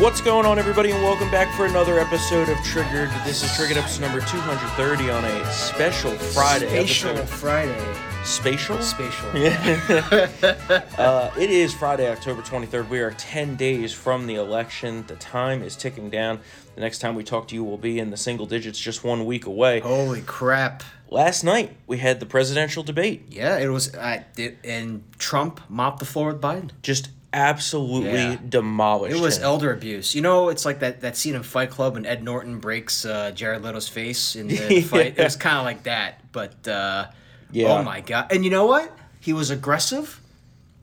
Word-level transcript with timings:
What's 0.00 0.22
going 0.22 0.46
on, 0.46 0.58
everybody, 0.58 0.92
and 0.92 1.02
welcome 1.02 1.30
back 1.30 1.54
for 1.54 1.66
another 1.66 1.98
episode 1.98 2.48
of 2.48 2.56
Triggered. 2.64 3.10
This 3.22 3.44
is 3.44 3.54
Triggered 3.54 3.76
episode 3.76 4.00
number 4.00 4.20
230 4.20 5.10
on 5.10 5.26
a 5.26 5.52
special 5.52 6.12
Friday 6.12 6.68
Spatial 6.68 7.10
episode. 7.10 7.28
Friday. 7.28 7.96
Spatial? 8.24 8.80
Spatial. 8.80 9.28
Uh, 10.98 11.30
it 11.38 11.50
is 11.50 11.74
Friday, 11.74 12.10
October 12.10 12.40
23rd. 12.40 12.88
We 12.88 13.00
are 13.00 13.10
10 13.10 13.56
days 13.56 13.92
from 13.92 14.26
the 14.26 14.36
election. 14.36 15.04
The 15.06 15.16
time 15.16 15.62
is 15.62 15.76
ticking 15.76 16.08
down. 16.08 16.40
The 16.76 16.80
next 16.80 17.00
time 17.00 17.14
we 17.14 17.22
talk 17.22 17.48
to 17.48 17.54
you 17.54 17.62
will 17.62 17.78
be 17.78 17.98
in 17.98 18.10
the 18.10 18.16
single 18.16 18.46
digits, 18.46 18.78
just 18.78 19.04
one 19.04 19.26
week 19.26 19.44
away. 19.44 19.80
Holy 19.80 20.22
crap. 20.22 20.82
Last 21.10 21.44
night, 21.44 21.76
we 21.86 21.98
had 21.98 22.20
the 22.20 22.26
presidential 22.26 22.82
debate. 22.82 23.26
Yeah, 23.28 23.58
it 23.58 23.68
was. 23.68 23.94
I 23.94 24.24
it, 24.38 24.58
and 24.64 25.04
Trump 25.18 25.60
mopped 25.68 25.98
the 25.98 26.06
floor 26.06 26.28
with 26.28 26.40
Biden. 26.40 26.70
Just 26.82 27.10
absolutely 27.32 28.12
Yeah. 28.12 28.36
demolished 28.48 29.16
It 29.16 29.20
was 29.20 29.38
him. 29.38 29.44
elder 29.44 29.72
abuse. 29.72 30.14
You 30.14 30.22
know, 30.22 30.48
it's 30.48 30.64
like 30.64 30.80
that, 30.80 31.00
that 31.02 31.16
scene 31.16 31.34
in 31.34 31.42
Fight 31.42 31.70
Club 31.70 31.94
when 31.94 32.04
Ed 32.06 32.22
Norton 32.22 32.58
breaks 32.58 33.04
uh, 33.04 33.30
Jared 33.32 33.62
Leto's 33.62 33.88
face 33.88 34.36
in 34.36 34.48
the 34.48 34.80
fight. 34.88 35.18
It 35.18 35.24
was 35.24 35.36
kind 35.36 35.58
of 35.58 35.64
like 35.64 35.84
that. 35.84 36.20
But, 36.32 36.66
uh, 36.68 37.06
Yeah. 37.52 37.68
oh 37.78 37.82
my 37.82 38.00
God. 38.00 38.32
And 38.32 38.44
you 38.44 38.50
know 38.50 38.66
what? 38.66 38.96
He 39.20 39.32
was 39.32 39.50
aggressive 39.50 40.20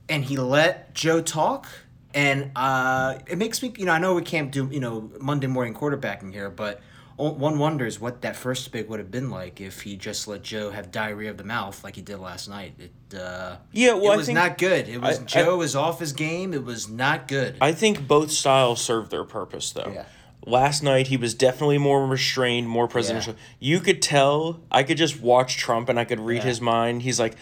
and 0.08 0.24
he 0.24 0.36
let 0.36 0.94
Joe 0.94 1.20
talk. 1.20 1.66
And 2.14 2.50
uh, 2.56 3.18
it 3.26 3.36
makes 3.36 3.62
me, 3.62 3.72
you 3.76 3.84
know, 3.84 3.92
I 3.92 3.98
know 3.98 4.14
we 4.14 4.22
can't 4.22 4.50
do, 4.50 4.68
you 4.72 4.80
know, 4.80 5.10
Monday 5.20 5.46
morning 5.46 5.74
quarterbacking 5.74 6.32
here, 6.32 6.48
but 6.50 6.80
one 7.18 7.58
wonders 7.58 8.00
what 8.00 8.22
that 8.22 8.36
first 8.36 8.64
debate 8.64 8.88
would 8.88 9.00
have 9.00 9.10
been 9.10 9.28
like 9.30 9.60
if 9.60 9.82
he 9.82 9.96
just 9.96 10.28
let 10.28 10.42
Joe 10.42 10.70
have 10.70 10.90
diarrhea 10.92 11.30
of 11.30 11.36
the 11.36 11.44
mouth 11.44 11.82
like 11.82 11.96
he 11.96 12.02
did 12.02 12.18
last 12.18 12.48
night. 12.48 12.74
It, 12.78 13.18
uh, 13.18 13.56
Yeah, 13.72 13.94
well, 13.94 14.12
it 14.12 14.14
I 14.14 14.16
was 14.16 14.28
not 14.28 14.56
good. 14.58 14.88
It 14.88 15.00
was 15.00 15.18
I- 15.18 15.22
I- 15.22 15.24
Joe 15.24 15.56
was 15.58 15.74
off 15.74 15.98
his 16.00 16.12
game. 16.12 16.54
It 16.54 16.64
was 16.64 16.88
not 16.88 17.26
good. 17.28 17.56
I 17.60 17.72
think 17.72 18.06
both 18.06 18.30
styles 18.30 18.80
serve 18.80 19.10
their 19.10 19.24
purpose, 19.24 19.72
though. 19.72 19.90
Yeah. 19.92 20.04
Last 20.46 20.82
night, 20.82 21.08
he 21.08 21.16
was 21.16 21.34
definitely 21.34 21.78
more 21.78 22.06
restrained, 22.06 22.68
more 22.68 22.86
presidential. 22.88 23.34
You 23.58 23.80
could 23.80 24.00
tell, 24.00 24.60
I 24.70 24.82
could 24.84 24.96
just 24.96 25.20
watch 25.20 25.56
Trump 25.56 25.88
and 25.88 25.98
I 25.98 26.04
could 26.04 26.20
read 26.20 26.38
Yeah. 26.38 26.42
his 26.44 26.60
mind. 26.60 27.02
He's 27.02 27.18
like, 27.18 27.34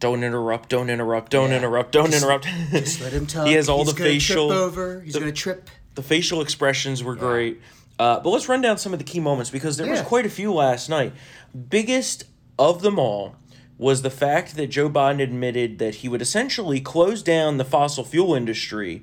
don't 0.00 0.24
interrupt, 0.24 0.68
don't 0.70 0.90
interrupt, 0.90 1.30
don't 1.30 1.50
Yeah. 1.50 1.58
interrupt, 1.58 1.92
don't 1.92 2.10
Just- 2.10 2.22
interrupt. 2.22 2.46
Just 2.72 3.00
let 3.00 3.12
him 3.12 3.26
talk. 3.26 3.46
He 3.46 3.52
has 3.52 3.68
all 3.68 3.84
He's 3.84 3.94
the 3.94 4.02
facial. 4.02 4.48
Trip 4.48 4.58
over. 4.60 5.00
He's 5.02 5.12
the- 5.14 5.20
gonna 5.20 5.32
trip. 5.32 5.70
the 5.94 6.02
facial 6.02 6.40
expressions 6.40 7.02
were 7.04 7.14
great. 7.14 7.60
Uh, 8.00 8.18
but 8.18 8.30
let's 8.30 8.48
run 8.48 8.62
down 8.62 8.78
some 8.78 8.94
of 8.94 8.98
the 8.98 9.04
key 9.04 9.20
moments 9.20 9.50
because 9.50 9.76
there 9.76 9.86
was 9.90 10.00
quite 10.00 10.24
a 10.24 10.30
few 10.30 10.54
last 10.54 10.88
night. 10.88 11.12
Biggest 11.68 12.24
of 12.58 12.80
them 12.80 12.98
all 12.98 13.36
was 13.76 14.00
the 14.00 14.08
fact 14.10 14.56
that 14.56 14.68
Joe 14.68 14.88
Biden 14.88 15.22
admitted 15.22 15.78
that 15.80 15.96
he 15.96 16.08
would 16.08 16.22
essentially 16.22 16.80
close 16.80 17.22
down 17.22 17.58
the 17.58 17.64
fossil 17.64 18.02
fuel 18.02 18.34
industry. 18.34 19.02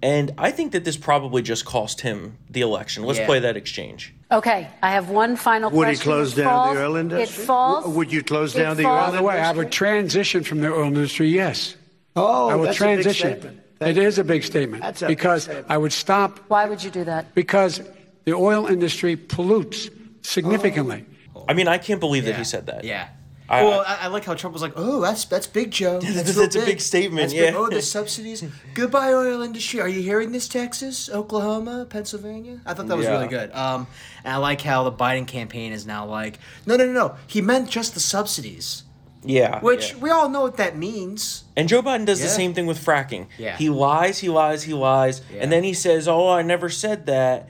And 0.00 0.32
I 0.38 0.52
think 0.52 0.70
that 0.72 0.84
this 0.84 0.96
probably 0.96 1.42
just 1.42 1.64
cost 1.64 2.02
him 2.02 2.38
the 2.48 2.60
election. 2.60 3.02
Let's 3.02 3.18
Yeah. 3.18 3.26
play 3.26 3.40
that 3.40 3.56
exchange. 3.56 4.14
Okay, 4.30 4.68
I 4.80 4.90
have 4.92 5.08
one 5.10 5.34
final 5.34 5.68
Would 5.70 5.88
he 5.88 5.96
close 5.96 6.32
It 6.38 6.42
down 6.42 6.50
falls- 6.52 6.76
the 6.76 6.84
oil 6.84 6.96
industry? 6.96 7.22
It 7.24 7.46
falls. 7.46 7.80
W- 7.84 7.98
would 7.98 8.12
you 8.12 8.22
close 8.22 8.54
it 8.54 8.58
down 8.62 8.76
the 8.76 8.84
falls- 8.84 9.06
oil 9.08 9.10
By 9.10 9.16
the 9.16 9.22
way, 9.24 9.40
I 9.40 9.50
would 9.50 9.72
transition 9.72 10.44
from 10.44 10.60
the 10.60 10.72
oil 10.72 10.84
industry, 10.86 11.28
yes. 11.30 11.74
Oh, 12.14 12.48
I 12.48 12.54
would 12.54 12.68
that's 12.68 12.80
a 12.80 12.84
big 12.84 12.94
transition. 13.02 13.30
statement. 13.40 13.60
It 13.80 13.98
is 13.98 14.18
a 14.18 14.24
big 14.24 14.44
statement. 14.44 14.82
That's 14.84 15.02
a 15.02 15.06
big 15.08 15.16
because 15.18 15.44
statement. 15.44 15.66
I 15.68 15.78
would 15.78 15.92
stop 15.92 16.38
Why 16.48 16.66
would 16.66 16.82
you 16.84 16.90
do 16.90 17.04
that? 17.04 17.34
because 17.34 17.80
the 18.26 18.34
oil 18.34 18.66
industry 18.66 19.16
pollutes 19.16 19.88
significantly. 20.22 21.06
I 21.48 21.54
mean, 21.54 21.68
I 21.68 21.78
can't 21.78 22.00
believe 22.00 22.24
that 22.26 22.36
he 22.36 22.44
said 22.44 22.66
that. 22.66 22.84
Yeah. 22.84 23.08
I- 23.48 23.62
well, 23.62 23.84
I, 23.86 23.98
I 24.02 24.06
like 24.08 24.24
how 24.24 24.34
Trump 24.34 24.52
was 24.54 24.60
like, 24.62 24.72
"Oh, 24.74 25.00
that's 25.00 25.24
that's 25.26 25.46
big, 25.46 25.70
Joe. 25.70 26.00
That's- 26.00 26.34
real 26.34 26.42
that's 26.42 26.56
a 26.56 26.66
big 26.66 26.80
statement, 26.80 27.20
That's 27.30 27.32
big. 27.32 27.54
yeah. 27.54 27.56
Oh, 27.60 27.68
the 27.70 27.80
subsidies. 27.80 28.42
Goodbye, 28.74 29.12
oil 29.12 29.40
industry. 29.40 29.80
Are 29.80 29.86
you 29.88 30.02
hearing 30.02 30.32
this, 30.32 30.48
Texas, 30.48 31.08
Oklahoma, 31.08 31.86
Pennsylvania? 31.88 32.60
I 32.66 32.74
thought 32.74 32.88
that 32.88 32.96
was 32.96 33.06
Yeah. 33.06 33.12
really 33.12 33.28
good. 33.28 33.52
Um, 33.54 33.86
and 34.24 34.34
I 34.34 34.38
like 34.38 34.62
how 34.62 34.82
the 34.82 34.90
Biden 34.90 35.28
campaign 35.28 35.70
is 35.72 35.86
now 35.86 36.06
like, 36.06 36.40
no, 36.66 36.74
no, 36.76 36.86
no, 36.86 36.92
no. 36.92 37.14
He 37.28 37.40
meant 37.40 37.70
just 37.70 37.94
the 37.94 38.00
subsidies, 38.00 38.82
Yeah. 39.22 39.60
which 39.60 39.92
yeah. 39.92 39.98
we 40.00 40.10
all 40.10 40.28
know 40.28 40.40
what 40.40 40.56
that 40.56 40.76
means. 40.76 41.44
And 41.56 41.68
Joe 41.68 41.82
Biden 41.82 42.04
does 42.04 42.20
the 42.20 42.26
same 42.26 42.52
thing 42.52 42.66
with 42.66 42.84
fracking. 42.84 43.28
Yeah. 43.38 43.56
He 43.56 43.68
lies, 43.70 44.18
he 44.18 44.28
lies, 44.28 44.64
he 44.64 44.74
lies, 44.74 45.22
Yeah. 45.32 45.42
and 45.44 45.52
then 45.52 45.62
he 45.62 45.72
says, 45.72 46.08
"Oh, 46.08 46.30
I 46.30 46.42
never 46.42 46.68
said 46.68 47.06
that," 47.06 47.48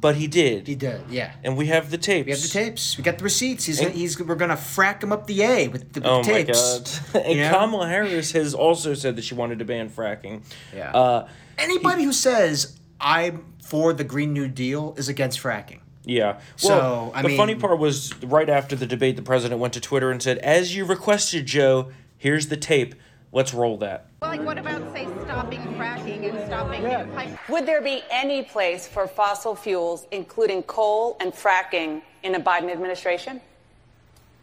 but 0.00 0.16
he 0.16 0.26
did. 0.26 0.66
He 0.66 0.74
did, 0.74 1.02
yeah. 1.10 1.32
And 1.44 1.56
we 1.56 1.66
have 1.66 1.90
the 1.90 1.98
tapes. 1.98 2.26
We 2.26 2.32
have 2.32 2.40
the 2.42 2.48
tapes. 2.48 2.96
We 2.96 3.04
got 3.04 3.18
the 3.18 3.24
receipts. 3.24 3.66
He's, 3.66 3.80
And- 3.80 3.94
he's 3.94 4.18
we're 4.20 4.34
gonna 4.34 4.54
frack 4.56 5.02
him 5.02 5.12
up 5.12 5.26
the 5.26 5.42
A 5.42 5.68
with 5.68 5.92
the, 5.92 6.00
with 6.00 6.06
Oh 6.08 6.22
the 6.22 6.32
my 6.32 6.42
tapes. 6.44 6.98
god! 7.12 7.24
and 7.26 7.38
know? 7.38 7.50
Kamala 7.50 7.88
Harris 7.88 8.32
has 8.32 8.54
also 8.54 8.94
said 8.94 9.16
that 9.16 9.24
she 9.24 9.34
wanted 9.34 9.58
to 9.58 9.64
ban 9.64 9.90
fracking. 9.90 10.42
Yeah. 10.74 10.90
Uh, 10.92 11.28
Anybody 11.58 12.04
who 12.04 12.12
says 12.12 12.78
I'm 13.00 13.44
for 13.62 13.92
the 13.92 14.04
Green 14.04 14.32
New 14.32 14.48
Deal 14.48 14.94
is 14.96 15.08
against 15.08 15.40
fracking. 15.42 15.80
yeah. 16.04 16.40
So, 16.56 16.68
Well, 16.68 17.12
I 17.14 17.22
the 17.22 17.36
funny 17.36 17.54
part 17.54 17.78
was 17.78 18.12
right 18.22 18.48
after 18.48 18.74
the 18.76 18.86
debate, 18.86 19.16
the 19.16 19.22
president 19.22 19.60
went 19.60 19.74
to 19.74 19.80
Twitter 19.80 20.10
and 20.10 20.22
said, 20.22 20.38
"As 20.38 20.74
you 20.74 20.84
requested, 20.84 21.46
Joe. 21.46 21.90
Here's 22.16 22.48
the 22.48 22.56
tape. 22.56 22.94
Let's 23.32 23.54
roll 23.54 23.76
that." 23.78 24.06
Like, 24.22 24.42
what 24.42 24.58
about, 24.58 24.92
say, 24.92 25.06
stopping 25.24 25.60
fracking 25.74 26.28
and 26.28 26.46
stopping 26.46 26.82
new 26.82 27.14
pipe? 27.14 27.48
Would 27.48 27.66
there 27.66 27.80
be 27.80 28.02
any 28.10 28.42
place 28.42 28.86
for 28.86 29.06
fossil 29.06 29.54
fuels, 29.54 30.06
including 30.10 30.62
coal 30.64 31.16
and 31.20 31.32
fracking, 31.32 32.02
in 32.22 32.34
a 32.34 32.40
Biden 32.40 32.70
administration? 32.70 33.40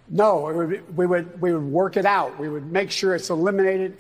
No, 0.10 0.42
would, 0.42 0.98
we 0.98 1.06
would 1.06 1.42
we 1.42 1.54
would 1.54 1.64
work 1.64 1.98
it 1.98 2.06
out. 2.06 2.40
We 2.40 2.50
would 2.50 2.72
make 2.72 2.92
sure 2.92 3.14
it's 3.14 3.30
eliminated. 3.30 4.00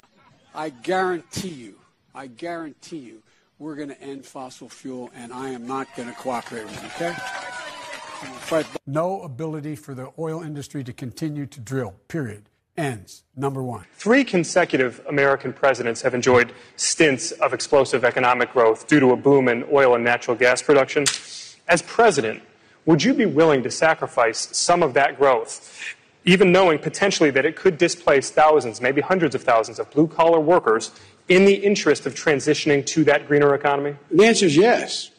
I 0.56 0.70
guarantee 0.70 1.50
you, 1.50 1.75
I 2.16 2.28
guarantee 2.28 2.98
you, 2.98 3.22
we're 3.59 3.75
going 3.75 3.90
to 3.90 4.02
end 4.02 4.25
fossil 4.25 4.69
fuel, 4.69 5.12
and 5.16 5.31
I 5.34 5.50
am 5.50 5.68
not 5.68 5.88
going 5.96 6.08
to 6.09 6.16
cooperate 6.16 6.64
with 6.66 6.81
you, 6.81 6.88
Okay? 6.96 7.16
I'm 8.22 8.28
gonna 8.30 8.40
fight- 8.40 8.66
No 8.88 9.22
ability 9.22 9.75
for 9.75 9.94
the 9.94 10.12
oil 10.18 10.42
industry 10.42 10.84
to 10.84 10.94
continue 10.94 11.46
to 11.46 11.59
drill. 11.59 11.94
Period. 12.08 12.50
Ends. 12.77 13.23
Number 13.35 13.63
one. 13.63 13.85
Three 13.95 14.23
consecutive 14.23 15.01
American 15.09 15.51
presidents 15.51 16.03
have 16.03 16.13
enjoyed 16.13 16.53
stints 16.75 17.31
of 17.31 17.53
explosive 17.53 18.05
economic 18.05 18.53
growth 18.53 18.88
due 18.88 18.99
to 18.99 19.11
a 19.11 19.15
boom 19.15 19.47
in 19.47 19.65
oil 19.71 19.95
and 19.95 20.03
natural 20.03 20.38
gas 20.38 20.61
production. 20.61 21.05
As 21.67 21.81
president, 21.81 22.43
would 22.85 23.03
you 23.03 23.15
be 23.15 23.25
willing 23.25 23.63
to 23.63 23.71
sacrifice 23.71 24.55
some 24.55 24.83
of 24.83 24.93
that 24.93 25.17
growth, 25.17 25.95
even 26.23 26.51
knowing 26.51 26.77
potentially 26.77 27.31
that 27.31 27.45
it 27.45 27.55
could 27.55 27.79
displace 27.79 28.29
thousands, 28.29 28.79
maybe 28.79 29.01
hundreds 29.01 29.33
of 29.33 29.41
thousands 29.44 29.79
of 29.79 29.89
blue 29.89 30.07
collar 30.07 30.39
workers 30.39 30.91
in 31.27 31.45
the 31.45 31.55
interest 31.55 32.05
of 32.05 32.13
transitioning 32.13 32.85
to 32.85 33.03
that 33.05 33.27
greener 33.27 33.55
economy? 33.55 33.95
The 34.11 34.25
answer 34.25 34.45
is 34.45 34.55
yes. 34.55 35.09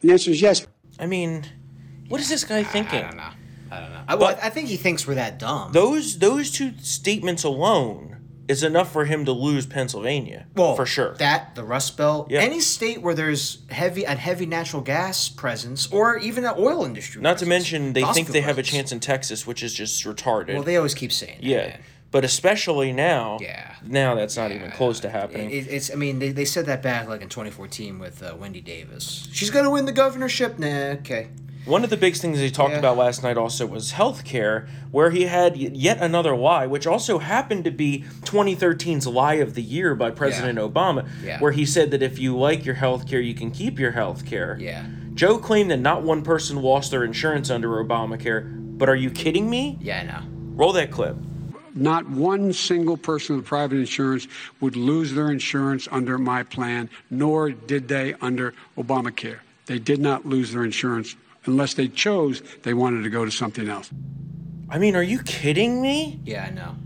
The 0.00 0.12
answer 0.12 0.30
is 0.30 0.40
yes. 0.40 0.66
I 0.98 1.06
mean, 1.06 1.46
what 2.08 2.20
is 2.22 2.28
this 2.30 2.44
guy 2.44 2.64
thinking? 2.64 3.00
I 3.00 3.08
don't 3.08 3.16
know. 3.18 3.30
I 3.72 3.80
don't 3.80 3.92
know. 3.92 4.02
I, 4.06 4.14
well, 4.16 4.38
I 4.42 4.50
think 4.50 4.68
he 4.68 4.76
thinks 4.76 5.06
we're 5.06 5.14
that 5.14 5.38
dumb. 5.38 5.72
Those 5.72 6.18
those 6.18 6.50
two 6.50 6.72
statements 6.78 7.42
alone 7.44 8.18
is 8.48 8.62
enough 8.64 8.92
for 8.92 9.04
him 9.04 9.24
to 9.24 9.32
lose 9.32 9.64
Pennsylvania. 9.66 10.46
well, 10.56 10.74
for 10.74 10.84
sure. 10.84 11.14
That 11.14 11.54
the 11.54 11.64
Rust 11.64 11.96
Belt, 11.96 12.28
Yeah. 12.30 12.40
any 12.40 12.60
state 12.60 13.00
where 13.00 13.14
there's 13.14 13.62
heavy 13.70 14.04
and 14.04 14.18
heavy 14.18 14.46
natural 14.46 14.82
gas 14.82 15.28
presence, 15.28 15.86
or 15.92 16.18
even 16.18 16.44
an 16.44 16.54
oil 16.58 16.84
industry. 16.84 17.22
Not 17.22 17.38
to 17.38 17.46
mention 17.46 17.92
they 17.92 18.02
think 18.04 18.26
they 18.28 18.40
fuel 18.40 18.44
have 18.46 18.58
a 18.58 18.62
chance 18.62 18.90
in 18.92 19.00
Texas, 19.00 19.46
which 19.46 19.62
is 19.62 19.72
just 19.72 20.04
retarded. 20.04 20.54
Well, 20.54 20.64
they 20.64 20.76
always 20.76 20.92
keep 20.94 21.12
saying. 21.12 21.38
that, 21.40 21.44
yeah, 21.46 21.66
man. 21.68 21.80
but 22.10 22.24
especially 22.24 22.92
now. 22.92 23.38
Yeah. 23.40 23.76
Now 23.86 24.16
that's 24.16 24.36
not 24.36 24.50
even 24.50 24.70
close 24.72 24.98
to 25.00 25.08
happening. 25.08 25.50
It, 25.50 25.68
it's. 25.68 25.90
I 25.90 25.94
mean, 25.94 26.18
they, 26.18 26.32
they 26.32 26.44
said 26.44 26.66
that 26.66 26.82
back 26.82 27.08
like 27.08 27.22
in 27.22 27.28
2014 27.28 27.98
with 28.00 28.22
uh, 28.22 28.34
Wendy 28.38 28.60
Davis. 28.60 29.28
She's 29.32 29.50
gonna 29.50 29.70
win 29.70 29.84
the 29.86 29.92
governorship. 29.92 30.58
Nah, 30.58 30.96
okay. 31.00 31.28
One 31.64 31.84
of 31.84 31.90
the 31.90 31.96
big 31.96 32.16
things 32.16 32.40
he 32.40 32.50
talked 32.50 32.72
Yeah. 32.72 32.78
about 32.80 32.96
last 32.96 33.22
night 33.22 33.36
also 33.36 33.66
was 33.66 33.92
healthcare, 33.92 34.66
where 34.90 35.10
he 35.10 35.26
had 35.26 35.56
yet 35.56 35.98
another 36.00 36.34
lie, 36.34 36.66
which 36.66 36.88
also 36.88 37.18
happened 37.18 37.64
to 37.64 37.70
be 37.70 38.04
2013's 38.24 39.06
lie 39.06 39.34
of 39.34 39.54
the 39.54 39.62
year 39.62 39.94
by 39.94 40.10
President 40.10 40.58
Yeah. 40.58 40.64
Obama, 40.66 41.06
Yeah. 41.24 41.38
where 41.38 41.52
he 41.52 41.64
said 41.64 41.92
that 41.92 42.02
if 42.02 42.18
you 42.18 42.36
like 42.36 42.66
your 42.66 42.74
healthcare, 42.74 43.24
you 43.24 43.34
can 43.34 43.52
keep 43.52 43.78
your 43.78 43.92
healthcare. 43.92 44.58
Yeah. 44.60 44.82
Joe 45.14 45.38
claimed 45.38 45.70
that 45.70 45.78
not 45.80 46.02
one 46.02 46.22
person 46.22 46.60
lost 46.60 46.90
their 46.90 47.04
insurance 47.04 47.48
under 47.48 47.68
Obamacare, 47.68 48.44
but 48.76 48.88
are 48.88 48.96
you 48.96 49.10
kidding 49.10 49.48
me? 49.48 49.78
Yeah, 49.80 50.00
I 50.00 50.02
know. 50.04 50.22
Roll 50.56 50.72
that 50.72 50.90
clip. 50.90 51.16
Not 51.74 52.10
one 52.10 52.52
single 52.52 52.96
person 52.96 53.36
with 53.36 53.44
private 53.46 53.78
insurance 53.78 54.26
would 54.60 54.74
lose 54.74 55.14
their 55.14 55.30
insurance 55.30 55.86
under 55.92 56.18
my 56.18 56.42
plan, 56.42 56.90
nor 57.08 57.50
did 57.50 57.86
they 57.88 58.14
under 58.20 58.52
Obamacare. 58.76 59.36
They 59.66 59.78
did 59.78 60.00
not 60.00 60.26
lose 60.26 60.52
their 60.52 60.64
insurance 60.64 61.14
unless 61.44 61.74
they 61.74 61.88
chose 61.88 62.42
they 62.62 62.74
wanted 62.74 63.02
to 63.02 63.10
go 63.10 63.24
to 63.24 63.30
something 63.30 63.68
else. 63.68 63.90
I 64.68 64.78
mean, 64.78 64.96
are 64.96 65.02
you 65.02 65.20
kidding 65.22 65.82
me? 65.82 66.20
Yeah, 66.24 66.46
I 66.48 66.50
know. 66.50 66.76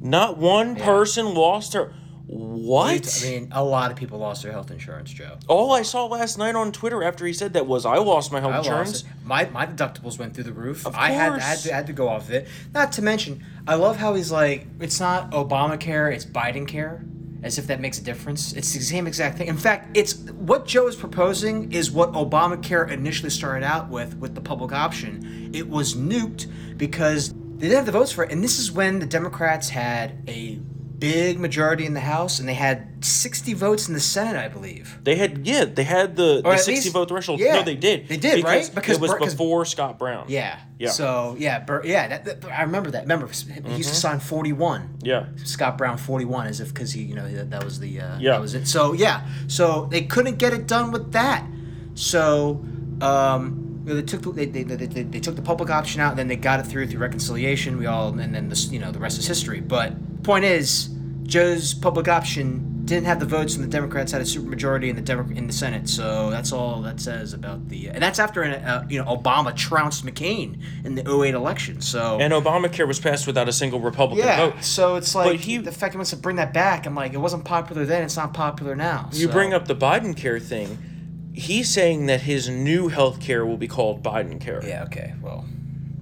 Not 0.00 0.38
one 0.38 0.76
person 0.76 1.34
lost 1.34 1.72
her. 1.74 1.92
What? 2.26 3.22
I 3.24 3.26
mean, 3.26 3.48
a 3.52 3.64
lot 3.64 3.90
of 3.90 3.96
people 3.96 4.18
lost 4.18 4.42
their 4.42 4.52
health 4.52 4.70
insurance, 4.70 5.10
Joe. 5.10 5.38
All 5.48 5.72
I 5.72 5.80
saw 5.80 6.04
last 6.04 6.36
night 6.36 6.54
on 6.54 6.72
Twitter 6.72 7.02
after 7.02 7.24
he 7.24 7.32
said 7.32 7.54
that 7.54 7.66
was 7.66 7.86
I 7.86 7.96
lost 7.96 8.30
my 8.30 8.38
health 8.38 8.52
I 8.54 8.58
insurance. 8.58 9.04
lost. 9.04 9.06
My 9.24 9.46
my 9.46 9.64
deductibles 9.66 10.18
went 10.18 10.34
through 10.34 10.44
the 10.44 10.52
roof. 10.52 10.86
Of 10.86 10.94
I 10.94 11.10
had, 11.10 11.30
course. 11.30 11.42
had 11.42 11.58
to 11.60 11.72
had 11.74 11.86
to 11.86 11.92
go 11.94 12.08
off 12.08 12.28
of 12.28 12.34
it. 12.34 12.46
Not 12.74 12.92
to 12.92 13.02
mention, 13.02 13.42
I 13.66 13.76
love 13.76 13.96
how 13.96 14.14
he's 14.14 14.30
like, 14.30 14.66
it's 14.78 15.00
not 15.00 15.30
Obamacare, 15.30 16.12
it's 16.14 16.26
Biden 16.26 16.68
care. 16.68 17.02
As 17.42 17.56
if 17.56 17.66
that 17.68 17.80
makes 17.80 17.98
a 17.98 18.02
difference. 18.02 18.52
It's 18.52 18.72
the 18.72 18.80
same 18.80 19.06
exact 19.06 19.38
thing. 19.38 19.46
In 19.46 19.56
fact, 19.56 19.96
it's 19.96 20.18
what 20.32 20.66
Joe 20.66 20.88
is 20.88 20.96
proposing 20.96 21.70
is 21.72 21.90
what 21.90 22.12
Obamacare 22.12 22.90
initially 22.90 23.30
started 23.30 23.64
out 23.64 23.88
with, 23.88 24.16
with 24.16 24.34
the 24.34 24.40
public 24.40 24.72
option. 24.72 25.50
It 25.54 25.68
was 25.68 25.94
nuked 25.94 26.46
because 26.76 27.32
they 27.32 27.68
didn't 27.68 27.76
have 27.76 27.86
the 27.86 27.92
votes 27.92 28.10
for 28.10 28.24
it. 28.24 28.32
And 28.32 28.42
this 28.42 28.58
is 28.58 28.72
when 28.72 28.98
the 28.98 29.06
Democrats 29.06 29.68
had 29.68 30.18
a 30.28 30.60
big 30.98 31.38
majority 31.38 31.86
in 31.86 31.94
the 31.94 32.00
House 32.00 32.40
and 32.40 32.48
they 32.48 32.54
had 32.54 33.04
60 33.04 33.54
votes 33.54 33.86
in 33.86 33.94
the 33.94 34.00
Senate, 34.00 34.36
I 34.36 34.48
believe. 34.48 34.98
They 35.04 35.14
had 35.14 35.46
yeah, 35.46 35.64
they 35.64 35.84
had 35.84 36.16
the, 36.16 36.38
Or 36.38 36.42
the 36.42 36.48
at 36.50 36.60
sixty 36.60 36.86
least- 36.86 36.92
vote 36.92 37.08
threshold. 37.08 37.38
yeah, 37.38 37.54
no, 37.54 37.62
they 37.62 37.76
did. 37.76 38.08
they 38.08 38.16
did, 38.16 38.42
right? 38.44 38.62
Because, 38.62 38.70
Because 38.70 38.96
it 38.96 39.00
was 39.00 39.10
Bur- 39.12 39.18
before 39.20 39.64
Scott 39.64 39.98
Brown. 39.98 40.24
Yeah. 40.28 40.58
Yeah. 40.78 40.90
So, 40.90 41.36
yeah, 41.38 41.60
Bur- 41.60 41.82
yeah, 41.84 42.08
that, 42.08 42.24
that- 42.24 42.44
I 42.52 42.62
remember 42.62 42.90
that. 42.92 43.02
Remember, 43.02 43.26
he 43.28 43.76
used 43.76 43.90
to 43.90 43.94
sign 43.94 44.18
41. 44.18 44.98
Yeah. 45.02 45.26
Scott 45.44 45.78
Brown 45.78 45.98
41 45.98 46.48
as 46.48 46.60
if 46.60 46.74
because 46.74 46.92
he 46.92 47.02
you 47.02 47.14
know 47.14 47.28
that, 47.28 47.50
that 47.50 47.64
was 47.64 47.78
the 47.78 48.00
uh, 48.00 48.18
Yeah. 48.18 48.32
that 48.32 48.40
was 48.40 48.54
it 48.54 48.66
so 48.66 48.92
yeah 48.92 49.26
so 49.46 49.86
they 49.90 50.02
couldn't 50.02 50.38
get 50.38 50.52
it 50.52 50.66
done 50.66 50.90
with 50.90 51.12
that 51.12 51.44
so 51.94 52.64
um 53.00 53.67
you 53.88 53.94
know, 53.94 54.00
they 54.00 54.06
took 54.06 54.22
the, 54.22 54.30
they, 54.32 54.44
they, 54.46 54.62
they, 54.64 55.02
they, 55.02 55.20
took 55.20 55.34
the 55.34 55.42
public 55.42 55.70
option 55.70 56.00
out 56.00 56.10
and 56.10 56.18
then 56.18 56.28
they 56.28 56.36
got 56.36 56.60
it 56.60 56.64
through 56.64 56.86
through 56.86 57.00
reconciliation 57.00 57.78
we 57.78 57.86
all 57.86 58.08
and 58.18 58.34
then 58.34 58.48
this 58.50 58.70
you 58.70 58.78
know 58.78 58.92
the 58.92 58.98
rest 58.98 59.18
is 59.18 59.26
history 59.26 59.60
but 59.60 59.94
point 60.22 60.44
is 60.44 60.90
Joe's 61.22 61.72
public 61.74 62.06
option 62.08 62.84
didn't 62.84 63.04
have 63.06 63.20
the 63.20 63.26
votes 63.26 63.54
and 63.54 63.62
the 63.62 63.68
Democrats 63.68 64.12
had 64.12 64.20
a 64.22 64.24
supermajority 64.24 64.88
in 64.88 64.96
the 64.96 65.02
Demo- 65.02 65.28
in 65.34 65.46
the 65.46 65.52
Senate 65.52 65.88
so 65.88 66.30
that's 66.30 66.52
all 66.52 66.82
that 66.82 67.00
says 67.00 67.32
about 67.32 67.68
the 67.68 67.88
and 67.88 68.02
that's 68.02 68.18
after 68.18 68.42
an, 68.42 68.62
uh, 68.62 68.86
you 68.90 69.02
know 69.02 69.04
Obama 69.16 69.54
trounced 69.56 70.04
McCain 70.04 70.60
in 70.84 70.94
the 70.94 71.02
08 71.02 71.34
election 71.34 71.80
so 71.80 72.18
And 72.20 72.32
Obamacare 72.32 72.86
was 72.86 73.00
passed 73.00 73.26
without 73.26 73.48
a 73.48 73.52
single 73.52 73.80
Republican 73.80 74.26
yeah, 74.26 74.50
vote. 74.50 74.64
so 74.64 74.96
it's 74.96 75.12
But 75.14 75.26
like 75.26 75.40
he- 75.40 75.58
the 75.58 75.72
fact 75.72 75.94
he 75.94 75.98
wants 75.98 76.10
to 76.10 76.16
bring 76.16 76.36
that 76.36 76.52
back. 76.52 76.86
I'm 76.86 76.94
like, 76.94 77.14
it 77.14 77.18
wasn't 77.18 77.44
popular 77.44 77.86
then. 77.86 78.02
It's 78.02 78.16
not 78.16 78.34
popular 78.34 78.74
now. 78.76 79.08
You 79.12 79.26
so- 79.26 79.32
bring 79.32 79.54
up 79.54 79.66
the 79.66 79.76
Biden 79.76 80.14
care 80.16 80.38
thing. 80.38 80.78
He's 81.38 81.68
saying 81.68 82.06
that 82.06 82.22
his 82.22 82.48
new 82.48 82.88
health 82.88 83.20
care 83.20 83.46
will 83.46 83.56
be 83.56 83.68
called 83.68 84.02
Biden 84.02 84.40
care. 84.40 84.60
Yeah. 84.66 84.84
Okay. 84.84 85.14
Well. 85.22 85.44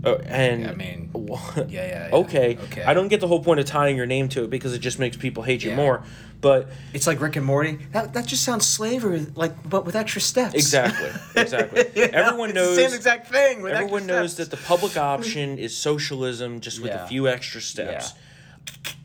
Uh, 0.05 0.17
and 0.27 0.69
I 0.69 0.75
mean, 0.75 1.11
yeah, 1.57 1.65
yeah, 1.69 2.09
yeah. 2.09 2.09
Okay. 2.13 2.57
Okay. 2.65 2.85
I 2.85 2.95
don't 2.95 3.09
get 3.09 3.21
the 3.21 3.27
whole 3.27 3.43
point 3.43 3.59
of 3.61 3.67
tying 3.67 3.97
your 3.97 4.07
name 4.07 4.29
to 4.31 4.45
it 4.45 4.51
because 4.51 4.73
it 4.73 4.79
just 4.79 4.99
makes 4.99 5.17
people 5.17 5.43
hate 5.43 5.65
you 5.65 5.71
Yeah. 5.71 5.77
more. 5.77 6.03
But 6.41 6.69
It's 6.93 7.07
like 7.07 7.21
Rick 7.21 7.37
and 7.37 7.47
Morty. 7.47 7.79
That, 7.93 8.13
that 8.15 8.27
just 8.27 8.45
sounds 8.45 8.67
slavery, 8.67 9.27
like 9.35 9.53
but 9.69 9.85
with 9.87 9.97
extra 9.97 10.21
steps. 10.21 10.55
exactly, 10.55 11.11
exactly. 11.43 11.81
Everyone 12.13 12.53
knows 12.55 12.77
the 12.77 12.83
same 12.89 12.95
exact 12.95 13.29
thing. 13.33 13.63
With 13.63 13.73
Everyone 13.73 14.07
knows 14.07 14.35
steps. 14.35 14.51
that 14.51 14.57
the 14.57 14.63
public 14.63 14.97
option 15.15 15.59
is 15.59 15.77
socialism, 15.77 16.61
just 16.61 16.81
with 16.81 16.93
Yeah. 16.93 17.05
a 17.05 17.09
few 17.09 17.27
extra 17.27 17.61
steps. 17.61 18.13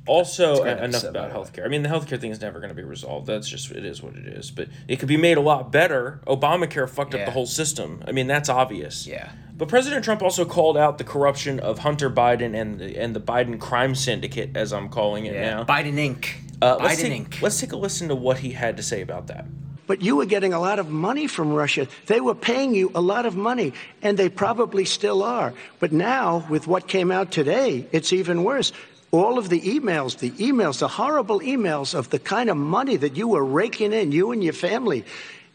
Also, 0.07 0.63
enough 0.63 1.03
about 1.03 1.31
healthcare. 1.31 1.63
I 1.63 1.67
mean, 1.67 1.83
the 1.83 1.89
healthcare 1.89 2.19
thing 2.19 2.31
is 2.31 2.41
never 2.41 2.59
going 2.59 2.69
to 2.69 2.75
be 2.75 2.83
resolved. 2.83 3.27
That's 3.27 3.47
just 3.47 3.69
it 3.71 3.85
is 3.85 4.01
what 4.01 4.15
it 4.15 4.25
is. 4.27 4.49
But 4.49 4.69
it 4.87 4.97
could 4.97 5.07
be 5.07 5.17
made 5.17 5.37
a 5.37 5.41
lot 5.41 5.71
better. 5.71 6.21
Obamacare 6.25 6.89
fucked 6.89 7.13
up 7.13 7.25
the 7.25 7.31
whole 7.31 7.45
system. 7.45 8.03
I 8.07 8.11
mean, 8.11 8.25
that's 8.25 8.49
obvious. 8.49 9.05
Yeah. 9.05 9.31
But 9.55 9.67
President 9.67 10.03
Trump 10.03 10.23
also 10.23 10.43
called 10.43 10.75
out 10.75 10.97
the 10.97 11.03
corruption 11.03 11.59
of 11.59 11.79
Hunter 11.79 12.09
Biden 12.09 12.59
and 12.59 12.79
the 12.79 12.97
and 12.97 13.15
the 13.15 13.19
Biden 13.19 13.59
crime 13.59 13.93
syndicate, 13.93 14.57
as 14.57 14.73
I'm 14.73 14.89
calling 14.89 15.27
it 15.27 15.35
Yeah. 15.35 15.55
now. 15.57 15.63
Biden 15.65 15.93
Inc. 15.93 16.29
Uh, 16.63 16.77
Biden 16.77 16.81
let's, 16.83 17.03
Inc. 17.03 17.41
let's 17.43 17.59
take 17.59 17.71
a 17.71 17.77
listen 17.77 18.07
to 18.07 18.15
what 18.15 18.39
he 18.39 18.51
had 18.51 18.77
to 18.77 18.83
say 18.83 19.01
about 19.01 19.27
that. 19.27 19.45
But 19.85 20.01
you 20.01 20.15
were 20.15 20.25
getting 20.25 20.53
a 20.53 20.59
lot 20.59 20.79
of 20.79 20.89
money 20.89 21.27
from 21.27 21.53
Russia. 21.53 21.87
They 22.07 22.21
were 22.21 22.33
paying 22.33 22.73
you 22.73 22.91
a 22.95 23.01
lot 23.01 23.25
of 23.25 23.35
money, 23.35 23.73
and 24.01 24.17
they 24.17 24.29
probably 24.29 24.85
still 24.85 25.21
are. 25.21 25.53
But 25.79 25.91
now, 25.91 26.45
with 26.49 26.65
what 26.65 26.87
came 26.87 27.11
out 27.11 27.29
today, 27.31 27.87
it's 27.91 28.13
even 28.13 28.43
worse. 28.43 28.71
All 29.11 29.37
of 29.37 29.49
the 29.49 29.59
emails, 29.59 30.19
the 30.19 30.31
emails, 30.31 30.79
the 30.79 30.87
horrible 30.87 31.41
emails 31.41 31.93
of 31.93 32.09
the 32.09 32.19
kind 32.19 32.49
of 32.49 32.55
money 32.55 32.95
that 32.95 33.17
you 33.17 33.27
were 33.27 33.43
raking 33.43 33.91
in, 33.91 34.13
you 34.13 34.31
and 34.31 34.41
your 34.41 34.53
family. 34.53 35.03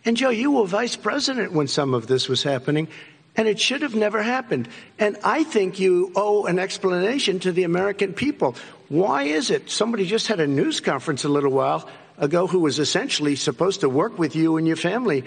And 0.05 0.17
Joe, 0.17 0.31
you 0.31 0.53
were 0.53 0.67
vice 0.67 0.95
president 0.95 1.53
when 1.53 1.67
some 1.67 1.95
of 1.95 2.07
this 2.07 2.29
was 2.29 2.43
happening, 2.43 2.89
and 3.35 3.49
it 3.49 3.59
should 3.59 3.83
have 3.83 3.95
never 3.95 4.23
happened. 4.23 4.69
And 4.99 5.17
I 5.25 5.43
think 5.43 5.81
you 5.81 6.13
owe 6.15 6.45
an 6.45 6.59
explanation 6.59 7.41
to 7.41 7.53
the 7.53 7.65
American 7.65 8.13
people. 8.13 8.57
Why 8.89 9.25
is 9.25 9.51
it? 9.51 9.71
Somebody 9.71 10.07
just 10.07 10.27
had 10.27 10.39
a 10.39 10.47
news 10.47 10.81
conference 10.81 11.25
a 11.25 11.29
little 11.29 11.51
while 11.51 11.89
ago 12.19 12.47
who 12.47 12.61
was 12.61 12.79
essentially 12.79 13.37
supposed 13.37 13.81
to 13.81 13.89
work 13.89 14.19
with 14.19 14.37
you 14.37 14.59
and 14.59 14.67
your 14.67 14.77
family, 14.77 15.25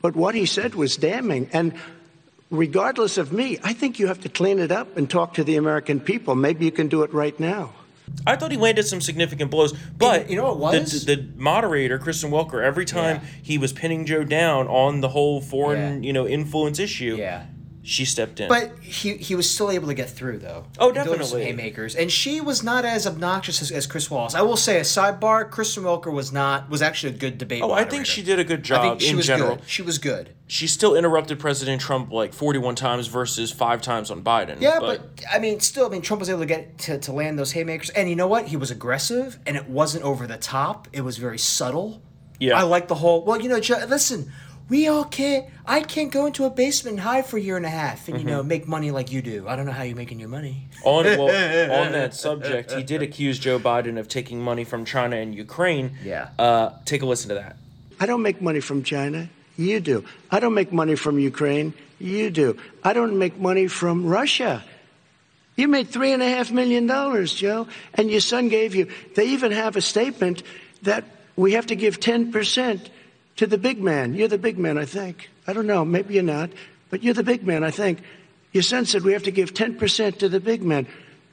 but 0.00 0.16
what 0.16 0.34
he 0.34 0.46
said 0.46 0.74
was 0.74 0.96
damning. 0.96 1.48
And 1.52 1.74
regardless 2.50 3.18
of 3.18 3.32
me, 3.32 3.58
I 3.62 3.72
think 3.72 3.98
you 3.98 4.06
have 4.06 4.20
to 4.20 4.28
clean 4.28 4.58
it 4.58 4.72
up 4.72 4.96
and 4.96 5.08
talk 5.08 5.34
to 5.34 5.44
the 5.44 5.56
American 5.56 6.00
people. 6.00 6.34
Maybe 6.34 6.64
you 6.64 6.70
can 6.72 6.88
do 6.88 7.02
it 7.02 7.12
right 7.12 7.38
now. 7.38 7.72
I 8.26 8.36
thought 8.36 8.50
he 8.50 8.56
landed 8.56 8.84
some 8.86 9.02
significant 9.02 9.50
blows, 9.50 9.74
but 9.98 10.30
you 10.30 10.36
know 10.36 10.54
what 10.54 10.72
the- 10.72 10.80
was? 10.80 11.04
the, 11.04 11.16
the 11.16 11.28
moderator 11.36 11.98
Kristen 11.98 12.30
Welker 12.30 12.62
every 12.64 12.86
time 12.86 13.16
Yeah. 13.22 13.28
he 13.42 13.58
was 13.58 13.72
pinning 13.74 14.06
Joe 14.06 14.24
down 14.24 14.66
on 14.66 15.02
the 15.02 15.08
whole 15.10 15.42
foreign 15.42 16.02
Yeah. 16.02 16.06
you 16.06 16.12
know 16.14 16.26
influence 16.26 16.78
issue, 16.78 17.16
Yeah. 17.18 17.44
She 17.82 18.04
stepped 18.04 18.40
in. 18.40 18.48
But 18.48 18.78
he 18.80 19.16
he 19.16 19.34
was 19.34 19.50
still 19.50 19.70
able 19.70 19.88
to 19.88 19.94
get 19.94 20.10
through 20.10 20.38
though. 20.38 20.64
Oh, 20.78 20.88
some 20.88 20.94
definitely. 20.94 21.44
haymakers, 21.44 21.94
and 21.94 22.10
she 22.10 22.40
was 22.40 22.62
not 22.62 22.84
as 22.84 23.06
obnoxious 23.06 23.62
as, 23.62 23.70
as 23.70 23.86
Chris 23.86 24.10
Wallace. 24.10 24.34
I 24.34 24.42
will 24.42 24.56
say 24.56 24.78
a 24.78 24.82
sidebar: 24.82 25.50
Kristen 25.50 25.84
Welker 25.84 26.12
was 26.12 26.32
not 26.32 26.68
was 26.68 26.82
actually 26.82 27.14
a 27.14 27.18
good 27.18 27.38
debate. 27.38 27.62
oh, 27.62 27.72
I 27.72 27.84
think 27.84 28.06
she 28.06 28.22
did 28.22 28.38
a 28.38 28.44
good 28.44 28.60
I 28.60 28.62
job 28.62 28.82
think 28.82 29.00
she 29.00 29.10
in 29.10 29.16
was 29.16 29.26
general. 29.26 29.56
good. 29.56 29.68
She 29.68 29.82
was 29.82 29.98
good. 29.98 30.34
She 30.46 30.66
still 30.66 30.96
interrupted 30.96 31.38
President 31.38 31.80
Trump 31.80 32.10
like 32.10 32.32
41 32.32 32.74
times 32.74 33.06
versus 33.06 33.50
five 33.50 33.82
times 33.82 34.10
on 34.10 34.22
Biden. 34.22 34.60
Yeah, 34.60 34.78
but, 34.80 35.22
I 35.30 35.38
mean, 35.38 35.60
still, 35.60 35.84
I 35.84 35.90
mean, 35.90 36.00
Trump 36.00 36.20
was 36.20 36.30
able 36.30 36.40
to 36.40 36.46
get 36.46 36.78
to, 36.78 36.98
to 36.98 37.12
land 37.12 37.38
those 37.38 37.52
haymakers, 37.52 37.90
and 37.90 38.08
you 38.08 38.16
know 38.16 38.26
what? 38.28 38.46
He 38.46 38.56
was 38.56 38.70
aggressive, 38.70 39.38
and 39.46 39.58
it 39.58 39.68
wasn't 39.68 40.04
over 40.04 40.26
the 40.26 40.38
top. 40.38 40.88
It 40.90 41.02
was 41.02 41.18
very 41.18 41.38
subtle. 41.38 42.02
Yeah. 42.40 42.58
I 42.58 42.62
like 42.62 42.88
the 42.88 42.94
whole. 42.94 43.24
Well, 43.24 43.40
you 43.40 43.48
know, 43.48 43.56
listen, 43.56 44.32
we 44.68 44.86
all 44.88 45.04
can't. 45.04 45.46
I 45.66 45.80
can't 45.82 46.10
go 46.12 46.26
into 46.26 46.44
a 46.44 46.50
basement 46.50 46.94
and 46.98 47.00
hide 47.00 47.26
for 47.26 47.36
a 47.36 47.40
year 47.40 47.56
and 47.56 47.66
a 47.66 47.70
half, 47.70 48.08
and 48.08 48.16
you 48.18 48.24
Mm-hmm. 48.24 48.28
know, 48.36 48.42
make 48.42 48.66
money 48.68 48.90
like 48.90 49.12
you 49.12 49.22
do. 49.22 49.46
I 49.48 49.56
don't 49.56 49.66
know 49.66 49.72
how 49.72 49.82
you're 49.82 49.96
making 49.96 50.20
your 50.20 50.28
money. 50.28 50.66
on 50.84 51.04
well, 51.04 51.22
on 51.86 51.92
that 51.92 52.14
subject, 52.14 52.72
he 52.72 52.82
did 52.82 53.02
accuse 53.02 53.38
Joe 53.38 53.58
Biden 53.58 53.98
of 53.98 54.08
taking 54.08 54.40
money 54.42 54.64
from 54.64 54.84
China 54.84 55.16
and 55.16 55.34
Ukraine. 55.34 55.92
Yeah. 56.04 56.28
Uh, 56.38 56.70
take 56.84 57.02
a 57.02 57.06
listen 57.06 57.28
to 57.30 57.34
that. 57.34 57.56
I 58.00 58.06
don't 58.06 58.22
make 58.22 58.40
money 58.40 58.60
from 58.60 58.82
China. 58.82 59.28
You 59.56 59.80
do. 59.80 60.04
I 60.30 60.38
don't 60.40 60.54
make 60.54 60.72
money 60.72 60.94
from 60.94 61.18
Ukraine. 61.18 61.74
You 61.98 62.30
do. 62.30 62.56
I 62.84 62.92
don't 62.92 63.18
make 63.18 63.38
money 63.38 63.66
from 63.66 64.06
Russia. 64.06 64.62
You 65.56 65.66
made 65.66 65.88
three 65.88 66.12
and 66.12 66.22
a 66.22 66.28
half 66.28 66.52
million 66.52 66.86
dollars, 66.86 67.32
Joe, 67.34 67.66
and 67.94 68.08
your 68.08 68.20
son 68.20 68.48
gave 68.48 68.76
you. 68.76 68.86
They 69.16 69.26
even 69.30 69.50
have 69.50 69.74
a 69.76 69.80
statement 69.80 70.44
that 70.82 71.02
we 71.34 71.52
have 71.54 71.66
to 71.66 71.74
give 71.74 71.98
10% 71.98 72.86
to 73.38 73.46
the 73.46 73.58
big 73.58 73.80
man. 73.80 74.14
You're 74.14 74.28
the 74.28 74.36
big 74.36 74.58
man, 74.58 74.76
I 74.76 74.84
think. 74.84 75.30
I 75.46 75.52
don't 75.52 75.66
know. 75.66 75.84
Maybe 75.84 76.14
you're 76.14 76.24
not, 76.24 76.50
but 76.90 77.02
you're 77.04 77.14
the 77.14 77.22
big 77.22 77.46
man, 77.46 77.62
I 77.62 77.70
think. 77.70 78.00
Your 78.52 78.64
son 78.64 78.84
said 78.84 79.02
we 79.02 79.12
have 79.12 79.22
to 79.24 79.30
give 79.30 79.54
10% 79.54 80.18
to 80.18 80.28
the 80.28 80.40
big 80.40 80.62
man. 80.62 80.88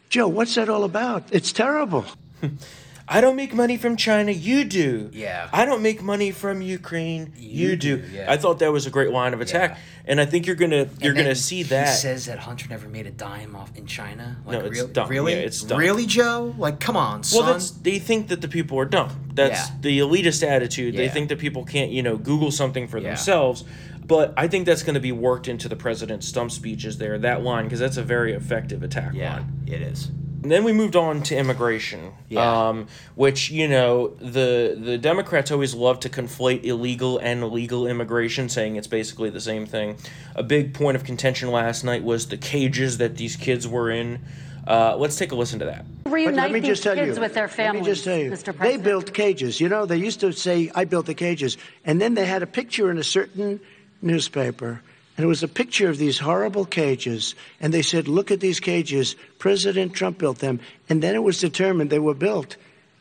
Joe, 0.10 0.28
what's 0.28 0.54
that 0.56 0.70
all 0.70 0.84
about? 0.84 1.24
It's 1.32 1.52
terrible. 1.52 2.06
I 3.08 3.22
don't 3.22 3.36
make 3.36 3.54
money 3.54 3.78
from 3.78 3.98
China. 3.98 4.32
You 4.32 4.64
do. 4.64 5.12
Yeah. 5.14 5.48
I 5.54 5.66
don't 5.66 5.84
make 5.84 6.02
money 6.02 6.32
from 6.32 6.62
Ukraine. 6.64 7.34
You, 7.38 7.70
You 7.70 7.76
do. 7.76 7.98
do, 7.98 8.08
yeah. 8.12 8.32
I 8.32 8.38
thought 8.38 8.60
that 8.60 8.72
was 8.72 8.88
a 8.88 8.90
great 8.90 9.12
line 9.12 9.34
of 9.36 9.42
attack, 9.42 9.72
Yeah. 9.72 9.78
and 10.06 10.20
I 10.22 10.26
think 10.26 10.48
you're 10.48 10.56
gonna 10.56 10.88
you're 11.00 11.14
gonna 11.14 11.36
see 11.36 11.58
He 11.58 11.64
that. 11.64 11.86
says 11.94 12.26
that 12.26 12.40
Hunter 12.40 12.68
never 12.68 12.88
made 12.88 13.06
a 13.06 13.12
dime 13.12 13.56
off 13.56 13.72
in 13.78 13.86
China. 13.86 14.38
Like, 14.46 14.60
No, 14.60 14.66
it's 14.66 14.76
real- 14.80 14.88
dumb. 14.88 15.10
Really? 15.10 15.34
Yeah, 15.34 15.40
it's 15.40 15.62
dumb. 15.62 15.78
Really, 15.78 16.08
Joe? 16.08 16.56
Like, 16.58 16.80
come 16.80 16.98
on, 16.98 17.24
son. 17.24 17.44
well, 17.44 17.54
that's 17.54 17.70
they 17.72 18.00
think 18.00 18.30
that 18.30 18.42
the 18.42 18.48
people 18.48 18.80
are 18.80 18.86
dumb. 18.86 19.12
That's 19.36 19.70
Yeah. 19.70 19.76
the 19.82 20.00
elitist 20.00 20.42
attitude. 20.48 20.96
They 20.98 21.10
think 21.10 21.30
that 21.30 21.38
people 21.38 21.64
can't 21.64 21.92
you 21.92 22.02
know 22.02 22.18
Google 22.18 22.50
something 22.52 22.88
for 22.88 23.00
themselves. 23.00 23.64
But 24.08 24.34
I 24.38 24.48
think 24.48 24.68
that's 24.68 24.84
going 24.84 24.94
to 24.94 25.00
be 25.00 25.12
worked 25.12 25.48
into 25.48 25.68
the 25.68 25.76
president's 25.76 26.28
stump 26.28 26.52
speeches 26.52 27.00
there. 27.00 27.18
That 27.18 27.42
line 27.44 27.64
because 27.66 27.80
that's 27.80 27.98
a 27.98 28.04
very 28.04 28.34
effective 28.34 28.84
attack 28.84 29.14
yeah, 29.16 29.38
line. 29.38 29.52
it 29.66 29.82
is. 29.82 30.12
And 30.46 30.52
then 30.52 30.64
we 30.64 30.74
moved 30.74 30.96
on 30.96 31.24
to 31.24 31.36
immigration, 31.36 32.12
Yeah. 32.30 32.68
um, 32.68 32.86
which 33.16 33.50
you 33.50 33.68
know 33.68 34.10
the 34.20 34.78
the 34.80 34.96
Democrats 34.96 35.50
always 35.50 35.74
love 35.74 36.00
to 36.02 36.10
conflate 36.10 36.64
illegal 36.64 37.18
and 37.18 37.50
legal 37.50 37.88
immigration, 37.88 38.48
saying 38.48 38.76
it's 38.76 38.86
basically 38.86 39.32
the 39.32 39.42
same 39.42 39.66
thing. 39.66 39.98
A 40.36 40.44
big 40.44 40.76
point 40.76 40.98
of 40.98 41.04
contention 41.04 41.50
last 41.50 41.84
night 41.84 42.04
was 42.04 42.28
the 42.28 42.38
cages 42.38 43.00
that 43.00 43.18
these 43.18 43.36
kids 43.36 43.68
were 43.68 43.90
in. 43.90 44.20
Uh, 44.68 44.96
let's 44.96 45.16
take 45.16 45.32
a 45.32 45.36
listen 45.36 45.58
to 45.58 45.66
that. 45.66 45.84
Reunite 46.06 46.36
let 46.36 46.52
me 46.52 46.60
these 46.60 46.68
just 46.68 46.84
tell 46.84 46.94
kids 46.94 47.18
you, 47.18 47.22
with 47.24 47.34
their 47.34 47.50
Let 47.58 47.74
me 47.74 47.82
just 47.82 48.04
tell 48.04 48.16
you, 48.16 48.30
Mr. 48.30 48.56
they 48.56 48.78
built 48.78 49.16
cages. 49.16 49.60
You 49.60 49.68
know, 49.68 49.88
they 49.88 49.98
used 49.98 50.20
to 50.20 50.32
say, 50.32 50.70
"I 50.76 50.86
built 50.86 51.08
the 51.08 51.16
cages," 51.16 51.58
and 51.86 52.00
then 52.00 52.14
they 52.14 52.28
had 52.28 52.44
a 52.44 52.48
picture 52.48 52.92
in 52.92 53.00
a 53.00 53.04
certain 53.04 53.60
newspaper, 54.04 54.84
and 55.18 55.24
it 55.24 55.28
was 55.28 55.44
a 55.44 55.48
picture 55.48 55.90
of 55.90 55.98
these 55.98 56.20
horrible 56.20 56.66
cages, 56.66 57.36
and 57.62 57.74
they 57.74 57.82
said, 57.82 58.08
"Look 58.08 58.32
at 58.32 58.40
these 58.40 58.60
cages. 58.60 59.16
President 59.40 59.94
Trump 59.94 60.18
built 60.18 60.40
them," 60.40 60.60
and 60.90 61.02
then 61.02 61.16
it 61.16 61.24
was 61.24 61.40
determined 61.40 61.90
they 61.90 62.00
were 62.00 62.14
built. 62.14 62.58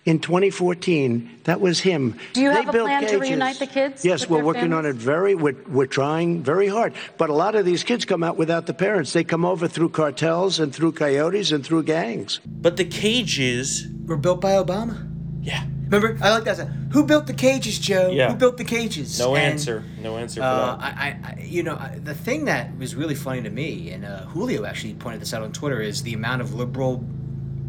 In 0.06 0.18
2014, 0.18 1.30
that 1.44 1.62
was 1.62 1.80
him. 1.80 2.14
Do 2.34 2.42
you 2.42 2.50
They 2.50 2.56
have 2.56 2.68
a 2.68 2.72
built 2.72 2.88
plan 2.88 3.00
to 3.04 3.06
cages. 3.06 3.20
reunite 3.22 3.58
the 3.58 3.66
kids 3.66 4.04
Yes, 4.04 4.20
with 4.20 4.30
we're 4.30 4.36
their 4.36 4.44
working 4.44 4.72
on 4.74 4.84
it 4.84 4.96
very. 4.96 5.34
We're, 5.34 5.56
we're 5.66 5.86
trying 5.86 6.42
very 6.42 6.68
hard. 6.68 6.92
But 7.16 7.30
a 7.30 7.32
lot 7.32 7.54
of 7.54 7.64
these 7.64 7.82
kids 7.84 8.04
come 8.04 8.22
out 8.22 8.36
without 8.36 8.66
the 8.66 8.74
parents. 8.74 9.14
They 9.14 9.24
come 9.24 9.46
over 9.46 9.66
through 9.66 9.88
cartels 9.90 10.60
and 10.60 10.74
through 10.74 10.92
coyotes 10.92 11.52
and 11.52 11.64
through 11.64 11.84
gangs. 11.84 12.38
But 12.44 12.76
the 12.76 12.84
cages, 12.84 13.86
Were 14.04 14.18
built 14.18 14.42
by 14.42 14.52
Obama. 14.52 15.08
yeah, 15.42 15.64
Remember 15.94 16.24
I 16.24 16.30
like 16.30 16.44
that. 16.44 16.58
Who 16.92 17.04
built 17.04 17.26
the 17.26 17.34
cages, 17.34 17.78
Joe? 17.78 18.10
Yeah. 18.10 18.30
Who 18.30 18.36
built 18.36 18.56
the 18.56 18.64
cages? 18.64 19.18
No 19.18 19.34
And, 19.36 19.52
answer. 19.52 19.84
No 20.00 20.16
answer 20.18 20.40
for 20.40 20.46
Uh, 20.46 20.76
that. 20.76 20.80
I, 20.84 20.88
I, 20.88 21.18
I, 21.38 21.40
you 21.42 21.62
know, 21.62 21.74
I- 21.76 21.98
the 22.02 22.14
thing 22.14 22.44
that 22.46 22.76
was 22.78 22.94
really 22.94 23.14
funny 23.14 23.42
to 23.42 23.50
me, 23.50 23.90
and 23.90 24.04
uh, 24.04 24.26
Julio 24.26 24.64
actually 24.64 24.94
pointed 24.94 25.20
this 25.20 25.32
out 25.34 25.42
on 25.42 25.52
Twitter, 25.52 25.80
is 25.80 26.02
the 26.02 26.14
amount 26.14 26.42
of 26.42 26.54
liberal 26.54 27.04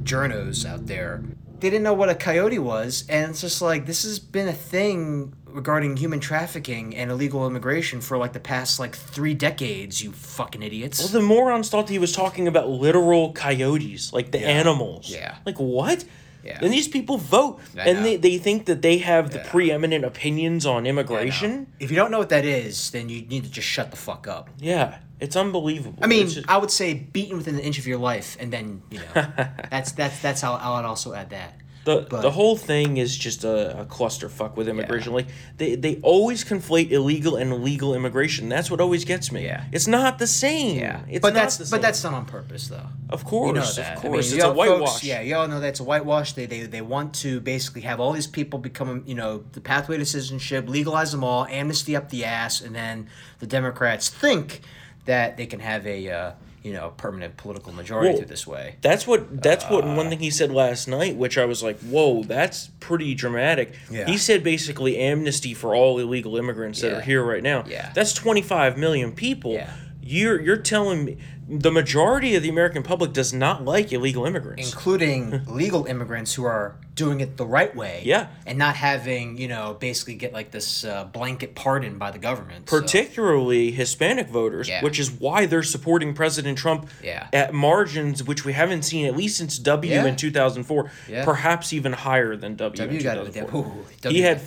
journos 0.03 0.65
out 0.65 0.85
there. 0.87 1.23
They 1.59 1.69
didn't 1.69 1.83
know 1.83 1.93
what 1.93 2.09
a 2.09 2.15
coyote 2.15 2.59
was, 2.59 3.05
and 3.09 3.31
it's 3.31 3.41
just 3.41 3.61
like 3.61 3.85
this 3.85 4.03
has 4.03 4.19
been 4.19 4.47
a 4.47 4.53
thing 4.53 5.33
regarding 5.47 5.95
human 5.95 6.19
trafficking 6.19 6.93
and 6.95 7.09
illegal 7.09 7.47
immigration 7.47 8.01
for 8.01 8.17
like 8.17 8.33
the 8.33 8.41
past 8.41 8.77
like 8.77 8.93
three 8.95 9.33
decades. 9.33 10.03
You 10.03 10.11
fucking 10.11 10.61
idiots. 10.61 10.99
Well, 10.99 11.07
the 11.07 11.21
morons 11.21 11.69
thought 11.69 11.87
he 11.89 11.97
was 11.97 12.11
talking 12.11 12.47
about 12.47 12.69
literal 12.69 13.31
coyotes, 13.31 14.11
like 14.13 14.31
the 14.31 14.45
animals. 14.45 15.09
Yeah. 15.09 15.37
Like 15.45 15.57
what? 15.57 16.03
Yeah. 16.45 16.59
And 16.61 16.71
these 16.71 16.87
people 16.87 17.17
vote, 17.17 17.59
I 17.75 17.89
and 17.89 17.97
know. 17.99 18.03
they, 18.03 18.15
they 18.17 18.37
think 18.37 18.65
that 18.67 18.81
they 18.81 18.97
have 18.99 19.31
the 19.31 19.39
Yeah. 19.39 19.49
preeminent 19.49 20.05
opinions 20.05 20.65
on 20.65 20.85
immigration. 20.85 21.67
if 21.79 21.89
you 21.89 21.95
don't 21.95 22.11
know 22.11 22.19
what 22.19 22.29
that 22.29 22.45
is, 22.45 22.91
then 22.91 23.09
you 23.09 23.21
need 23.25 23.43
to 23.45 23.49
just 23.49 23.67
shut 23.67 23.89
the 23.91 23.97
fuck 23.97 24.27
up. 24.27 24.49
Yeah, 24.59 24.99
it's 25.19 25.35
unbelievable. 25.35 25.99
I 26.03 26.07
mean, 26.07 26.25
It's 26.25 26.35
just- 26.35 26.49
I 26.49 26.57
would 26.57 26.71
say 26.71 26.93
beaten 26.93 27.37
within 27.37 27.55
an 27.55 27.61
inch 27.61 27.79
of 27.79 27.87
your 27.87 27.97
life, 27.97 28.37
and 28.39 28.53
then 28.53 28.81
you 28.91 28.99
know, 28.99 29.13
that's 29.71 29.91
that's 29.93 30.19
that's 30.21 30.41
how 30.41 30.53
I 30.53 30.75
would 30.77 30.85
also 30.85 31.13
add 31.13 31.29
that. 31.31 31.53
The 31.85 32.05
but- 32.09 32.21
the 32.21 32.31
whole 32.31 32.57
thing 32.57 32.97
is 32.97 33.15
just 33.17 33.43
a, 33.43 33.81
a 33.81 33.85
clusterfuck 33.85 34.55
with 34.57 34.67
immigration. 34.67 35.13
Like 35.13 35.27
they, 35.57 35.75
they 35.75 35.95
always 36.01 36.43
conflate 36.43 36.91
illegal 36.91 37.37
and 37.37 37.63
legal 37.63 37.95
immigration. 37.95 38.49
That's 38.49 38.69
what 38.69 38.81
always 38.81 39.05
gets 39.05 39.31
me. 39.31 39.45
Yeah. 39.45 39.63
it's 39.71 39.87
not 39.87 40.19
the 40.19 40.27
same. 40.27 40.77
Yeah, 40.79 41.01
it's 41.07 41.21
but 41.21 41.33
not 41.33 41.41
that's 41.41 41.69
but 41.71 41.81
that's 41.81 42.01
done 42.01 42.13
on 42.13 42.25
purpose, 42.25 42.67
though. 42.67 42.87
of 43.09 43.23
course, 43.23 43.47
You 43.47 43.53
know 43.53 43.61
of 43.61 43.75
that. 43.77 43.97
I 43.99 44.01
course, 44.01 44.29
mean, 44.31 44.35
it's 44.39 44.45
a 44.45 44.51
whitewash. 44.51 44.89
Folks, 44.89 45.03
yeah, 45.03 45.21
y'all 45.21 45.47
know 45.47 45.59
that's 45.59 45.79
a 45.79 45.83
whitewash. 45.83 46.33
They, 46.33 46.45
they 46.45 46.63
they 46.63 46.81
want 46.81 47.13
to 47.15 47.39
basically 47.39 47.81
have 47.81 47.99
all 47.99 48.11
these 48.11 48.27
people 48.27 48.59
become, 48.59 49.03
you 49.05 49.15
know, 49.15 49.43
the 49.53 49.61
pathway 49.61 49.97
to 49.97 50.05
citizenship, 50.05 50.67
legalize 50.67 51.11
them 51.11 51.23
all, 51.23 51.45
amnesty 51.45 51.95
up 51.95 52.09
the 52.09 52.25
ass, 52.25 52.61
and 52.61 52.75
then 52.75 53.07
the 53.39 53.47
Democrats 53.47 54.09
think 54.09 54.61
that 55.05 55.37
they 55.37 55.45
can 55.45 55.59
have 55.59 55.85
a, 55.85 56.09
uh, 56.09 56.31
you 56.65 56.73
know, 56.73 56.91
permanent 56.97 57.37
political 57.37 57.71
majority 57.71 58.09
Well, 58.09 58.17
through 58.17 58.25
this 58.25 58.47
way. 58.47 58.77
That's 58.81 59.05
what 59.05 59.43
that's 59.43 59.65
what 59.65 59.83
Uh, 59.85 59.93
one 59.93 60.09
thing 60.09 60.17
he 60.17 60.31
said 60.31 60.51
last 60.51 60.87
night, 60.87 61.15
which 61.15 61.37
I 61.37 61.45
was 61.45 61.61
like, 61.61 61.79
"Whoa, 61.81 62.23
that's 62.23 62.71
pretty 62.79 63.13
dramatic." 63.13 63.75
Yeah. 63.91 64.07
He 64.07 64.17
said 64.17 64.43
basically 64.43 64.97
amnesty 64.97 65.53
for 65.53 65.75
all 65.75 65.99
illegal 65.99 66.37
immigrants 66.37 66.81
that 66.81 66.91
are 66.91 67.01
here 67.01 67.23
right 67.23 67.43
now. 67.43 67.65
Yeah. 67.67 67.91
That's 67.93 68.13
25 68.13 68.79
million 68.79 69.11
people. 69.11 69.53
Yeah. 69.53 69.69
You're 70.01 70.41
you're 70.41 70.57
telling 70.57 71.05
me 71.05 71.17
the 71.47 71.71
majority 71.71 72.35
of 72.35 72.41
the 72.43 72.49
American 72.49 72.81
public 72.81 73.13
does 73.13 73.31
not 73.33 73.63
like 73.63 73.91
illegal 73.93 74.25
immigrants. 74.25 74.71
including 74.71 75.43
legal 75.47 75.85
immigrants 75.85 76.33
who 76.33 76.43
are 76.43 76.75
doing 76.95 77.19
it 77.19 77.37
the 77.37 77.45
right 77.45 77.75
way. 77.75 78.01
Yeah. 78.05 78.27
And 78.47 78.57
not 78.57 78.75
having, 78.75 79.37
you 79.37 79.47
know, 79.47 79.75
basically 79.79 80.15
get 80.15 80.33
like 80.33 80.49
this 80.51 80.83
uh, 80.85 81.03
blanket 81.05 81.53
pardon 81.53 81.97
by 81.97 82.09
the 82.11 82.17
government. 82.19 82.69
so- 82.69 82.79
particularly 82.81 83.71
Hispanic 83.71 84.27
voters, 84.29 84.67
Yeah. 84.69 84.81
which 84.81 84.97
is 84.99 85.11
why 85.11 85.45
they're 85.45 85.61
supporting 85.61 86.13
President 86.13 86.57
Trump 86.57 86.89
Yeah. 87.03 87.27
at 87.33 87.53
margins 87.53 88.23
which 88.23 88.45
we 88.45 88.53
haven't 88.53 88.83
seen 88.83 89.05
at 89.05 89.15
least 89.15 89.37
since 89.37 89.59
W 89.59 89.91
Yeah. 89.93 90.05
in 90.05 90.15
2004, 90.15 90.89
Yeah. 91.07 91.25
perhaps 91.25 91.73
even 91.73 91.93
higher 91.93 92.35
than 92.35 92.55
W, 92.55 92.77
W 92.77 92.97
in 92.97 93.03
2004. 93.03 93.59
Ooh, 93.59 93.85
he 94.09 94.21
had 94.21 94.37
had 94.37 94.41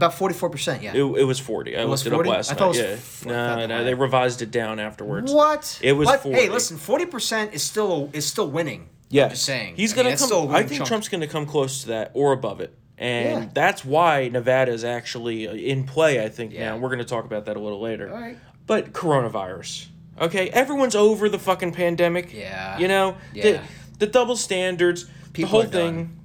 got- 0.00 0.14
40. 0.14 0.34
About 0.36 0.52
44%, 0.52 0.82
yeah. 0.82 0.92
It, 0.94 1.02
it 1.02 1.24
was 1.24 1.38
40. 1.40 1.76
I 1.76 1.84
was 1.84 2.04
looked 2.04 2.12
it 2.12 2.16
40? 2.16 2.28
up 2.30 2.36
last 2.36 2.52
I 2.52 2.54
thought 2.54 2.74
night. 2.74 2.80
it 2.80 2.84
Yeah. 2.88 2.90
was 2.92 2.98
f- 3.00 3.26
No, 3.26 3.66
no, 3.66 3.84
they 3.84 3.94
revised 3.94 4.42
it 4.42 4.50
down 4.50 4.78
afterwards. 4.80 5.32
What? 5.32 5.78
It 5.82 5.92
was 5.92 6.06
What? 6.06 6.20
40. 6.20 6.38
Hey, 6.38 6.48
listen, 6.48 6.76
40% 6.76 7.52
is 7.52 7.62
still 7.62 8.10
is 8.12 8.26
still 8.26 8.48
winning. 8.50 8.88
Yeah. 9.10 9.24
I'm 9.24 9.30
just 9.30 9.44
saying. 9.44 9.76
He's 9.76 9.92
I 9.92 9.96
going 9.96 10.06
mean, 10.08 10.16
to 10.16 10.20
that's 10.22 10.32
come 10.32 10.50
I 10.54 10.62
think 10.64 10.78
chunk. 10.78 10.88
Trump's 10.88 11.08
going 11.08 11.20
to 11.20 11.26
come 11.28 11.46
close 11.46 11.82
to 11.82 11.88
that 11.88 12.10
or 12.14 12.32
above 12.32 12.60
it. 12.60 12.76
And 12.98 13.44
Yeah. 13.44 13.50
that's 13.52 13.84
why 13.84 14.28
Nevada 14.28 14.72
is 14.72 14.84
actually 14.84 15.48
uh, 15.48 15.52
in 15.52 15.84
play, 15.84 16.22
I 16.24 16.28
think 16.28 16.52
Yeah. 16.52 16.70
now. 16.70 16.76
We're 16.78 16.88
going 16.88 16.98
to 17.00 17.04
talk 17.04 17.24
about 17.24 17.44
that 17.46 17.56
a 17.56 17.60
little 17.60 17.80
later. 17.80 18.08
All 18.10 18.20
right. 18.20 18.36
But 18.66 18.92
coronavirus. 18.92 19.86
Okay, 20.20 20.48
everyone's 20.50 20.94
over 20.94 21.28
the 21.28 21.38
fucking 21.40 21.72
pandemic. 21.72 22.32
Yeah. 22.32 22.78
You 22.78 22.88
know, 22.88 23.16
Yeah. 23.32 23.42
the 23.42 23.60
the 23.98 24.06
double 24.06 24.36
standards, 24.36 25.06
People 25.32 25.62
the 25.62 25.64
whole 25.64 25.70
thing, 25.70 26.20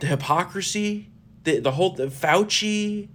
the 0.00 0.06
hypocrisy, 0.06 1.10
the 1.44 1.60
the 1.60 1.72
whole 1.72 1.90
the 1.90 2.06
Fauci 2.06 3.08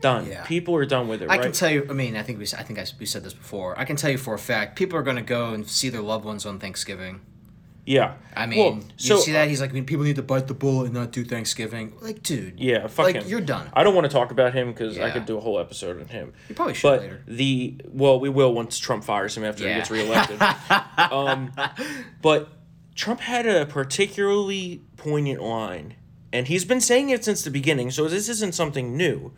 done. 0.00 0.26
Yeah. 0.26 0.44
People 0.44 0.74
are 0.76 0.86
done 0.86 1.08
with 1.08 1.22
it, 1.22 1.26
I 1.26 1.34
right? 1.36 1.42
can 1.42 1.52
tell 1.52 1.70
you. 1.70 1.86
I 1.90 1.92
mean, 1.92 2.16
I 2.16 2.22
think 2.22 2.38
we. 2.38 2.44
I 2.56 2.62
think 2.62 2.78
I, 2.78 2.86
we 2.98 3.06
said 3.06 3.24
this 3.24 3.34
before. 3.34 3.78
I 3.78 3.84
can 3.84 3.96
tell 3.96 4.10
you 4.10 4.18
for 4.18 4.34
a 4.34 4.38
fact, 4.38 4.76
people 4.76 4.98
are 4.98 5.02
going 5.02 5.16
to 5.16 5.22
go 5.22 5.50
and 5.54 5.68
see 5.68 5.88
their 5.88 6.02
loved 6.02 6.24
ones 6.24 6.46
on 6.46 6.58
Thanksgiving. 6.58 7.20
yeah. 7.84 8.14
I 8.36 8.46
mean, 8.46 8.58
Well, 8.58 8.84
you 8.98 9.18
see 9.20 9.32
that 9.32 9.48
he's 9.48 9.60
like, 9.60 9.70
I 9.70 9.72
mean, 9.72 9.84
people 9.84 10.04
need 10.04 10.14
to 10.16 10.22
bite 10.22 10.46
the 10.46 10.54
bullet 10.54 10.84
and 10.84 10.94
not 10.94 11.10
do 11.10 11.24
Thanksgiving. 11.24 11.94
Like, 12.00 12.22
dude. 12.22 12.60
Yeah, 12.60 12.86
fuck 12.86 13.06
like, 13.06 13.16
him. 13.16 13.24
You're 13.26 13.40
done. 13.40 13.68
I 13.72 13.82
don't 13.82 13.94
want 13.96 14.04
to 14.04 14.10
talk 14.12 14.30
about 14.30 14.54
him 14.54 14.68
because 14.68 14.98
I 14.98 15.10
could 15.10 15.26
do 15.26 15.36
a 15.36 15.40
whole 15.40 15.58
episode 15.58 16.00
on 16.00 16.06
him. 16.06 16.32
You 16.48 16.54
probably 16.54 16.74
should 16.74 16.82
But 16.88 17.00
later. 17.00 17.22
the 17.26 17.80
well, 17.88 18.20
we 18.20 18.28
will 18.28 18.52
once 18.54 18.78
Trump 18.78 19.02
fires 19.02 19.36
him 19.36 19.42
after 19.42 19.66
he 19.66 19.74
gets 19.74 19.90
reelected. 19.90 20.40
um, 21.10 21.50
but 22.22 22.48
Trump 22.94 23.18
had 23.20 23.46
a 23.46 23.66
particularly 23.66 24.82
poignant 24.96 25.42
line, 25.42 25.94
and 26.32 26.46
he's 26.48 26.64
been 26.64 26.80
saying 26.80 27.10
it 27.10 27.24
since 27.24 27.42
the 27.42 27.50
beginning. 27.50 27.90
So 27.90 28.06
this 28.08 28.28
isn't 28.28 28.54
something 28.54 28.96
new. 28.96 29.32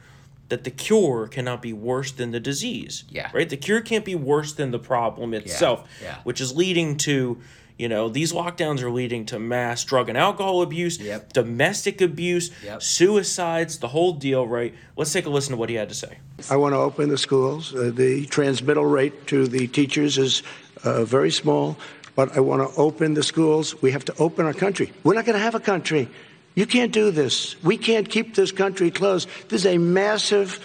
That 0.49 0.65
the 0.65 0.71
cure 0.73 1.29
cannot 1.29 1.63
be 1.63 1.73
worse 1.73 2.11
than 2.11 2.33
the 2.33 2.41
disease. 2.41 3.05
Yeah. 3.09 3.31
Right. 3.33 3.49
The 3.49 3.57
cure 3.57 3.81
can't 3.81 4.05
be 4.05 4.17
worse 4.17 4.53
than 4.53 4.73
the 4.73 4.81
problem 4.81 5.33
itself. 5.33 5.85
yeah. 6.03 6.07
Yeah. 6.09 6.17
Which 6.25 6.41
is 6.41 6.55
leading 6.57 6.97
to. 6.99 7.39
You 7.79 7.89
know, 7.89 8.11
these 8.11 8.35
lockdowns 8.35 8.83
are 8.83 8.91
leading 8.91 9.25
to 9.27 9.39
mass 9.39 9.83
drug 9.85 10.11
and 10.11 10.19
alcohol 10.19 10.61
abuse, 10.61 10.99
Yep. 10.99 11.33
domestic 11.33 12.03
abuse, 12.03 12.51
Yep. 12.63 12.83
suicides, 12.83 13.79
the 13.79 13.89
whole 13.89 14.13
deal, 14.13 14.47
right? 14.47 14.75
Let's 14.97 15.13
take 15.15 15.25
a 15.25 15.31
listen 15.31 15.53
to 15.53 15.57
what 15.57 15.71
he 15.71 15.77
had 15.77 15.89
to 15.89 15.95
say. 15.95 16.19
I 16.51 16.57
want 16.57 16.75
to 16.75 16.79
open 16.79 17.09
the 17.09 17.17
schools. 17.17 17.75
Uh, 17.75 17.91
the 17.95 18.27
transmittal 18.27 18.85
rate 18.85 19.27
to 19.29 19.47
the 19.47 19.67
teachers 19.67 20.19
is 20.19 20.43
uh, 20.85 21.05
very 21.05 21.31
small, 21.31 21.77
but 22.17 22.37
I 22.37 22.41
want 22.41 22.61
to 22.69 22.79
open 22.79 23.15
the 23.15 23.23
schools. 23.23 23.81
We 23.81 23.93
have 23.93 24.05
to 24.07 24.15
open 24.19 24.45
our 24.45 24.53
country. 24.53 24.93
We're 25.03 25.15
not 25.15 25.25
going 25.25 25.39
to 25.39 25.43
have 25.45 25.55
a 25.55 25.61
country. 25.61 26.09
You 26.55 26.67
can't 26.67 26.93
do 26.93 27.11
this. 27.11 27.57
We 27.63 27.77
can't 27.79 28.09
keep 28.09 28.35
this 28.35 28.53
country 28.53 28.91
closed. 28.91 29.29
This 29.49 29.63
is 29.63 29.67
a 29.67 29.79
massive 29.79 30.59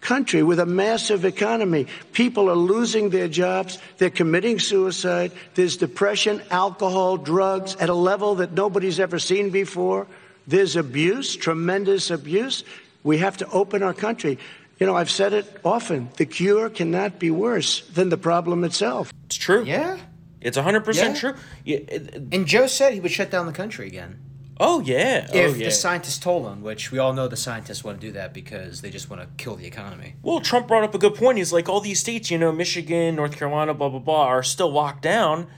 country 0.00 0.42
with 0.42 0.58
a 0.58 0.66
massive 0.66 1.24
economy. 1.24 1.86
People 2.12 2.48
are 2.50 2.56
losing 2.56 3.10
their 3.10 3.28
jobs. 3.28 3.78
They're 3.98 4.10
committing 4.10 4.58
suicide. 4.58 5.32
There's 5.54 5.76
depression, 5.76 6.42
alcohol, 6.50 7.16
drugs 7.16 7.76
at 7.76 7.88
a 7.88 7.94
level 7.94 8.36
that 8.36 8.52
nobody's 8.52 8.98
ever 8.98 9.18
seen 9.18 9.50
before. 9.50 10.06
There's 10.46 10.74
abuse, 10.76 11.36
tremendous 11.36 12.10
abuse. 12.10 12.64
We 13.04 13.18
have 13.18 13.36
to 13.38 13.48
open 13.50 13.82
our 13.82 13.94
country. 13.94 14.38
You 14.78 14.86
know, 14.86 14.96
I've 14.96 15.10
said 15.10 15.32
it 15.34 15.46
often 15.64 16.08
the 16.16 16.24
cure 16.26 16.70
cannot 16.70 17.18
be 17.18 17.30
worse 17.30 17.82
than 17.88 18.08
the 18.08 18.16
problem 18.16 18.64
itself. 18.64 19.12
It's 19.26 19.36
true. 19.36 19.64
Yeah. 19.64 19.98
It's 20.40 20.56
100% 20.56 20.94
Yeah. 20.96 21.14
true. 21.14 21.34
Yeah, 21.64 21.76
it- 21.76 21.88
it- 22.14 22.22
And 22.32 22.46
Joe 22.46 22.66
said 22.66 22.94
he 22.94 23.00
would 23.00 23.10
shut 23.12 23.30
down 23.30 23.44
the 23.46 23.52
country 23.52 23.86
again. 23.86 24.16
Oh, 24.60 24.80
yeah. 24.80 25.28
If 25.32 25.54
oh, 25.54 25.58
yeah. 25.58 25.64
the 25.66 25.70
scientists 25.70 26.18
told 26.18 26.46
him, 26.46 26.62
which 26.62 26.92
we 26.92 26.98
all 26.98 27.12
know 27.12 27.26
the 27.26 27.36
scientists 27.36 27.82
want 27.82 28.00
to 28.00 28.06
do 28.06 28.12
that 28.12 28.32
because 28.32 28.80
they 28.80 28.90
just 28.90 29.10
want 29.10 29.22
to 29.22 29.28
kill 29.42 29.56
the 29.56 29.66
economy. 29.66 30.14
well, 30.22 30.40
Trump 30.40 30.68
brought 30.68 30.84
up 30.84 30.94
a 30.94 30.98
good 30.98 31.14
point. 31.14 31.38
He's 31.38 31.52
like, 31.52 31.68
all 31.68 31.80
these 31.80 31.98
states, 31.98 32.30
you 32.30 32.38
know, 32.38 32.52
Michigan, 32.52 33.16
North 33.16 33.36
Carolina, 33.36 33.74
blah, 33.74 33.88
blah, 33.88 33.98
blah, 33.98 34.26
are 34.26 34.42
still 34.42 34.70
locked 34.70 35.02
down, 35.02 35.48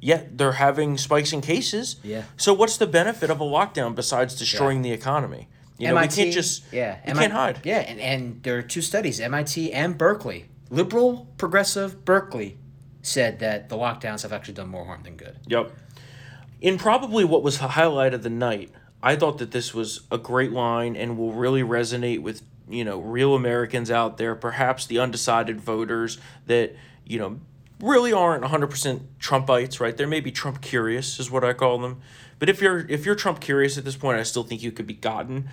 yet 0.00 0.38
they're 0.38 0.52
having 0.52 0.96
spikes 0.96 1.32
in 1.32 1.40
cases. 1.40 1.96
Yeah. 2.02 2.22
So 2.36 2.54
what's 2.54 2.76
the 2.76 2.86
benefit 2.86 3.28
of 3.28 3.40
a 3.40 3.44
lockdown 3.44 3.94
besides 3.94 4.34
destroying 4.34 4.82
the 4.82 4.92
economy? 4.92 5.48
You 5.78 5.88
know, 5.88 6.00
we 6.00 6.08
can't 6.08 6.32
just, 6.32 6.64
yeah, 6.72 6.98
we 7.06 7.14
MI 7.14 7.20
can't 7.20 7.32
hide. 7.32 7.60
Yeah, 7.64 7.78
and, 7.78 7.98
and 7.98 8.42
there 8.44 8.56
are 8.56 8.62
two 8.62 8.82
studies, 8.82 9.18
MIT 9.18 9.72
and 9.72 9.98
Berkeley. 9.98 10.46
Liberal, 10.70 11.26
progressive 11.38 12.04
Berkeley 12.04 12.56
said 13.02 13.40
that 13.40 13.68
the 13.68 13.76
lockdowns 13.76 14.22
have 14.22 14.32
actually 14.32 14.54
done 14.54 14.68
more 14.68 14.84
harm 14.84 15.02
than 15.02 15.16
good. 15.16 15.36
Yep. 15.48 15.72
In 16.62 16.78
probably 16.78 17.24
what 17.24 17.42
was 17.42 17.58
the 17.58 17.68
highlight 17.68 18.14
of 18.14 18.22
the 18.22 18.30
night, 18.30 18.70
I 19.02 19.16
thought 19.16 19.38
that 19.38 19.50
this 19.50 19.74
was 19.74 20.02
a 20.12 20.16
great 20.16 20.52
line 20.52 20.94
and 20.94 21.18
will 21.18 21.32
really 21.32 21.62
resonate 21.62 22.22
with, 22.22 22.42
you 22.68 22.84
know, 22.84 23.00
real 23.00 23.34
Americans 23.34 23.90
out 23.90 24.16
there, 24.16 24.36
perhaps 24.36 24.86
the 24.86 25.00
undecided 25.00 25.60
voters 25.60 26.18
that, 26.46 26.76
you 27.04 27.18
know, 27.18 27.40
really 27.80 28.12
aren't 28.12 28.44
100% 28.44 29.00
Trumpites, 29.18 29.80
right? 29.80 29.96
They're 29.96 30.06
maybe 30.06 30.30
Trump 30.30 30.60
curious 30.60 31.18
is 31.18 31.32
what 31.32 31.42
I 31.42 31.52
call 31.52 31.78
them. 31.78 32.00
But 32.38 32.48
if 32.48 32.62
you're 32.62 32.86
if 32.88 33.04
you're 33.04 33.16
Trump 33.16 33.40
curious 33.40 33.76
at 33.76 33.84
this 33.84 33.96
point, 33.96 34.20
I 34.20 34.22
still 34.22 34.44
think 34.44 34.62
you 34.62 34.70
could 34.70 34.86
be 34.86 34.94
gotten. 34.94 35.48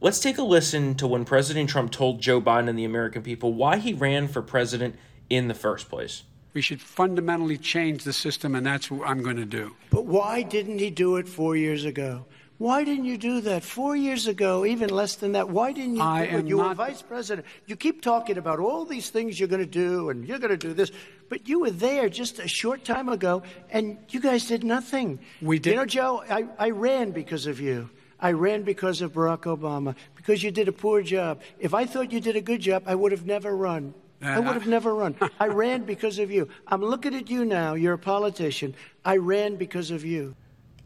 Let's 0.00 0.18
take 0.18 0.38
a 0.38 0.42
listen 0.42 0.94
to 0.94 1.06
when 1.06 1.26
President 1.26 1.68
Trump 1.68 1.92
told 1.92 2.22
Joe 2.22 2.40
Biden 2.40 2.70
and 2.70 2.78
the 2.78 2.86
American 2.86 3.22
people 3.22 3.52
why 3.52 3.76
he 3.76 3.92
ran 3.92 4.28
for 4.28 4.40
president 4.40 4.96
in 5.28 5.48
the 5.48 5.54
first 5.54 5.90
place. 5.90 6.22
We 6.54 6.60
should 6.62 6.80
fundamentally 6.80 7.58
change 7.58 8.04
the 8.04 8.12
system, 8.12 8.54
and 8.54 8.64
that's 8.64 8.90
what 8.90 9.08
I'm 9.08 9.22
going 9.22 9.36
to 9.36 9.44
do. 9.44 9.74
But 9.90 10.06
why 10.06 10.42
didn't 10.42 10.78
he 10.78 10.88
do 10.90 11.16
it 11.16 11.28
four 11.28 11.56
years 11.56 11.84
ago? 11.84 12.24
Why 12.58 12.84
didn't 12.84 13.06
you 13.06 13.18
do 13.18 13.40
that 13.40 13.64
four 13.64 13.96
years 13.96 14.28
ago, 14.28 14.64
even 14.64 14.88
less 14.88 15.16
than 15.16 15.32
that? 15.32 15.48
Why 15.48 15.72
didn't 15.72 15.96
you 15.96 16.02
I 16.02 16.26
do 16.26 16.36
it? 16.38 16.46
You 16.46 16.58
were 16.58 16.72
vice 16.74 17.02
president. 17.02 17.48
You 17.66 17.74
keep 17.74 18.00
talking 18.00 18.38
about 18.38 18.60
all 18.60 18.84
these 18.84 19.10
things 19.10 19.38
you're 19.40 19.48
going 19.48 19.60
to 19.60 19.66
do 19.66 20.08
and 20.10 20.24
you're 20.24 20.38
going 20.38 20.52
to 20.52 20.56
do 20.56 20.72
this, 20.72 20.92
but 21.28 21.48
you 21.48 21.58
were 21.58 21.72
there 21.72 22.08
just 22.08 22.38
a 22.38 22.46
short 22.46 22.84
time 22.84 23.08
ago 23.08 23.42
and 23.70 23.98
you 24.10 24.20
guys 24.20 24.46
did 24.46 24.62
nothing. 24.62 25.18
We 25.42 25.58
did- 25.58 25.70
You 25.70 25.76
know, 25.76 25.84
Joe, 25.86 26.22
I, 26.30 26.46
I 26.56 26.70
ran 26.70 27.10
because 27.10 27.48
of 27.48 27.60
you. 27.60 27.90
I 28.20 28.30
ran 28.30 28.62
because 28.62 29.02
of 29.02 29.12
Barack 29.14 29.40
Obama, 29.42 29.96
because 30.14 30.44
you 30.44 30.52
did 30.52 30.68
a 30.68 30.72
poor 30.72 31.02
job. 31.02 31.42
If 31.58 31.74
I 31.74 31.84
thought 31.84 32.12
you 32.12 32.20
did 32.20 32.36
a 32.36 32.40
good 32.40 32.60
job, 32.60 32.84
I 32.86 32.94
would 32.94 33.10
have 33.10 33.26
never 33.26 33.54
run. 33.54 33.94
I 34.24 34.38
would 34.38 34.54
have 34.54 34.66
never 34.66 34.94
run. 34.94 35.16
I 35.40 35.46
ran 35.46 35.84
because 35.84 36.18
of 36.18 36.30
you. 36.30 36.48
I'm 36.66 36.82
looking 36.82 37.14
at 37.14 37.30
you 37.30 37.44
now. 37.44 37.74
You're 37.74 37.94
a 37.94 37.98
politician. 37.98 38.74
I 39.04 39.16
ran 39.16 39.56
because 39.56 39.90
of 39.90 40.04
you. 40.04 40.34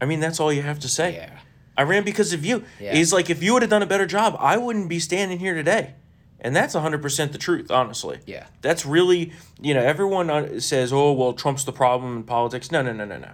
I 0.01 0.05
mean, 0.05 0.19
that's 0.19 0.39
all 0.39 0.51
you 0.51 0.61
have 0.61 0.79
to 0.79 0.89
say. 0.89 1.15
Yeah. 1.15 1.39
I 1.77 1.83
ran 1.83 2.03
because 2.03 2.33
of 2.33 2.45
you. 2.45 2.63
Yeah. 2.79 2.93
He's 2.93 3.13
like, 3.13 3.29
if 3.29 3.41
you 3.41 3.53
would 3.53 3.61
have 3.61 3.69
done 3.71 3.81
a 3.81 3.87
better 3.87 4.05
job, 4.05 4.35
I 4.39 4.57
wouldn't 4.57 4.89
be 4.89 4.99
standing 4.99 5.39
here 5.39 5.53
today. 5.53 5.95
And 6.41 6.55
that's 6.55 6.75
100% 6.75 7.31
the 7.31 7.37
truth, 7.37 7.69
honestly. 7.71 8.19
Yeah. 8.25 8.47
That's 8.61 8.85
really, 8.85 9.33
you 9.61 9.73
know, 9.73 9.81
everyone 9.81 10.29
uh, 10.29 10.59
says, 10.59 10.93
oh, 10.93 11.11
well, 11.11 11.33
Trump's 11.33 11.63
the 11.63 11.73
problem 11.73 12.17
in 12.17 12.23
politics. 12.23 12.71
No, 12.71 12.81
no, 12.81 12.93
no, 12.93 13.05
no, 13.05 13.17
no. 13.17 13.31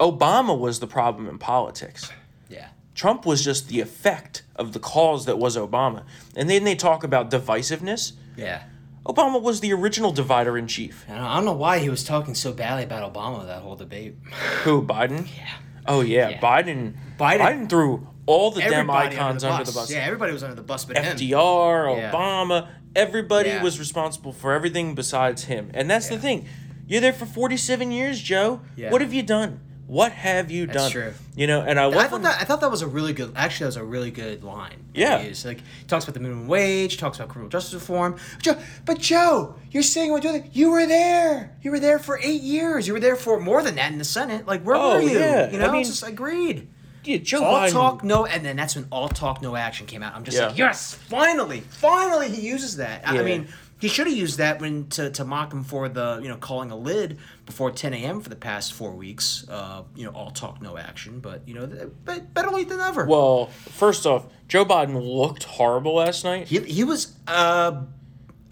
Obama 0.00 0.58
was 0.58 0.80
the 0.80 0.86
problem 0.86 1.28
in 1.28 1.38
politics. 1.38 2.10
Yeah. 2.48 2.68
Trump 2.94 3.24
was 3.26 3.44
just 3.44 3.68
the 3.68 3.80
effect 3.80 4.42
of 4.56 4.72
the 4.72 4.78
cause 4.78 5.26
that 5.26 5.38
was 5.38 5.56
Obama. 5.56 6.04
And 6.36 6.48
then 6.48 6.64
they 6.64 6.74
talk 6.74 7.04
about 7.04 7.30
divisiveness. 7.30 8.12
Yeah. 8.36 8.64
Obama 9.04 9.40
was 9.42 9.60
the 9.60 9.72
original 9.72 10.12
divider 10.12 10.56
in 10.56 10.66
chief. 10.68 11.04
I 11.08 11.14
don't, 11.14 11.22
I 11.24 11.34
don't 11.36 11.44
know 11.44 11.52
why 11.54 11.78
he 11.80 11.88
was 11.90 12.04
talking 12.04 12.34
so 12.34 12.52
badly 12.52 12.84
about 12.84 13.12
Obama 13.12 13.46
that 13.46 13.62
whole 13.62 13.74
debate. 13.76 14.16
Who, 14.62 14.82
Biden? 14.86 15.26
Yeah. 15.36 15.48
Oh, 15.86 16.00
yeah. 16.02 16.28
Yeah. 16.30 16.40
Biden, 16.40 16.94
Biden- 17.18 17.38
Biden. 17.40 17.68
threw 17.68 18.06
all 18.26 18.52
the 18.52 18.60
damn 18.60 18.72
Everybody 18.72 19.16
icons 19.16 19.42
under 19.42 19.64
the 19.64 19.72
bus. 19.72 19.90
Yeah, 19.90 19.98
everybody 19.98 20.32
was 20.32 20.44
under 20.44 20.54
the 20.54 20.62
bus 20.62 20.84
but 20.84 20.96
him. 20.96 21.16
FDR, 21.16 21.96
Yeah. 21.96 22.12
Obama, 22.12 22.68
everybody 22.94 23.48
Yeah. 23.48 23.62
was 23.62 23.80
responsible 23.80 24.32
for 24.32 24.52
everything 24.52 24.94
besides 24.94 25.44
him. 25.44 25.72
And 25.74 25.90
that's 25.90 26.08
the 26.08 26.18
thing. 26.18 26.46
You're 26.86 27.00
there 27.00 27.12
for 27.12 27.26
47 27.26 27.90
years, 27.90 28.20
Joe. 28.20 28.60
Yeah. 28.76 28.90
What 28.92 29.00
have 29.00 29.12
you 29.12 29.22
done? 29.24 29.60
What 29.92 30.12
have 30.12 30.50
you 30.50 30.64
That's 30.64 30.78
done? 30.84 30.90
true. 30.90 31.12
You 31.36 31.46
know, 31.46 31.60
and 31.60 31.78
I 31.78 31.86
I 31.90 32.06
thought 32.08 32.22
that 32.22 32.40
I 32.40 32.44
thought 32.44 32.62
that 32.62 32.70
was 32.70 32.80
a 32.80 32.86
really 32.86 33.12
good. 33.12 33.34
Actually, 33.36 33.64
that 33.64 33.68
was 33.68 33.76
a 33.76 33.84
really 33.84 34.10
good 34.10 34.42
line. 34.42 34.84
Yeah. 34.94 35.20
used. 35.20 35.44
like 35.44 35.58
he 35.58 35.84
talks 35.86 36.04
about 36.06 36.14
the 36.14 36.20
minimum 36.20 36.48
wage, 36.48 36.96
talks 36.96 37.18
about 37.18 37.28
criminal 37.28 37.50
justice 37.50 37.74
reform. 37.74 38.16
Joe, 38.40 38.56
but 38.86 38.98
Joe, 39.00 39.54
you're 39.70 39.82
saying 39.82 40.10
what 40.10 40.22
doing? 40.22 40.48
You 40.54 40.70
were 40.70 40.86
there. 40.86 41.54
You 41.60 41.70
were 41.72 41.78
there 41.78 41.98
for 41.98 42.18
eight 42.22 42.40
years. 42.40 42.86
You 42.86 42.94
were 42.94 43.00
there 43.00 43.16
for 43.16 43.38
more 43.38 43.62
than 43.62 43.74
that 43.74 43.92
in 43.92 43.98
the 43.98 44.04
Senate. 44.04 44.46
Like 44.46 44.62
where 44.62 44.76
Oh, 44.76 44.94
were 44.94 45.02
you? 45.02 45.10
yeah. 45.18 45.50
You 45.50 45.58
know, 45.58 45.68
I 45.68 45.72
mean- 45.72 45.84
just 45.84 46.02
agreed. 46.08 46.68
Yeah, 47.04 47.18
Joe 47.18 47.44
all 47.44 47.60
Biden. 47.60 47.72
talk, 47.72 48.02
no, 48.02 48.24
and 48.24 48.42
then 48.46 48.56
that's 48.56 48.76
when 48.76 48.86
all 48.90 49.08
talk, 49.10 49.42
no 49.42 49.56
action 49.56 49.86
came 49.86 50.02
out. 50.02 50.14
I'm 50.14 50.24
just 50.24 50.38
Yeah. 50.38 50.46
like, 50.46 50.56
yes, 50.56 50.94
finally, 51.10 51.60
finally, 51.68 52.30
he 52.30 52.40
uses 52.40 52.76
that. 52.76 53.02
I- 53.06 53.14
Yeah. 53.14 53.20
I 53.20 53.24
mean, 53.24 53.48
he 53.80 53.88
should 53.88 54.06
have 54.06 54.16
used 54.16 54.38
that 54.38 54.60
when 54.60 54.86
to, 54.90 55.10
to 55.10 55.24
mock 55.24 55.52
him 55.52 55.64
for 55.64 55.88
the 55.88 56.20
you 56.22 56.28
know 56.28 56.36
calling 56.36 56.70
a 56.70 56.76
lid 56.76 57.18
before 57.46 57.70
10 57.70 57.92
a.m. 57.94 58.20
for 58.20 58.28
the 58.28 58.36
past 58.36 58.72
four 58.72 58.92
weeks. 58.92 59.46
Uh, 59.48 59.82
you 59.96 60.04
know, 60.04 60.10
all 60.12 60.30
talk, 60.30 60.62
no 60.62 60.76
action. 60.78 61.20
But 61.20 61.46
you 61.46 61.54
know, 61.54 61.90
but 62.04 62.32
better 62.34 62.50
late 62.50 62.68
than 62.68 62.78
never. 62.78 63.04
Well, 63.06 63.46
first 63.46 64.06
off, 64.06 64.26
Joe 64.48 64.64
Biden 64.64 64.94
looked 65.02 65.44
horrible 65.44 65.94
last 65.94 66.24
night. 66.24 66.48
He, 66.48 66.60
he 66.60 66.84
was. 66.84 67.14
Uh, 67.26 67.82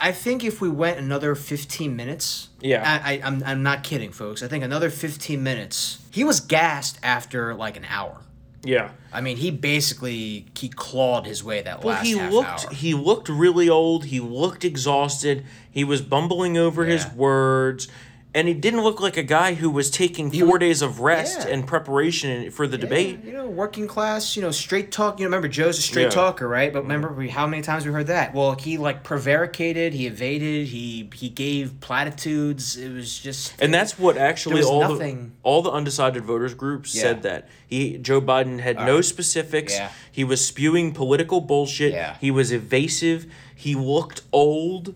I 0.03 0.13
think 0.13 0.45
if 0.45 0.63
we 0.63 0.71
went 0.71 0.99
another 0.99 1.35
15 1.35 1.95
minutes. 1.95 2.49
Yeah. 2.61 2.83
I, 3.05 3.13
I, 3.17 3.21
I'm, 3.23 3.43
I'm 3.45 3.63
not 3.63 3.85
kidding, 3.85 4.13
folks. 4.13 4.43
I 4.43 4.49
think 4.49 4.65
another 4.65 4.89
15 4.89 5.43
minutes. 5.43 5.99
He 6.11 6.25
was 6.25 6.41
gassed 6.41 6.99
after 7.03 7.55
like 7.55 7.77
an 7.77 7.85
hour. 7.87 8.23
Yeah. 8.63 8.91
I 9.13 9.21
mean, 9.21 9.37
he 9.37 9.51
basically 9.51 10.47
he 10.59 10.69
clawed 10.69 11.27
his 11.27 11.43
way 11.45 11.63
that 11.63 11.83
Well, 11.85 11.95
last 11.95 12.07
he 12.07 12.17
half 12.17 12.33
looked 12.33 12.65
hour. 12.67 12.73
he 12.75 12.95
looked 12.95 13.29
really 13.29 13.69
old. 13.69 14.07
He 14.07 14.21
looked 14.21 14.65
exhausted. 14.65 15.45
He 15.71 15.85
was 15.85 16.01
bumbling 16.03 16.57
over 16.59 16.85
his 16.85 17.07
words, 17.13 17.89
and 18.33 18.47
he 18.47 18.55
didn't 18.55 18.83
look 18.83 19.01
like 19.01 19.17
a 19.17 19.23
guy 19.23 19.55
who 19.55 19.69
was 19.69 19.91
taking 19.91 20.31
four 20.31 20.59
days 20.59 20.83
of 20.83 21.01
rest 21.01 21.41
Yeah. 21.41 21.55
and 21.55 21.67
preparation 21.67 22.51
for 22.51 22.67
the 22.67 22.79
debate. 22.79 23.25
You 23.25 23.33
know, 23.33 23.47
working 23.47 23.89
class, 23.89 24.37
you 24.37 24.43
know, 24.43 24.53
straight 24.53 24.93
talk. 24.93 25.19
You 25.19 25.25
know, 25.25 25.29
remember 25.29 25.49
Joe's 25.49 25.79
a 25.79 25.83
straight 25.83 26.05
Yeah. 26.05 26.11
talker, 26.11 26.47
right? 26.47 26.73
But 26.73 26.81
mm-hmm. 26.81 26.93
remember 26.93 27.13
we, 27.13 27.29
how 27.29 27.47
many 27.47 27.63
times 27.63 27.85
we 27.85 27.93
heard 27.93 28.07
that? 28.07 28.33
Well, 28.33 28.55
he 28.55 28.79
like 28.79 29.03
prevaricated, 29.03 29.95
he 29.95 30.07
evaded, 30.07 30.69
he 30.69 31.11
he 31.15 31.29
gave 31.29 31.81
platitudes. 31.81 32.77
It 32.77 32.93
was 32.93 33.19
just 33.19 33.55
And 33.61 33.75
that's 33.75 33.99
what 33.99 34.17
actually 34.17 34.57
was 34.57 34.67
all 34.67 34.97
the 34.97 35.31
all 35.43 35.63
the 35.63 35.71
undecided 35.71 36.25
voters 36.25 36.55
groups 36.55 36.95
Yeah. 36.95 37.03
said 37.03 37.23
that 37.23 37.49
he 37.67 37.99
Joe 37.99 38.21
Biden 38.21 38.61
had 38.61 38.77
no 38.77 39.01
specifics. 39.01 39.75
Yeah. 39.75 39.91
He 40.11 40.23
was 40.25 40.45
spewing 40.45 40.93
political 40.93 41.41
bullshit. 41.41 41.93
Yeah. 41.93 42.17
He 42.21 42.31
was 42.31 42.53
evasive. 42.53 43.27
He 43.55 43.75
looked 43.75 44.23
old. 44.33 44.95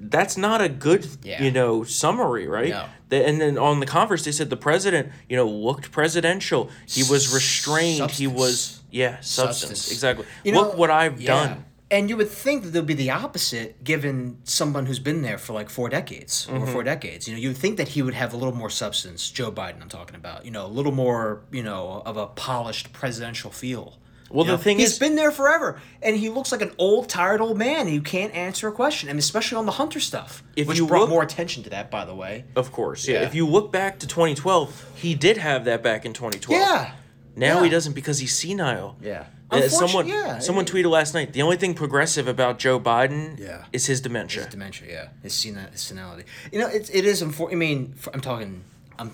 That's 0.00 0.36
not 0.36 0.60
a 0.60 0.68
good, 0.68 1.06
Yeah. 1.22 1.42
you 1.42 1.50
know, 1.50 1.82
summary, 1.84 2.46
right? 2.46 2.70
No. 2.70 2.84
The- 3.08 3.26
and 3.26 3.40
then 3.40 3.58
on 3.58 3.80
the 3.80 3.86
conference, 3.86 4.24
they 4.24 4.32
said 4.32 4.48
the 4.50 4.56
president, 4.56 5.10
you 5.28 5.36
know, 5.36 5.46
looked 5.48 5.90
presidential. 5.90 6.70
He 6.86 7.02
was 7.02 7.32
restrained. 7.34 8.10
He 8.12 8.26
was, 8.26 8.80
yeah, 8.90 9.16
substance. 9.20 9.60
Substance. 9.60 9.92
Exactly. 9.92 10.26
You 10.44 10.52
know, 10.52 10.60
Look 10.62 10.76
what 10.76 10.90
I've 10.90 11.20
yeah. 11.20 11.46
done. 11.46 11.64
And 11.90 12.10
you 12.10 12.18
would 12.18 12.28
think 12.30 12.64
that 12.64 12.70
there'd 12.74 12.84
be 12.86 12.92
the 12.92 13.10
opposite, 13.10 13.82
given 13.82 14.36
someone 14.44 14.84
who's 14.84 14.98
been 14.98 15.22
there 15.22 15.38
for 15.38 15.54
like 15.54 15.70
four 15.70 15.88
decades, 15.88 16.46
over 16.50 16.58
Mm-hmm. 16.66 16.72
four 16.74 16.84
decades. 16.84 17.26
You 17.26 17.34
know, 17.34 17.40
you 17.40 17.48
would 17.48 17.56
think 17.56 17.78
that 17.78 17.88
he 17.88 18.02
would 18.02 18.12
have 18.12 18.34
a 18.34 18.36
little 18.36 18.54
more 18.54 18.68
substance. 18.68 19.30
Joe 19.30 19.50
Biden, 19.50 19.80
I'm 19.80 19.88
talking 19.88 20.14
about. 20.14 20.44
You 20.44 20.50
know, 20.50 20.66
a 20.66 20.68
little 20.68 20.92
more, 20.92 21.44
you 21.50 21.62
know, 21.62 22.02
of 22.04 22.18
a 22.18 22.26
polished 22.26 22.92
presidential 22.92 23.50
feel. 23.50 23.96
Well, 24.30 24.44
You 24.44 24.52
the 24.52 24.56
know, 24.58 24.62
thing 24.62 24.78
he's 24.78 24.88
is- 24.88 24.92
he's 24.94 24.98
been 24.98 25.14
there 25.16 25.30
forever, 25.30 25.80
and 26.02 26.14
he 26.16 26.28
looks 26.28 26.52
like 26.52 26.60
an 26.60 26.72
old, 26.76 27.08
tired 27.08 27.40
old 27.40 27.56
man 27.56 27.88
who 27.88 28.00
can't 28.02 28.34
answer 28.34 28.68
a 28.68 28.72
question. 28.72 29.08
I 29.08 29.12
mean, 29.12 29.18
especially 29.20 29.56
on 29.56 29.64
the 29.66 29.72
Hunter 29.72 30.00
stuff, 30.00 30.42
which 30.56 30.76
you 30.78 30.86
brought 30.86 31.00
look- 31.02 31.10
more 31.10 31.22
attention 31.22 31.62
to 31.64 31.70
that, 31.70 31.90
by 31.90 32.04
the 32.04 32.14
way. 32.14 32.44
Of 32.54 32.70
course, 32.70 33.08
yeah. 33.08 33.20
Yeah. 33.20 33.26
If 33.26 33.34
you 33.34 33.46
look 33.46 33.72
back 33.72 33.98
to 34.00 34.06
2012, 34.06 34.84
he 34.96 35.14
did 35.14 35.38
have 35.38 35.64
that 35.64 35.82
back 35.82 36.04
in 36.04 36.12
2012. 36.12 36.60
Yeah. 36.60 36.92
Now 37.36 37.62
he 37.62 37.70
doesn't 37.70 37.92
because 37.94 38.18
he's 38.18 38.36
senile. 38.36 38.96
Yeah. 39.00 39.24
Uh, 39.50 39.66
someone 39.68 40.06
yeah, 40.06 40.40
someone 40.40 40.66
it- 40.66 40.70
tweeted 40.70 40.90
last 40.90 41.14
night 41.14 41.32
the 41.32 41.40
only 41.40 41.56
thing 41.56 41.72
progressive 41.72 42.28
about 42.28 42.58
Joe 42.58 42.78
Biden 42.78 43.38
Yeah. 43.38 43.64
is 43.72 43.86
his 43.86 44.02
dementia. 44.02 44.42
His 44.42 44.50
dementia, 44.52 44.88
yeah, 44.90 45.08
his, 45.22 45.42
his 45.42 45.80
senility. 45.80 46.24
You 46.52 46.58
know, 46.58 46.66
it's 46.68 46.90
it 46.90 47.06
is 47.06 47.22
unfortunate. 47.22 47.56
I 47.56 47.58
mean, 47.58 47.94
I'm 48.12 48.20
talking. 48.20 48.62
I'm. 48.98 49.10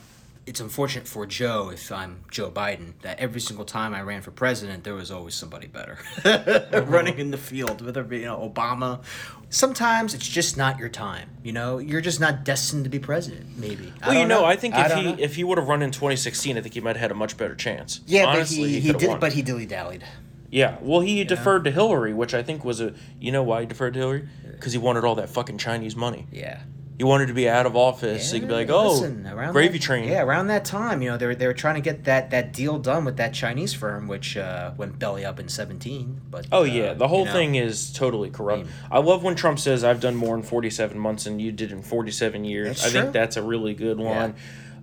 It's 0.47 0.61
unfortunate 0.61 1.09
for 1.09 1.25
Joe 1.25 1.71
if 1.73 1.91
I'm 1.91 2.25
Joe 2.31 2.51
Biden 2.51 2.93
that 3.01 3.19
every 3.19 3.41
single 3.41 3.65
time 3.65 3.95
I 3.95 4.03
ran 4.03 4.21
for 4.21 4.31
president, 4.31 4.85
there 4.85 4.95
was 4.95 5.11
always 5.11 5.35
somebody 5.35 5.69
better 5.69 5.97
mm-hmm. 6.17 6.91
running 6.91 7.19
in 7.19 7.31
the 7.31 7.39
field, 7.39 7.81
whether 7.81 8.03
it 8.03 8.09
be 8.09 8.19
you 8.19 8.27
know 8.27 8.53
Obama. 8.55 9.03
Sometimes 9.49 10.13
it's 10.15 10.29
just 10.29 10.57
not 10.57 10.79
your 10.79 10.89
time. 10.91 11.31
You 11.43 11.53
know, 11.53 11.79
you're 11.79 12.01
just 12.03 12.21
not 12.21 12.45
destined 12.45 12.85
to 12.85 12.91
be 12.91 12.99
president. 12.99 13.57
Maybe. 13.57 13.93
I 14.03 14.09
well, 14.09 14.15
you 14.15 14.21
don't 14.21 14.29
know, 14.29 14.45
I 14.45 14.57
think 14.57 14.75
if 14.75 14.89
don't 14.89 14.99
he 14.99 15.05
know. 15.13 15.17
if 15.19 15.37
he 15.37 15.45
would 15.45 15.57
have 15.57 15.69
run 15.69 15.81
in 15.81 15.91
2016, 15.91 16.59
I 16.59 16.61
think 16.61 16.75
he 16.75 16.81
might 16.81 16.97
have 16.97 17.01
had 17.01 17.11
a 17.11 17.15
much 17.15 17.37
better 17.37 17.55
chance. 17.55 18.01
yeah, 18.07 18.27
Honestly, 18.27 18.61
but 18.61 18.69
he, 18.69 18.81
he, 18.81 18.87
could've 18.89 19.01
did, 19.01 19.09
won. 19.11 19.21
but 19.21 19.33
he 19.33 19.43
dilly 19.43 19.67
dallied. 19.67 20.05
yeah, 20.51 20.77
well, 20.83 21.01
he 21.01 21.25
deferred 21.25 21.65
to 21.65 21.71
Hillary, 21.71 22.13
which 22.13 22.35
I 22.35 22.43
think 22.43 22.65
was 22.65 22.83
a. 22.83 22.93
You 23.19 23.33
know 23.33 23.43
why 23.43 23.61
he 23.61 23.67
deferred 23.67 23.95
to 23.95 24.01
Hillary? 24.01 24.29
Because 24.51 24.73
he 24.73 24.79
wanted 24.79 25.05
all 25.05 25.15
that 25.15 25.31
fucking 25.31 25.59
Chinese 25.59 25.97
money. 25.97 26.27
Yeah. 26.31 26.61
He 26.97 27.03
wanted 27.03 27.27
to 27.27 27.35
be 27.35 27.49
out 27.49 27.67
of 27.67 27.75
office. 27.75 28.29
so 28.29 28.35
he 28.35 28.41
could 28.41 28.49
be 28.49 28.55
like, 28.55 28.71
oh, 28.71 28.93
listen, 28.93 29.27
around 29.27 29.53
gravy 29.53 29.79
that- 29.79 29.85
train. 29.85 30.09
Yeah, 30.09 30.23
around 30.23 30.47
that 30.47 30.65
time, 30.65 31.03
you 31.03 31.11
know, 31.11 31.17
they 31.17 31.27
were, 31.27 31.35
they 31.35 31.47
were 31.49 31.55
trying 31.55 31.75
to 31.75 31.81
get 31.81 32.05
that, 32.05 32.31
that 32.31 32.53
deal 32.53 32.79
done 32.79 33.05
with 33.05 33.17
that 33.17 33.35
Chinese 33.35 33.75
firm, 33.75 34.07
which 34.07 34.37
uh, 34.37 34.71
went 34.77 34.99
belly 34.99 35.25
up 35.25 35.41
in 35.41 35.49
17. 35.49 36.21
But 36.31 36.47
Oh 36.53 36.61
uh, 36.61 36.65
yeah, 36.65 36.95
the 36.95 37.09
whole 37.09 37.21
you 37.21 37.25
know, 37.27 37.33
thing 37.33 37.55
is 37.57 37.93
totally 37.93 38.31
corrupt. 38.31 38.69
I 38.93 39.01
love 39.01 39.25
when 39.25 39.35
Trump 39.35 39.59
says, 39.59 39.83
"I've 39.83 40.01
done 40.01 40.15
more 40.15 40.37
in 40.37 40.43
47 40.43 40.97
months 40.99 41.25
than 41.25 41.41
you 41.41 41.51
did 41.51 41.73
in 41.73 41.83
47 41.83 42.45
years." 42.45 42.85
I 42.85 42.91
think 42.91 43.13
that's 43.13 43.37
a 43.37 43.43
really 43.43 43.75
good 43.75 43.99
line. 43.99 44.35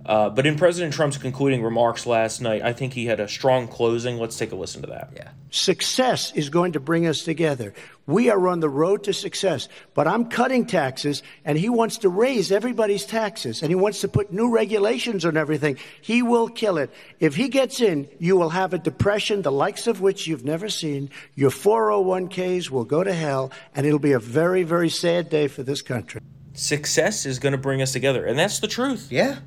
Uh, 0.04 0.30
but 0.30 0.46
in 0.46 0.56
President 0.56 0.92
Trump's 0.92 1.16
concluding 1.16 1.62
remarks 1.62 2.06
last 2.06 2.40
night, 2.40 2.62
I 2.62 2.72
think 2.72 2.92
he 2.92 3.06
had 3.06 3.20
a 3.20 3.28
strong 3.28 3.68
closing. 3.68 4.18
Let's 4.18 4.36
take 4.36 4.52
a 4.52 4.56
listen 4.56 4.82
to 4.82 4.88
that. 4.88 5.10
Yeah. 5.14 5.28
Success 5.50 6.32
is 6.34 6.48
going 6.48 6.72
to 6.72 6.80
bring 6.80 7.06
us 7.06 7.22
together. 7.22 7.72
We 8.06 8.30
are 8.30 8.48
on 8.48 8.60
the 8.60 8.68
road 8.68 9.04
to 9.04 9.12
success, 9.12 9.68
but 9.94 10.08
I'm 10.08 10.28
cutting 10.28 10.66
taxes 10.66 11.22
and 11.44 11.56
he 11.56 11.68
wants 11.68 11.98
to 11.98 12.08
raise 12.08 12.50
everybody's 12.50 13.04
taxes 13.04 13.62
and 13.62 13.70
he 13.70 13.76
wants 13.76 14.00
to 14.00 14.08
put 14.08 14.32
new 14.32 14.50
regulations 14.50 15.24
on 15.24 15.36
everything. 15.36 15.78
He 16.00 16.22
will 16.22 16.48
kill 16.48 16.78
it. 16.78 16.90
If 17.20 17.36
he 17.36 17.48
gets 17.48 17.80
in, 17.80 18.08
you 18.18 18.36
will 18.36 18.50
have 18.50 18.74
a 18.74 18.78
depression, 18.78 19.42
the 19.42 19.52
likes 19.52 19.86
of 19.86 20.00
which 20.00 20.26
you've 20.26 20.44
never 20.44 20.68
seen. 20.68 21.10
Your 21.36 21.50
401ks 21.50 22.70
will 22.70 22.84
go 22.84 23.04
to 23.04 23.12
hell 23.12 23.52
and 23.74 23.86
it'll 23.86 24.00
be 24.00 24.12
a 24.12 24.18
very, 24.18 24.64
very 24.64 24.88
sad 24.88 25.28
day 25.28 25.46
for 25.46 25.62
this 25.62 25.82
country. 25.82 26.22
Success 26.54 27.24
is 27.24 27.38
going 27.38 27.52
to 27.52 27.58
bring 27.58 27.80
us 27.80 27.92
together, 27.92 28.26
and 28.26 28.38
that's 28.38 28.60
the 28.60 28.68
truth. 28.68 29.10
Yeah. 29.10 29.38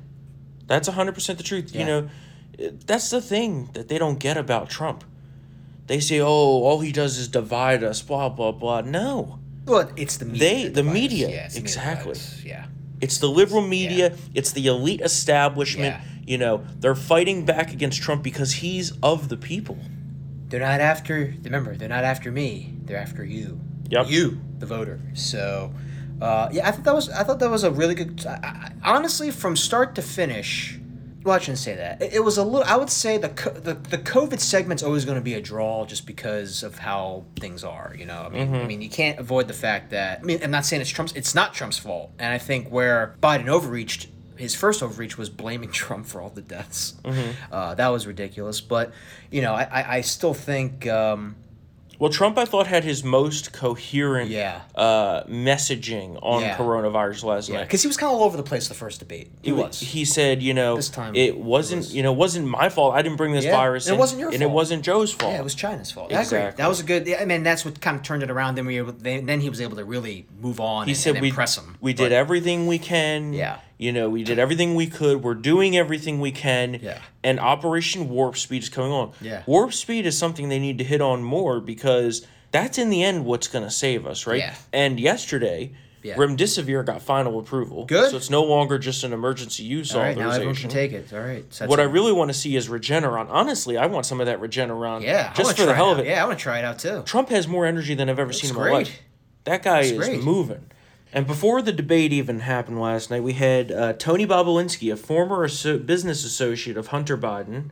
That's 0.66 0.88
100% 0.88 1.36
the 1.36 1.42
truth. 1.42 1.74
You 1.74 1.84
know, 1.84 2.08
that's 2.86 3.10
the 3.10 3.20
thing 3.20 3.70
that 3.74 3.88
they 3.88 3.98
don't 3.98 4.18
get 4.18 4.36
about 4.36 4.68
Trump. 4.70 5.04
They 5.86 6.00
say, 6.00 6.20
"Oh, 6.20 6.26
all 6.66 6.80
he 6.80 6.90
does 6.90 7.16
is 7.18 7.28
divide 7.28 7.84
us." 7.84 8.02
Blah 8.02 8.30
blah 8.30 8.50
blah. 8.52 8.80
No, 8.80 9.38
But 9.64 9.92
it's 9.96 10.16
the 10.16 10.24
media. 10.24 10.40
They- 10.40 10.68
the 10.68 10.82
media, 10.82 11.28
Yeah, 11.28 11.34
the 11.48 11.54
media 11.54 11.60
exactly. 11.60 12.18
Yeah. 12.44 12.66
It's 13.00 13.18
the 13.18 13.28
liberal 13.28 13.62
media. 13.62 14.14
It's 14.34 14.50
the 14.52 14.66
elite 14.66 15.00
establishment. 15.00 15.94
Yeah. 15.94 16.00
You 16.26 16.38
know, 16.38 16.64
they're 16.80 16.96
fighting 16.96 17.44
back 17.44 17.72
against 17.72 18.02
Trump 18.02 18.22
because 18.24 18.54
he's 18.54 18.92
of 19.02 19.28
the 19.28 19.36
people. 19.36 19.78
They're 20.48 20.60
not 20.60 20.80
after, 20.80 21.34
remember, 21.44 21.76
they're 21.76 21.88
not 21.88 22.04
after 22.04 22.32
me. 22.32 22.72
They're 22.84 22.96
after 22.96 23.24
you. 23.24 23.60
Yep. 23.90 24.06
You, 24.08 24.40
the 24.58 24.66
voter. 24.66 24.98
So, 25.14 25.72
uh, 26.20 26.48
yeah, 26.52 26.68
I 26.68 26.70
thought 26.70 26.84
that 26.84 26.94
was, 26.94 27.08
I 27.10 27.22
thought 27.24 27.38
that 27.40 27.50
was 27.50 27.64
a 27.64 27.70
really 27.70 27.94
good, 27.94 28.24
I, 28.26 28.70
I, 28.82 28.94
honestly, 28.94 29.30
from 29.30 29.56
start 29.56 29.94
to 29.96 30.02
finish, 30.02 30.78
well, 31.24 31.34
I 31.34 31.38
shouldn't 31.40 31.58
say 31.58 31.74
that. 31.74 32.00
It, 32.00 32.14
it 32.14 32.24
was 32.24 32.38
a 32.38 32.44
little. 32.44 32.62
I 32.64 32.76
would 32.76 32.88
say 32.88 33.18
the 33.18 33.30
co- 33.30 33.50
the 33.50 33.74
the 33.74 33.98
COVID 33.98 34.38
segment's 34.38 34.84
always 34.84 35.04
going 35.04 35.16
to 35.16 35.24
be 35.24 35.34
a 35.34 35.40
draw 35.40 35.84
just 35.84 36.06
because 36.06 36.62
of 36.62 36.78
how 36.78 37.24
things 37.40 37.64
are. 37.64 37.94
You 37.98 38.06
know, 38.06 38.22
I 38.22 38.28
mean, 38.28 38.54
I 38.54 38.64
mean, 38.64 38.80
you 38.80 38.88
can't 38.88 39.18
avoid 39.18 39.48
the 39.48 39.54
fact 39.54 39.90
that. 39.90 40.20
I 40.20 40.22
mean, 40.22 40.38
I'm 40.42 40.52
not 40.52 40.64
saying 40.64 40.82
it's 40.82 40.90
Trump's. 40.90 41.12
It's 41.14 41.34
not 41.34 41.52
Trump's 41.52 41.78
fault, 41.78 42.12
and 42.20 42.32
I 42.32 42.38
think 42.38 42.68
where 42.70 43.16
Biden 43.20 43.48
overreached. 43.48 44.08
His 44.36 44.54
first 44.54 44.82
overreach 44.84 45.18
was 45.18 45.28
blaming 45.28 45.70
Trump 45.82 46.06
for 46.06 46.20
all 46.20 46.30
the 46.30 46.42
deaths. 46.42 46.94
Uh, 47.50 47.74
that 47.74 47.88
was 47.88 48.06
ridiculous. 48.06 48.60
But 48.60 48.92
you 49.30 49.42
know, 49.42 49.52
I, 49.52 49.62
I, 49.64 49.96
I 49.96 50.00
still 50.02 50.34
think 50.34 50.86
um, 50.86 51.34
Well, 51.98 52.10
Trump, 52.10 52.36
I 52.38 52.44
thought, 52.44 52.66
had 52.66 52.84
his 52.84 53.02
most 53.02 53.52
coherent 53.52 54.30
Yeah. 54.30 54.60
uh, 54.74 55.24
messaging 55.24 56.18
on 56.22 56.42
Yeah. 56.42 56.56
coronavirus 56.56 57.24
last 57.24 57.48
yeah, 57.48 57.56
night. 57.56 57.64
because 57.64 57.82
he 57.82 57.88
was 57.88 57.96
kind 57.96 58.12
of 58.12 58.18
all 58.20 58.24
over 58.26 58.36
the 58.36 58.42
place 58.42 58.68
the 58.68 58.74
first 58.74 58.98
debate. 58.98 59.30
He 59.42 59.50
It 59.50 59.52
was. 59.54 59.80
He 59.80 60.04
said, 60.04 60.42
you 60.42 60.52
know, 60.54 60.76
This 60.76 60.88
time 60.90 61.14
it 61.14 61.20
it 61.28 61.38
wasn't, 61.38 61.78
was- 61.80 61.94
you 61.94 62.02
know, 62.02 62.12
wasn't 62.12 62.46
my 62.48 62.68
fault. 62.68 62.94
I 62.94 63.02
didn't 63.02 63.16
bring 63.16 63.32
this 63.32 63.44
virus. 63.46 63.86
and 63.86 63.96
it 63.96 63.98
wasn't 63.98 64.20
your 64.20 64.30
and 64.32 64.42
it 64.42 64.50
wasn't 64.50 64.82
Joe's 64.84 65.12
fault. 65.12 65.32
Yeah, 65.32 65.38
it 65.40 65.44
was 65.44 65.54
China's 65.54 65.90
fault. 65.90 66.06
I 66.12 66.16
agree. 66.16 66.22
Exactly. 66.22 66.62
That 66.62 66.68
was 66.68 66.80
a 66.80 66.84
good. 66.84 67.08
I 67.20 67.24
mean, 67.24 67.42
that's 67.42 67.64
what 67.64 67.80
kind 67.80 67.96
of 67.96 68.02
turned 68.02 68.22
it 68.22 68.30
around. 68.30 68.56
Then 68.56 68.66
we 68.66 68.80
were, 68.82 68.92
then, 68.92 69.26
then 69.26 69.40
he 69.40 69.48
was 69.48 69.60
able 69.60 69.76
to 69.76 69.84
really 69.84 70.26
move 70.40 70.60
on. 70.60 70.86
He 70.86 70.92
and, 70.92 70.98
said 70.98 71.14
and 71.14 71.22
we 71.22 71.28
impress 71.28 71.56
him. 71.56 71.76
We 71.80 71.92
But- 71.94 72.04
did 72.04 72.12
everything 72.12 72.66
we 72.66 72.78
can. 72.78 73.32
Yeah. 73.32 73.56
You 73.78 73.92
know, 73.92 74.08
we 74.08 74.24
did 74.24 74.38
everything 74.38 74.74
we 74.74 74.86
could. 74.86 75.22
We're 75.22 75.34
doing 75.34 75.76
everything 75.76 76.20
we 76.20 76.32
can. 76.32 76.74
Yeah. 76.82 76.98
And 77.22 77.38
Operation 77.38 78.08
Warp 78.08 78.36
Speed 78.38 78.62
is 78.62 78.68
coming 78.70 78.90
on. 78.92 79.12
Yeah. 79.20 79.42
Warp 79.46 79.72
Speed 79.74 80.06
is 80.06 80.16
something 80.16 80.48
they 80.48 80.58
need 80.58 80.78
to 80.78 80.84
hit 80.84 81.00
on 81.02 81.22
more 81.22 81.60
because 81.60 82.26
that's 82.52 82.78
in 82.78 82.88
the 82.88 83.02
end 83.02 83.26
what's 83.26 83.48
going 83.48 83.64
to 83.64 83.70
save 83.70 84.06
us, 84.06 84.26
right? 84.26 84.38
Yeah. 84.38 84.54
And 84.72 84.98
yesterday, 84.98 85.72
Yeah. 86.02 86.14
Remdesivir 86.14 86.86
got 86.86 87.02
final 87.02 87.38
approval. 87.38 87.84
Good. 87.84 88.12
So 88.12 88.16
it's 88.16 88.30
no 88.30 88.44
longer 88.44 88.78
just 88.78 89.02
an 89.04 89.12
emergency 89.12 89.64
use 89.64 89.92
All 89.94 90.00
right, 90.00 90.16
now 90.16 90.28
authorization. 90.28 90.40
everyone 90.40 90.54
can 90.56 90.70
take 90.70 90.92
it. 90.92 91.12
All 91.12 91.20
right. 91.20 91.44
So 91.52 91.64
that's 91.64 91.68
what 91.70 91.80
I 91.80 91.82
really 91.82 92.12
want 92.12 92.30
to 92.30 92.34
see 92.34 92.54
is 92.56 92.68
Regeneron. 92.68 93.26
Honestly, 93.28 93.76
I 93.76 93.86
want 93.86 94.06
some 94.06 94.20
of 94.20 94.26
that 94.26 94.40
Regeneron. 94.40 95.02
yeah, 95.02 95.32
Just 95.34 95.56
for 95.58 95.66
the 95.66 95.74
hell 95.74 95.90
of 95.92 95.98
it. 95.98 96.06
Yeah, 96.06 96.22
I 96.22 96.26
want 96.26 96.38
to 96.38 96.42
try 96.42 96.60
it 96.60 96.64
out 96.64 96.78
too. 96.78 97.02
Trump 97.04 97.28
has 97.30 97.46
more 97.48 97.66
energy 97.66 97.94
than 97.94 98.08
I've 98.08 98.18
ever 98.20 98.32
seen 98.32 98.50
in 98.50 98.56
my 98.56 98.70
life. 98.70 99.02
That 99.44 99.62
guy 99.62 99.80
is 99.80 99.92
great. 99.92 100.22
moving. 100.22 100.64
And 101.12 101.26
before 101.26 101.62
the 101.62 101.72
debate 101.72 102.12
even 102.12 102.40
happened 102.40 102.80
last 102.80 103.10
night, 103.10 103.22
we 103.22 103.34
had 103.34 103.70
uh, 103.70 103.92
Tony 103.94 104.26
Bobulinski, 104.26 104.92
a 104.92 104.96
former 104.96 105.44
asso- 105.44 105.78
business 105.78 106.24
associate 106.24 106.76
of 106.76 106.88
Hunter 106.88 107.16
Biden, 107.16 107.70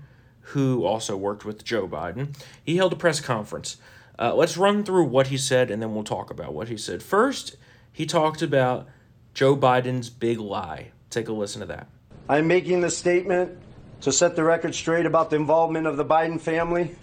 who 0.48 0.84
also 0.84 1.16
worked 1.16 1.44
with 1.44 1.64
Joe 1.64 1.88
Biden. 1.88 2.36
He 2.62 2.76
held 2.76 2.92
a 2.92 2.96
press 2.96 3.20
conference. 3.20 3.76
Uh, 4.18 4.34
let's 4.34 4.56
run 4.56 4.84
through 4.84 5.04
what 5.04 5.28
he 5.28 5.36
said, 5.36 5.70
and 5.70 5.82
then 5.82 5.94
we'll 5.94 6.04
talk 6.04 6.30
about 6.30 6.54
what 6.54 6.68
he 6.68 6.76
said. 6.76 7.02
First, 7.02 7.56
he 7.92 8.06
talked 8.06 8.42
about 8.42 8.86
Joe 9.32 9.56
Biden's 9.56 10.10
big 10.10 10.38
lie. 10.38 10.92
Take 11.10 11.28
a 11.28 11.32
listen 11.32 11.60
to 11.60 11.66
that. 11.66 11.88
I'm 12.28 12.46
making 12.46 12.80
this 12.80 12.96
statement 12.96 13.58
to 14.02 14.12
set 14.12 14.36
the 14.36 14.44
record 14.44 14.74
straight 14.74 15.06
about 15.06 15.30
the 15.30 15.36
involvement 15.36 15.86
of 15.86 15.96
the 15.96 16.04
Biden 16.04 16.40
family, 16.40 16.94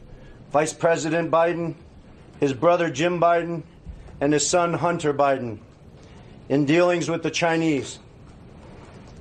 Vice 0.52 0.74
President 0.74 1.30
Biden, 1.30 1.76
his 2.40 2.54
brother 2.54 2.90
Jim 2.90 3.20
Biden, 3.20 3.64
and 4.22 4.32
his 4.32 4.48
son 4.48 4.74
Hunter 4.74 5.14
Biden 5.14 5.60
in 6.52 6.66
dealings 6.66 7.10
with 7.10 7.24
the 7.24 7.32
Chinese. 7.32 7.98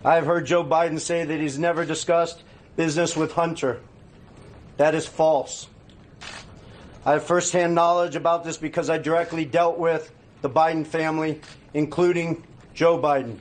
I've 0.04 0.26
heard 0.26 0.46
Joe 0.46 0.64
Biden 0.64 0.98
say 0.98 1.24
that 1.24 1.40
he's 1.40 1.60
never 1.60 1.84
discussed 1.84 2.42
business 2.74 3.16
with 3.16 3.32
Hunter. 3.32 3.80
That 4.78 4.96
is 4.96 5.06
false. 5.06 5.68
I 7.06 7.12
have 7.12 7.24
firsthand 7.24 7.72
knowledge 7.72 8.16
about 8.16 8.42
this 8.42 8.56
because 8.56 8.90
I 8.90 8.98
directly 8.98 9.44
dealt 9.44 9.78
with 9.78 10.12
the 10.42 10.50
Biden 10.50 10.84
family, 10.84 11.40
including 11.72 12.42
Joe 12.74 13.00
Biden. 13.00 13.36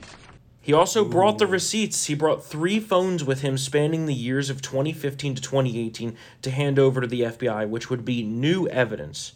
He 0.60 0.72
also 0.72 1.04
brought 1.04 1.38
the 1.38 1.48
receipts. 1.48 2.04
He 2.04 2.14
brought 2.14 2.44
three 2.44 2.78
phones 2.78 3.24
with 3.24 3.40
him 3.40 3.58
spanning 3.58 4.06
the 4.06 4.14
years 4.14 4.50
of 4.50 4.62
2015 4.62 5.34
to 5.34 5.42
2018 5.42 6.16
to 6.42 6.50
hand 6.52 6.78
over 6.78 7.00
to 7.00 7.08
the 7.08 7.22
FBI, 7.22 7.68
which 7.68 7.90
would 7.90 8.04
be 8.04 8.22
new 8.22 8.68
evidence. 8.68 9.32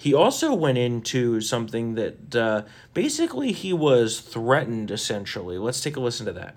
He 0.00 0.14
also 0.14 0.54
went 0.54 0.78
into 0.78 1.42
something 1.42 1.94
that 1.96 2.34
uh, 2.34 2.62
basically 2.94 3.52
he 3.52 3.74
was 3.74 4.20
threatened, 4.20 4.90
essentially. 4.90 5.58
Let's 5.58 5.82
take 5.82 5.96
a 5.96 6.00
listen 6.00 6.24
to 6.24 6.32
that. 6.32 6.56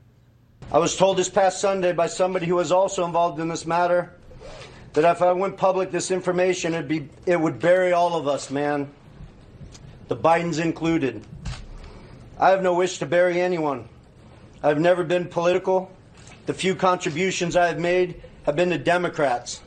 I 0.71 0.77
was 0.77 0.95
told 0.95 1.17
this 1.17 1.27
past 1.27 1.59
Sunday 1.59 1.91
by 1.91 2.07
somebody 2.07 2.45
who 2.45 2.55
was 2.55 2.71
also 2.71 3.03
involved 3.03 3.41
in 3.41 3.49
this 3.49 3.65
matter 3.65 4.13
that 4.93 5.03
if 5.03 5.21
I 5.21 5.33
went 5.33 5.57
public 5.57 5.91
this 5.91 6.09
information, 6.09 6.73
it'd 6.73 6.87
be 6.87 7.09
it 7.25 7.37
would 7.37 7.59
bury 7.59 7.91
all 7.91 8.15
of 8.15 8.29
us, 8.29 8.49
man. 8.49 8.89
The 10.07 10.15
Bidens 10.15 10.63
included. 10.63 11.21
I 12.39 12.49
have 12.49 12.63
no 12.63 12.73
wish 12.73 12.99
to 12.99 13.05
bury 13.05 13.41
anyone. 13.41 13.89
I've 14.63 14.79
never 14.79 15.03
been 15.03 15.25
political. 15.25 15.91
The 16.45 16.53
few 16.53 16.75
contributions 16.75 17.57
I 17.57 17.67
have 17.67 17.79
made 17.79 18.21
have 18.45 18.55
been 18.55 18.69
to 18.69 18.77
Democrats. 18.77 19.59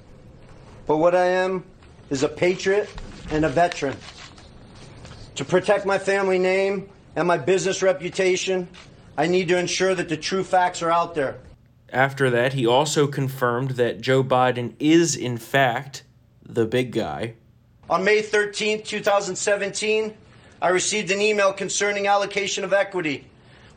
But 0.87 0.97
what 0.97 1.15
I 1.15 1.27
am 1.27 1.63
is 2.09 2.23
a 2.23 2.29
patriot 2.29 2.89
and 3.31 3.45
a 3.45 3.49
veteran. 3.49 3.97
To 5.37 5.45
protect 5.45 5.85
my 5.85 5.99
family 5.99 6.39
name 6.39 6.89
and 7.15 7.29
my 7.29 7.39
business 7.39 7.83
reputation, 7.83 8.69
I 9.17 9.27
need 9.27 9.49
to 9.49 9.59
ensure 9.59 9.95
that 9.95 10.09
the 10.09 10.17
true 10.17 10.45
facts 10.45 10.83
are 10.83 10.91
out 10.91 11.15
there. 11.15 11.39
After 11.91 12.31
that, 12.31 12.53
he 12.53 12.67
also 12.67 13.07
confirmed 13.07 13.73
that 13.73 14.01
Joe 14.01 14.25
Biden 14.25 14.75
is, 14.79 15.17
in 15.17 15.39
fact, 15.39 16.03
the 16.43 16.67
big 16.67 16.93
guy. 16.93 17.35
On 17.89 18.05
May 18.05 18.23
13, 18.23 18.83
2017, 18.83 20.15
I 20.61 20.69
received 20.69 21.11
an 21.11 21.21
email 21.21 21.53
concerning 21.53 22.07
allocation 22.07 22.65
of 22.65 22.73
equity, 22.73 23.27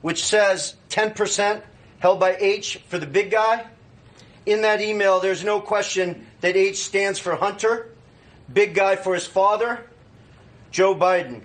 which 0.01 0.25
says 0.25 0.75
10% 0.89 1.61
held 1.99 2.19
by 2.19 2.35
H 2.39 2.77
for 2.87 2.97
the 2.97 3.05
big 3.05 3.31
guy. 3.31 3.65
In 4.45 4.61
that 4.61 4.81
email, 4.81 5.19
there's 5.19 5.43
no 5.43 5.59
question 5.59 6.25
that 6.41 6.55
H 6.55 6.77
stands 6.77 7.19
for 7.19 7.35
Hunter, 7.35 7.91
big 8.53 8.73
guy 8.73 8.95
for 8.95 9.13
his 9.13 9.25
father, 9.25 9.83
Joe 10.71 10.95
Biden, 10.95 11.41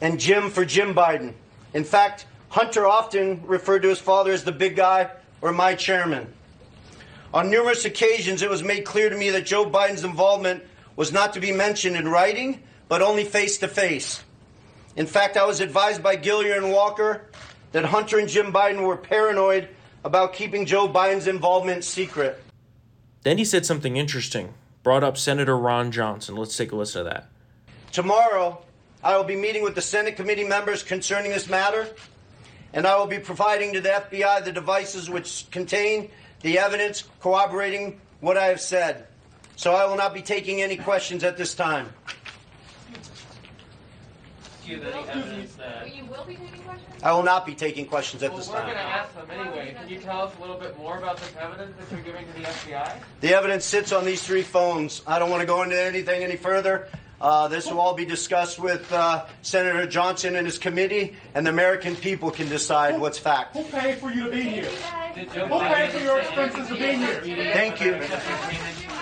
and 0.00 0.18
Jim 0.18 0.50
for 0.50 0.64
Jim 0.64 0.94
Biden. 0.94 1.34
In 1.74 1.84
fact, 1.84 2.26
Hunter 2.48 2.86
often 2.86 3.42
referred 3.46 3.82
to 3.82 3.88
his 3.88 4.00
father 4.00 4.32
as 4.32 4.44
the 4.44 4.52
big 4.52 4.76
guy 4.76 5.10
or 5.40 5.52
my 5.52 5.74
chairman. 5.74 6.32
On 7.32 7.48
numerous 7.48 7.84
occasions, 7.84 8.42
it 8.42 8.50
was 8.50 8.62
made 8.62 8.84
clear 8.84 9.08
to 9.08 9.16
me 9.16 9.30
that 9.30 9.46
Joe 9.46 9.64
Biden's 9.70 10.02
involvement 10.02 10.64
was 10.96 11.12
not 11.12 11.32
to 11.34 11.40
be 11.40 11.52
mentioned 11.52 11.96
in 11.96 12.08
writing, 12.08 12.62
but 12.88 13.02
only 13.02 13.24
face 13.24 13.58
to 13.58 13.68
face. 13.68 14.22
In 14.96 15.06
fact, 15.06 15.36
I 15.36 15.46
was 15.46 15.60
advised 15.60 16.02
by 16.02 16.16
Gilliar 16.16 16.56
and 16.56 16.72
Walker 16.72 17.22
that 17.70 17.84
Hunter 17.84 18.18
and 18.18 18.28
Jim 18.28 18.52
Biden 18.52 18.84
were 18.84 18.96
paranoid 18.96 19.68
about 20.02 20.32
keeping 20.32 20.66
Joe 20.66 20.88
Biden's 20.88 21.28
involvement 21.28 21.84
secret. 21.84 22.42
Then 23.22 23.38
he 23.38 23.44
said 23.44 23.64
something 23.64 23.96
interesting, 23.96 24.54
brought 24.82 25.04
up 25.04 25.18
Senator 25.18 25.56
Ron 25.56 25.92
Johnson. 25.92 26.36
Let's 26.36 26.56
take 26.56 26.72
a 26.72 26.76
listen 26.76 27.04
to 27.04 27.10
that. 27.10 27.28
Tomorrow, 27.92 28.62
I 29.02 29.16
will 29.16 29.24
be 29.24 29.36
meeting 29.36 29.62
with 29.62 29.74
the 29.74 29.82
Senate 29.82 30.16
committee 30.16 30.44
members 30.44 30.82
concerning 30.82 31.30
this 31.30 31.48
matter, 31.48 31.88
and 32.72 32.86
I 32.86 32.96
will 32.98 33.06
be 33.06 33.18
providing 33.18 33.72
to 33.72 33.80
the 33.80 33.88
FBI 33.88 34.44
the 34.44 34.52
devices 34.52 35.10
which 35.10 35.46
contain 35.50 36.10
the 36.42 36.58
evidence 36.58 37.04
corroborating 37.20 38.00
what 38.20 38.36
I 38.36 38.46
have 38.46 38.60
said. 38.60 39.06
So 39.56 39.74
I 39.74 39.84
will 39.86 39.96
not 39.96 40.14
be 40.14 40.22
taking 40.22 40.62
any 40.62 40.76
questions 40.76 41.24
at 41.24 41.36
this 41.36 41.54
time. 41.54 41.92
Do 44.64 44.72
you 44.72 44.80
have 44.80 44.94
any 44.94 45.08
evidence 45.08 45.54
that? 45.54 45.94
You 45.94 46.04
will 46.04 46.24
be 46.24 46.34
taking 46.36 46.62
questions? 46.62 47.02
I 47.02 47.12
will 47.12 47.22
not 47.22 47.46
be 47.46 47.54
taking 47.54 47.86
questions 47.86 48.22
at 48.22 48.30
Well, 48.30 48.38
this 48.38 48.48
we're 48.48 48.56
going 48.60 48.68
to 48.68 48.74
time. 48.74 48.86
ask 48.86 49.14
them 49.14 49.26
anyway. 49.30 49.74
Can 49.78 49.88
you 49.88 49.98
tell 49.98 50.22
us 50.22 50.32
a 50.36 50.40
little 50.40 50.56
bit 50.58 50.76
more 50.78 50.98
about 50.98 51.16
this 51.18 51.32
evidence 51.40 51.74
that 51.78 51.90
you're 51.94 52.04
giving 52.04 52.26
to 52.26 52.32
the 52.32 52.40
FBI? 52.46 52.92
The 53.20 53.34
evidence 53.34 53.64
sits 53.64 53.92
on 53.92 54.04
these 54.04 54.22
three 54.22 54.42
phones. 54.42 55.02
I 55.06 55.18
don't 55.18 55.30
want 55.30 55.40
to 55.40 55.46
go 55.46 55.62
into 55.62 55.80
anything 55.80 56.22
any 56.22 56.36
further. 56.36 56.88
Uh, 57.20 57.48
this 57.48 57.70
will 57.70 57.80
all 57.80 57.94
be 57.94 58.06
discussed 58.06 58.58
with 58.58 58.90
uh, 58.92 59.26
Senator 59.42 59.86
Johnson 59.86 60.36
and 60.36 60.46
his 60.46 60.56
committee, 60.56 61.14
and 61.34 61.44
the 61.46 61.50
American 61.50 61.94
people 61.94 62.30
can 62.30 62.48
decide 62.48 62.98
what's 62.98 63.18
fact. 63.18 63.56
Who 63.56 63.64
paid 63.64 63.98
for 63.98 64.10
you 64.10 64.24
to 64.24 64.30
be 64.30 64.40
here? 64.42 64.68
Did 65.14 65.30
Joe 65.32 65.46
Who 65.46 65.58
paid 65.58 65.90
for 65.90 65.98
your 65.98 66.22
say 66.22 66.28
expenses 66.28 66.70
of 66.70 66.78
being 66.78 66.98
here? 66.98 67.52
Thank 67.52 67.80
you. 67.80 67.92
payments 67.92 68.14
from 68.24 68.32
the 68.32 68.56
Chinese? 68.86 68.99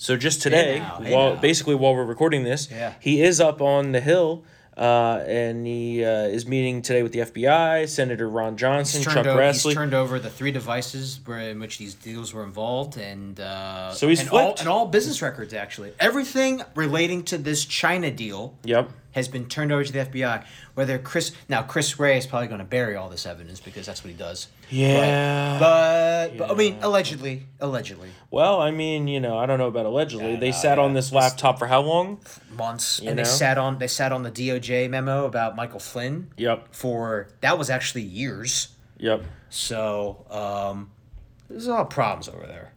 So 0.00 0.16
just 0.16 0.40
today, 0.40 0.78
now, 0.78 0.98
hey 1.02 1.14
while 1.14 1.34
now. 1.34 1.40
basically 1.42 1.74
while 1.74 1.94
we're 1.94 2.04
recording 2.06 2.42
this, 2.42 2.70
Yeah. 2.70 2.94
he 3.00 3.20
is 3.20 3.38
up 3.38 3.60
on 3.60 3.92
the 3.92 4.00
hill, 4.00 4.44
uh, 4.74 5.22
and 5.26 5.66
he 5.66 6.02
uh, 6.02 6.22
is 6.22 6.46
meeting 6.46 6.80
today 6.80 7.02
with 7.02 7.12
the 7.12 7.18
FBI, 7.18 7.86
Senator 7.86 8.26
Ron 8.26 8.56
Johnson, 8.56 9.02
Chuck 9.02 9.26
over, 9.26 9.46
he's 9.52 9.62
turned 9.74 9.92
over 9.92 10.18
the 10.18 10.30
three 10.30 10.52
devices 10.52 11.20
where, 11.26 11.40
in 11.40 11.60
which 11.60 11.76
these 11.76 11.92
deals 11.92 12.32
were 12.32 12.44
involved, 12.44 12.96
and 12.96 13.38
uh, 13.40 13.92
So 13.92 14.08
he's 14.08 14.20
and 14.20 14.30
all, 14.30 14.46
flipped. 14.46 14.60
and 14.60 14.70
all 14.70 14.86
business 14.86 15.20
records 15.20 15.52
actually. 15.52 15.92
Everything 16.00 16.62
relating 16.74 17.22
to 17.24 17.36
this 17.36 17.66
China 17.66 18.10
deal 18.10 18.54
Yep. 18.64 18.88
Has 19.12 19.26
been 19.26 19.46
turned 19.46 19.72
over 19.72 19.82
to 19.82 19.92
the 19.92 19.98
FBI. 20.04 20.44
Whether 20.74 20.98
Chris 20.98 21.32
now 21.48 21.62
Chris 21.62 21.98
Wray 21.98 22.16
is 22.16 22.26
probably 22.26 22.46
going 22.48 22.60
to 22.60 22.64
bury 22.64 22.94
all 22.96 23.08
this 23.08 23.26
evidence 23.26 23.58
because 23.60 23.86
that's 23.86 24.04
what 24.04 24.10
he 24.10 24.16
does. 24.16 24.46
Yeah. 24.68 25.58
But, 25.58 26.38
but 26.38 26.50
I 26.50 26.54
mean, 26.54 26.78
allegedly, 26.80 27.46
allegedly, 27.60 28.10
Well, 28.30 28.60
I 28.60 28.70
mean, 28.70 29.08
you 29.08 29.18
know, 29.18 29.36
I 29.36 29.46
don't 29.46 29.58
know 29.58 29.66
about 29.66 29.84
allegedly. 29.86 30.34
Yeah, 30.34 30.38
they 30.38 30.50
no, 30.52 30.56
sat 30.56 30.78
on 30.78 30.94
this 30.94 31.10
laptop 31.12 31.58
for 31.58 31.66
how 31.66 31.80
long? 31.80 32.20
months, 32.56 33.00
You 33.02 33.08
and 33.08 33.16
know? 33.16 33.24
they 33.24 33.28
sat 33.28 33.58
on 33.58 33.78
they 33.78 33.88
sat 33.88 34.12
on 34.12 34.22
the 34.22 34.30
DOJ 34.30 34.88
memo 34.88 35.24
about 35.24 35.56
Michael 35.56 35.80
Flynn 35.80 36.30
Yep. 36.36 36.68
for 36.72 37.28
that 37.40 37.58
was 37.58 37.68
actually 37.68 38.02
years. 38.02 38.68
Yep. 38.98 39.24
So 39.48 40.24
um, 40.30 40.90
there's 41.48 41.66
a 41.66 41.70
lot 41.72 41.80
of 41.80 41.90
problems 41.90 42.28
over 42.28 42.46
there. 42.46 42.72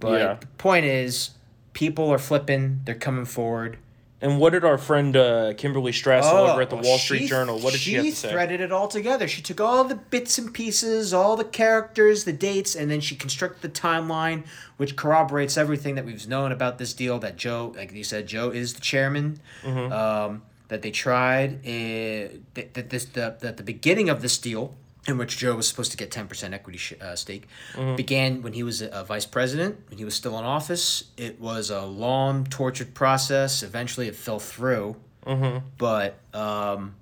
But 0.00 0.20
Yeah. 0.20 0.36
the 0.40 0.46
point 0.58 0.86
is, 0.86 1.30
people 1.72 2.10
are 2.10 2.18
flipping. 2.18 2.80
They're 2.84 2.94
coming 2.96 3.24
forward. 3.26 3.78
And 4.20 4.40
what 4.40 4.52
did 4.52 4.64
our 4.64 4.78
friend 4.78 5.16
uh, 5.16 5.54
Kimberly 5.54 5.92
Strassel 5.92 6.48
over 6.50 6.60
at 6.62 6.70
the 6.70 6.76
Oh, 6.76 6.80
Wall 6.82 6.98
Street 6.98 7.20
she- 7.20 7.28
Journal? 7.28 7.58
What 7.60 7.72
did 7.72 7.80
she, 7.80 7.94
have 7.94 8.04
to 8.04 8.12
say? 8.12 8.30
threaded 8.32 8.60
it 8.60 8.72
all 8.72 8.88
together. 8.88 9.28
She 9.28 9.42
took 9.42 9.60
all 9.60 9.84
the 9.84 9.94
bits 9.94 10.38
and 10.38 10.52
pieces, 10.52 11.14
all 11.14 11.36
the 11.36 11.44
characters, 11.44 12.24
the 12.24 12.32
dates, 12.32 12.74
and 12.74 12.90
then 12.90 13.00
she 13.00 13.14
constructed 13.14 13.62
the 13.62 13.68
timeline, 13.80 14.44
which 14.76 14.96
corroborates 14.96 15.56
everything 15.56 15.94
that 15.94 16.04
we've 16.04 16.26
known 16.26 16.50
about 16.50 16.78
this 16.78 16.92
deal. 16.94 17.20
That 17.20 17.36
Joe, 17.36 17.72
like 17.76 17.92
you 17.92 18.02
said, 18.02 18.26
Joe 18.26 18.50
is 18.50 18.74
the 18.74 18.80
chairman. 18.80 19.40
Mhm. 19.62 19.92
Um, 19.92 20.42
that 20.66 20.82
they 20.82 20.90
tried 20.90 21.60
uh, 21.64 22.28
that, 22.54 22.74
that 22.74 22.90
this 22.90 23.06
the, 23.06 23.36
that 23.40 23.56
the 23.56 23.62
beginning 23.62 24.10
of 24.10 24.20
this 24.20 24.36
deal, 24.36 24.74
in 25.06 25.16
which 25.16 25.38
Joe 25.38 25.54
was 25.54 25.66
supposed 25.68 25.90
to 25.92 25.96
get 25.96 26.10
ten 26.10 26.26
percent 26.26 26.52
equity 26.54 26.78
sh- 26.78 26.94
uh, 27.00 27.14
stake, 27.16 27.46
Mhm. 27.74 27.96
began 27.96 28.42
when 28.42 28.52
he 28.52 28.62
was 28.62 28.82
a, 28.82 28.88
a 28.88 29.04
vice 29.04 29.26
president. 29.26 29.78
When 29.88 29.98
he 29.98 30.04
was 30.04 30.14
still 30.14 30.38
in 30.38 30.44
office, 30.44 31.04
it 31.16 31.40
was 31.40 31.70
a 31.70 31.82
long, 31.82 32.44
tortured 32.44 32.94
process. 32.94 33.62
Eventually, 33.62 34.08
it 34.08 34.16
fell 34.16 34.38
through. 34.40 34.96
Mhm. 35.26 35.62
But 35.78 36.18
um, 36.34 36.94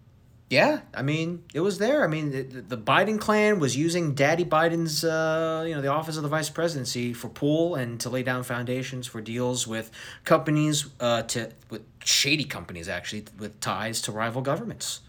yeah, 0.49 0.81
I 0.95 1.03
mean, 1.03 1.43
it 1.55 1.61
was 1.61 1.79
there. 1.79 2.05
I 2.05 2.07
mean, 2.07 2.31
the, 2.31 2.43
the 2.61 2.79
Biden 2.79 3.19
clan 3.19 3.59
was 3.59 3.77
using 3.77 4.15
Daddy 4.15 4.45
Biden's, 4.45 5.03
uh, 5.03 5.65
you 5.67 5.75
know, 5.75 5.81
the 5.81 5.89
office 5.89 6.17
of 6.17 6.23
the 6.23 6.29
vice 6.29 6.49
presidency 6.51 7.13
for 7.13 7.29
pool 7.29 7.75
and 7.75 7.99
to 8.01 8.09
lay 8.11 8.23
down 8.23 8.45
foundations 8.45 9.09
for 9.09 9.21
deals 9.21 9.67
with 9.67 9.91
companies, 10.25 10.87
uh, 11.01 11.23
to 11.23 11.51
with 11.71 11.83
shady 12.05 12.45
companies 12.45 12.89
actually 12.89 13.25
with 13.39 13.59
ties 13.61 14.01
to 14.03 14.13
rival 14.13 14.41
governments. 14.43 15.01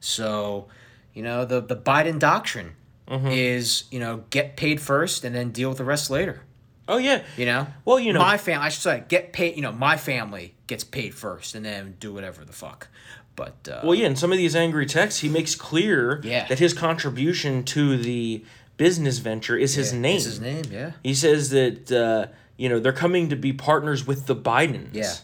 So, 0.00 0.68
you 1.14 1.22
know, 1.22 1.44
the 1.44 1.60
the 1.60 1.76
Biden 1.76 2.18
doctrine 2.18 2.74
Mhm. 3.08 3.34
is 3.34 3.84
you 3.90 3.98
know 4.00 4.24
get 4.30 4.56
paid 4.56 4.80
first 4.80 5.24
and 5.24 5.34
then 5.34 5.50
deal 5.50 5.68
with 5.70 5.78
the 5.78 5.84
rest 5.84 6.10
later. 6.10 6.42
Oh 6.86 6.96
yeah. 6.98 7.22
You 7.36 7.46
know. 7.46 7.66
Well, 7.84 7.98
you 8.00 8.12
know- 8.12 8.20
my 8.20 8.38
family. 8.38 8.66
I 8.66 8.68
should 8.70 8.82
say 8.82 9.04
get 9.08 9.32
paid. 9.32 9.56
You 9.56 9.62
know, 9.62 9.72
my 9.72 9.96
family 9.96 10.54
gets 10.66 10.84
paid 10.84 11.14
first 11.14 11.54
and 11.54 11.64
then 11.64 11.96
do 12.00 12.12
whatever 12.12 12.44
the 12.44 12.52
fuck. 12.52 12.88
But 13.36 13.68
uh, 13.70 13.80
Well, 13.84 13.94
yeah, 13.94 14.06
in 14.06 14.16
some 14.16 14.32
of 14.32 14.38
these 14.38 14.56
angry 14.56 14.84
texts, 14.84 15.20
he 15.20 15.28
makes 15.28 15.54
clear 15.54 16.20
Yeah. 16.24 16.46
that 16.48 16.58
his 16.58 16.72
contribution 16.74 17.62
to 17.64 17.96
the 17.96 18.44
business 18.76 19.18
venture 19.18 19.56
is 19.56 19.74
his 19.74 19.92
Yeah, 19.92 19.98
name. 20.00 20.16
is 20.16 20.24
his 20.24 20.40
name, 20.40 20.64
yeah. 20.70 20.90
He 21.02 21.14
says 21.14 21.50
that 21.50 21.90
uh, 21.92 22.26
you 22.56 22.68
know 22.68 22.78
they're 22.80 22.92
coming 22.92 23.28
to 23.28 23.36
be 23.36 23.52
partners 23.52 24.06
with 24.06 24.26
the 24.26 24.34
Bidens. 24.36 24.88
Yeah. 24.92 25.14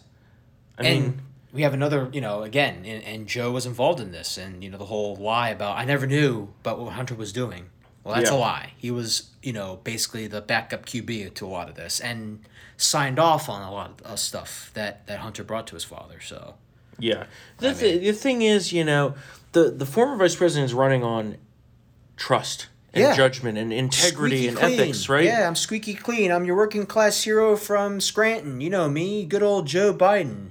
I 0.79 0.85
and 0.85 1.03
mean, 1.03 1.20
we 1.55 1.62
have 1.62 1.73
another, 1.73 2.11
you 2.12 2.21
know, 2.21 2.43
again, 2.43 2.85
and, 2.85 3.03
and 3.05 3.27
Joe 3.27 3.53
was 3.53 3.64
involved 3.64 4.01
in 4.01 4.11
this, 4.12 4.37
and 4.37 4.62
you 4.62 4.69
know 4.71 4.77
the 4.79 4.85
whole 4.87 5.14
lie 5.17 5.51
about 5.51 5.79
I 5.79 5.85
never 5.85 6.07
knew 6.07 6.49
about 6.61 6.79
what 6.81 6.93
Hunter 6.95 7.14
was 7.14 7.33
doing. 7.33 7.71
Well, 8.03 8.14
that's 8.17 8.31
Yeah. 8.31 8.37
a 8.37 8.38
lie. 8.38 8.73
He 8.77 8.90
was, 8.90 9.31
you 9.43 9.53
know, 9.55 9.81
basically 9.85 10.27
the 10.27 10.43
backup 10.43 10.85
QB 10.85 11.33
to 11.35 11.47
a 11.47 11.49
lot 11.49 11.69
of 11.71 11.75
this, 11.77 12.01
and 12.01 12.40
signed 12.77 13.19
off 13.19 13.49
on 13.49 13.62
a 13.62 13.71
lot 13.73 14.01
of 14.05 14.12
uh, 14.12 14.17
stuff 14.17 14.71
that 14.75 15.07
that 15.07 15.21
Hunter 15.21 15.45
brought 15.45 15.67
to 15.69 15.75
his 15.75 15.85
father. 15.85 16.21
So 16.21 16.57
yeah. 16.99 17.25
The, 17.59 17.73
th- 17.73 18.03
the 18.03 18.12
thing 18.12 18.43
is, 18.43 18.73
you 18.73 18.85
know, 18.85 19.14
the 19.53 19.71
the 19.71 19.87
former 19.87 20.17
vice 20.17 20.35
president 20.37 20.67
is 20.67 20.75
running 20.75 21.03
on 21.05 21.37
trust 22.17 22.67
and 22.93 23.03
Yeah. 23.03 23.17
judgment 23.17 23.59
and 23.59 23.73
integrity 23.73 24.37
Squeaky 24.43 24.49
and 24.49 24.57
clean. 24.59 24.81
ethics, 24.81 25.09
right? 25.09 25.25
Yeah, 25.25 25.47
I'm 25.47 25.57
squeaky 25.57 25.95
clean. 25.95 26.31
I'm 26.31 26.45
your 26.45 26.57
working 26.57 26.87
class 26.87 27.23
hero 27.23 27.57
from 27.57 28.01
Scranton. 28.01 28.61
You 28.61 28.71
know 28.71 28.88
me, 28.88 29.25
good 29.25 29.43
old 29.43 29.67
Joe 29.67 29.95
Biden. 29.95 30.51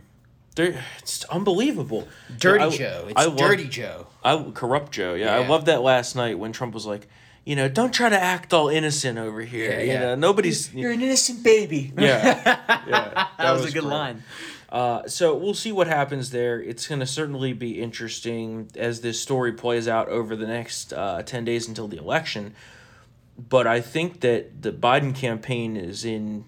They're, 0.56 0.84
it's 1.00 1.24
unbelievable. 1.26 2.08
Dirty 2.38 2.64
I- 2.64 2.70
Joe. 2.70 3.06
It's 3.10 3.14
I 3.20 3.26
love- 3.26 3.38
Dirty 3.38 3.68
Joe. 3.68 4.08
I 4.24 4.52
corrupt 4.54 4.92
Joe. 4.92 5.14
Yeah, 5.16 5.36
I 5.36 5.42
Yeah. 5.42 5.48
love 5.50 5.66
that 5.66 5.82
last 5.82 6.16
night 6.16 6.38
when 6.40 6.52
Trump 6.52 6.74
was 6.74 6.86
like, 6.86 7.08
you 7.46 7.56
know, 7.58 7.68
don't 7.68 7.94
try 7.94 8.08
to 8.08 8.20
act 8.20 8.54
all 8.54 8.70
innocent 8.70 9.20
over 9.20 9.42
here. 9.42 9.72
Yeah, 9.72 9.80
you 9.80 9.92
yeah. 9.92 10.00
know, 10.00 10.16
nobody's. 10.16 10.74
You're 10.74 10.92
an 10.92 11.02
innocent 11.02 11.44
baby. 11.44 11.92
Yeah, 11.98 12.24
yeah, 12.88 13.28
that, 13.38 13.52
was, 13.52 13.64
a 13.66 13.72
good 13.72 13.82
great. 13.82 13.84
line. 13.94 14.24
Uh, 14.70 15.08
so 15.08 15.36
we'll 15.36 15.54
see 15.54 15.72
what 15.72 15.88
happens 15.88 16.32
there. 16.32 16.62
It's 16.62 16.88
going 16.88 17.00
to 17.02 17.06
certainly 17.06 17.52
be 17.54 17.82
interesting 17.82 18.70
as 18.76 19.02
this 19.02 19.20
story 19.22 19.52
plays 19.54 19.88
out 19.88 20.08
over 20.08 20.36
the 20.36 20.48
next 20.48 20.94
uh, 20.94 21.22
10 21.24 21.44
days 21.46 21.68
until 21.68 21.88
the 21.88 21.98
election. 21.98 22.54
But 23.38 23.68
I 23.68 23.82
think 23.82 24.22
that 24.22 24.62
the 24.62 24.72
Biden 24.72 25.14
campaign 25.14 25.76
is 25.76 26.06
in 26.06 26.46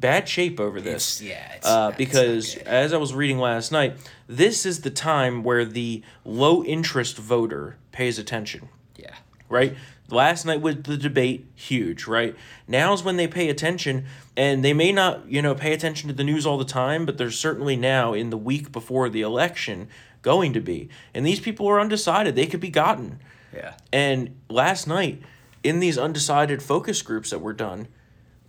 bad 0.00 0.28
shape 0.28 0.58
over 0.58 0.80
this. 0.80 1.20
It's- 1.20 1.30
yeah, 1.36 1.54
it's 1.56 1.66
uh, 1.66 1.70
not- 1.70 1.88
it's 1.90 1.96
because 1.98 2.56
as 2.56 2.92
I 2.92 2.96
was 2.96 3.12
reading 3.14 3.38
last 3.38 3.70
night, 3.70 3.96
this 4.26 4.64
is 4.66 4.80
the 4.80 4.90
time 4.90 5.42
where 5.42 5.64
the 5.64 6.02
low 6.24 6.64
interest 6.64 7.16
voter 7.18 7.76
pays 7.92 8.18
attention 8.18 8.68
Yeah. 8.96 9.14
right? 9.48 9.76
Last 10.08 10.44
night 10.44 10.60
with 10.60 10.84
the 10.84 10.96
debate, 10.96 11.46
huge, 11.54 12.06
right? 12.08 12.34
Now's 12.66 13.04
when 13.04 13.16
they 13.16 13.28
pay 13.28 13.48
attention, 13.48 14.06
and 14.36 14.64
they 14.64 14.72
may 14.72 14.90
not, 14.90 15.28
you 15.30 15.40
know, 15.40 15.54
pay 15.54 15.72
attention 15.72 16.08
to 16.08 16.14
the 16.14 16.24
news 16.24 16.44
all 16.46 16.58
the 16.58 16.64
time, 16.64 17.06
but 17.06 17.16
they're 17.16 17.30
certainly 17.30 17.76
now 17.76 18.12
in 18.12 18.30
the 18.30 18.36
week 18.36 18.72
before 18.72 19.08
the 19.08 19.20
election 19.20 19.88
going 20.22 20.52
to 20.54 20.60
be. 20.60 20.88
And 21.14 21.24
these 21.24 21.38
people 21.38 21.68
are 21.68 21.78
undecided. 21.80 22.34
They 22.34 22.46
could 22.46 22.58
be 22.60 22.70
gotten. 22.70 23.20
Yeah. 23.54 23.74
And 23.92 24.36
last 24.48 24.88
night, 24.88 25.22
in 25.62 25.78
these 25.78 25.96
undecided 25.96 26.60
focus 26.62 27.02
groups 27.02 27.30
that 27.30 27.38
were 27.40 27.52
done, 27.52 27.86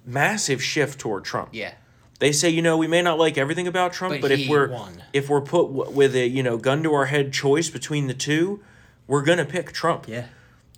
massive 0.06 0.62
shift 0.64 1.00
toward 1.00 1.24
Trump. 1.26 1.50
Yeah. 1.52 1.74
They 2.20 2.32
say, 2.32 2.50
you 2.50 2.62
know, 2.62 2.78
we 2.78 2.88
may 2.88 3.02
not 3.02 3.18
like 3.18 3.38
everything 3.38 3.68
about 3.68 3.94
Trump, 3.94 4.16
But 4.16 4.22
but, 4.22 4.32
if 4.32 4.48
we're 4.48 4.70
won. 4.70 5.04
if 5.12 5.28
we're 5.30 5.42
put 5.42 5.74
w- 5.74 5.90
with 5.92 6.16
a 6.16 6.28
you 6.28 6.44
know 6.44 6.58
gun 6.58 6.84
to 6.84 6.94
our 6.94 7.06
head 7.08 7.34
choice 7.34 7.70
between 7.70 8.08
the 8.08 8.14
two, 8.14 8.62
we're 9.08 9.24
gonna 9.24 9.46
pick 9.46 9.72
Trump. 9.72 10.08
Yeah. 10.08 10.26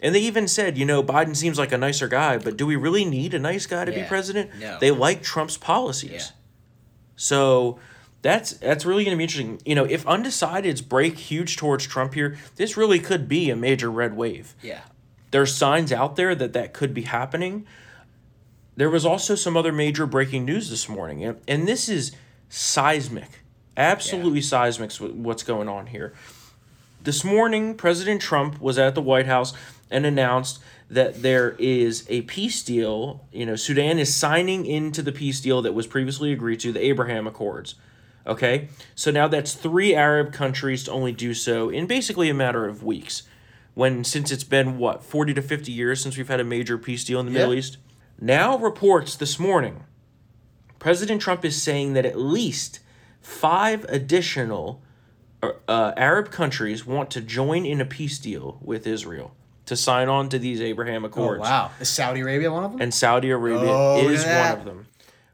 And 0.02 0.14
they 0.16 0.22
even 0.22 0.48
said, 0.48 0.78
you 0.78 0.86
know, 0.86 1.02
Biden 1.04 1.36
seems 1.36 1.58
like 1.58 1.72
a 1.72 1.78
nicer 1.78 2.08
guy, 2.10 2.38
but 2.38 2.58
do 2.58 2.66
we 2.66 2.76
really 2.76 3.06
need 3.06 3.34
a 3.34 3.40
nice 3.40 3.66
guy 3.66 3.86
to 3.86 3.92
be 3.92 4.04
president? 4.04 4.52
No. 4.60 4.78
They 4.80 4.92
like 4.92 5.22
Trump's 5.24 5.58
policies. 5.58 6.12
Yeah. 6.12 6.22
So 7.16 7.80
that's 8.22 8.52
that's 8.54 8.86
really 8.86 9.04
going 9.06 9.16
to 9.16 9.18
be 9.18 9.24
interesting. 9.24 9.62
You 9.66 9.76
know, 9.76 9.86
if 9.86 10.06
undecideds 10.06 10.86
break 10.88 11.18
huge 11.18 11.58
towards 11.58 11.86
Trump 11.88 12.14
here, 12.16 12.38
this 12.56 12.76
really 12.78 13.00
could 13.00 13.28
be 13.28 13.50
a 13.50 13.56
major 13.56 13.90
red 13.92 14.16
wave. 14.16 14.56
Yeah. 14.62 14.82
There's 15.32 15.54
signs 15.56 15.92
out 15.92 16.16
there 16.16 16.36
that 16.36 16.54
that 16.54 16.74
could 16.74 16.94
be 16.94 17.04
happening. 17.04 17.66
There 18.76 18.90
was 18.90 19.06
also 19.06 19.36
some 19.36 19.56
other 19.56 19.72
major 19.72 20.06
breaking 20.06 20.46
news 20.46 20.70
this 20.70 20.90
morning, 20.90 21.24
and, 21.24 21.40
and 21.48 21.68
this 21.68 21.88
is 21.88 22.12
seismic, 22.50 23.44
absolutely 23.78 24.42
seismic. 24.42 24.92
What's 24.94 25.44
going 25.44 25.70
on 25.70 25.88
here? 25.88 26.14
This 27.04 27.24
morning, 27.24 27.76
President 27.76 28.22
Trump 28.22 28.60
was 28.62 28.80
at 28.80 28.96
the 28.96 29.02
White 29.02 29.28
House 29.28 29.54
and 29.92 30.06
announced 30.06 30.60
that 30.90 31.22
there 31.22 31.56
is 31.60 32.06
a 32.10 32.22
peace 32.22 32.64
deal. 32.64 33.26
You 33.32 33.46
know, 33.46 33.56
Sudan 33.56 34.00
is 34.00 34.14
signing 34.14 34.66
into 34.66 35.02
the 35.02 35.12
peace 35.12 35.40
deal 35.42 35.62
that 35.62 35.74
was 35.74 35.86
previously 35.86 36.32
agreed 36.32 36.60
to, 36.62 36.72
the 36.72 36.84
Abraham 36.84 37.28
Accords. 37.28 37.76
Okay, 38.26 38.70
so 38.96 39.12
now 39.12 39.28
that's 39.28 39.54
three 39.54 39.94
Arab 39.94 40.32
countries 40.32 40.86
to 40.86 40.92
only 40.92 41.12
do 41.12 41.34
so 41.34 41.70
in 41.70 41.88
basically 41.88 42.30
a 42.30 42.34
matter 42.34 42.66
of 42.66 42.82
weeks. 42.82 43.24
When 43.76 44.04
since 44.04 44.32
it's 44.32 44.44
been 44.44 44.78
what 44.78 45.04
forty 45.04 45.34
to 45.34 45.42
fifty 45.42 45.72
years 45.72 46.02
since 46.02 46.16
we've 46.16 46.28
had 46.28 46.40
a 46.40 46.44
major 46.44 46.78
peace 46.78 47.04
deal 47.04 47.20
in 47.20 47.26
the 47.26 47.32
Yeah. 47.34 47.40
Middle 47.40 47.56
East. 47.56 47.78
Now 48.20 48.58
reports 48.58 49.16
this 49.16 49.40
morning, 49.40 49.84
President 50.80 51.22
Trump 51.22 51.44
is 51.46 51.62
saying 51.62 51.94
that 51.94 52.06
at 52.06 52.18
least 52.18 52.80
five 53.22 53.86
additional 53.86 54.82
uh, 55.42 55.52
uh, 55.68 55.94
Arab 55.98 56.32
countries 56.32 56.86
want 56.86 57.10
to 57.12 57.22
join 57.22 57.66
in 57.66 57.82
a 57.82 57.86
peace 57.86 58.20
deal 58.20 58.60
with 58.62 58.86
Israel 58.88 59.34
to 59.66 59.76
sign 59.76 60.10
on 60.10 60.30
to 60.30 60.38
these 60.40 60.62
Abraham 60.62 61.04
Oh 61.04 61.08
Accords. 61.08 61.42
wow. 61.42 61.72
Is 61.80 61.90
Saudi 61.90 62.22
Arabia 62.22 62.52
one 62.52 62.64
of 62.66 62.72
them? 62.74 62.82
And 62.82 62.94
Saudi 62.94 63.30
Arabia 63.30 63.70
Oh, 63.72 64.08
is 64.10 64.24
one 64.26 64.52
of 64.60 64.66
them. 64.66 64.88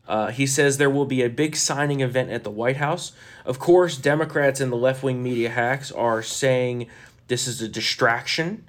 Uh, 0.07 0.27
he 0.31 0.47
says 0.47 0.77
there 0.77 0.89
will 0.89 1.05
be 1.05 1.21
a 1.21 1.29
big 1.29 1.55
signing 1.55 1.99
event 2.01 2.31
at 2.31 2.43
the 2.43 2.49
White 2.49 2.77
House. 2.77 3.11
Of 3.45 3.59
course, 3.59 3.97
Democrats 3.97 4.59
and 4.59 4.71
the 4.71 4.75
left 4.75 5.03
wing 5.03 5.21
media 5.21 5.49
hacks 5.49 5.91
are 5.91 6.23
saying 6.23 6.87
this 7.27 7.47
is 7.47 7.61
a 7.61 7.67
distraction, 7.67 8.67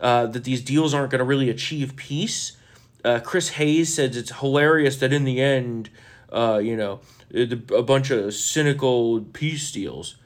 uh, 0.00 0.26
that 0.26 0.44
these 0.44 0.62
deals 0.62 0.94
aren't 0.94 1.10
going 1.10 1.18
to 1.18 1.24
really 1.24 1.50
achieve 1.50 1.96
peace. 1.96 2.56
Uh, 3.04 3.20
Chris 3.20 3.50
Hayes 3.50 3.94
says 3.94 4.16
it's 4.16 4.38
hilarious 4.38 4.98
that 4.98 5.12
in 5.12 5.24
the 5.24 5.40
end, 5.40 5.90
uh, 6.32 6.60
you 6.62 6.76
know, 6.76 7.00
a 7.34 7.82
bunch 7.82 8.10
of 8.10 8.32
cynical 8.34 9.20
peace 9.32 9.72
deals. 9.72 10.16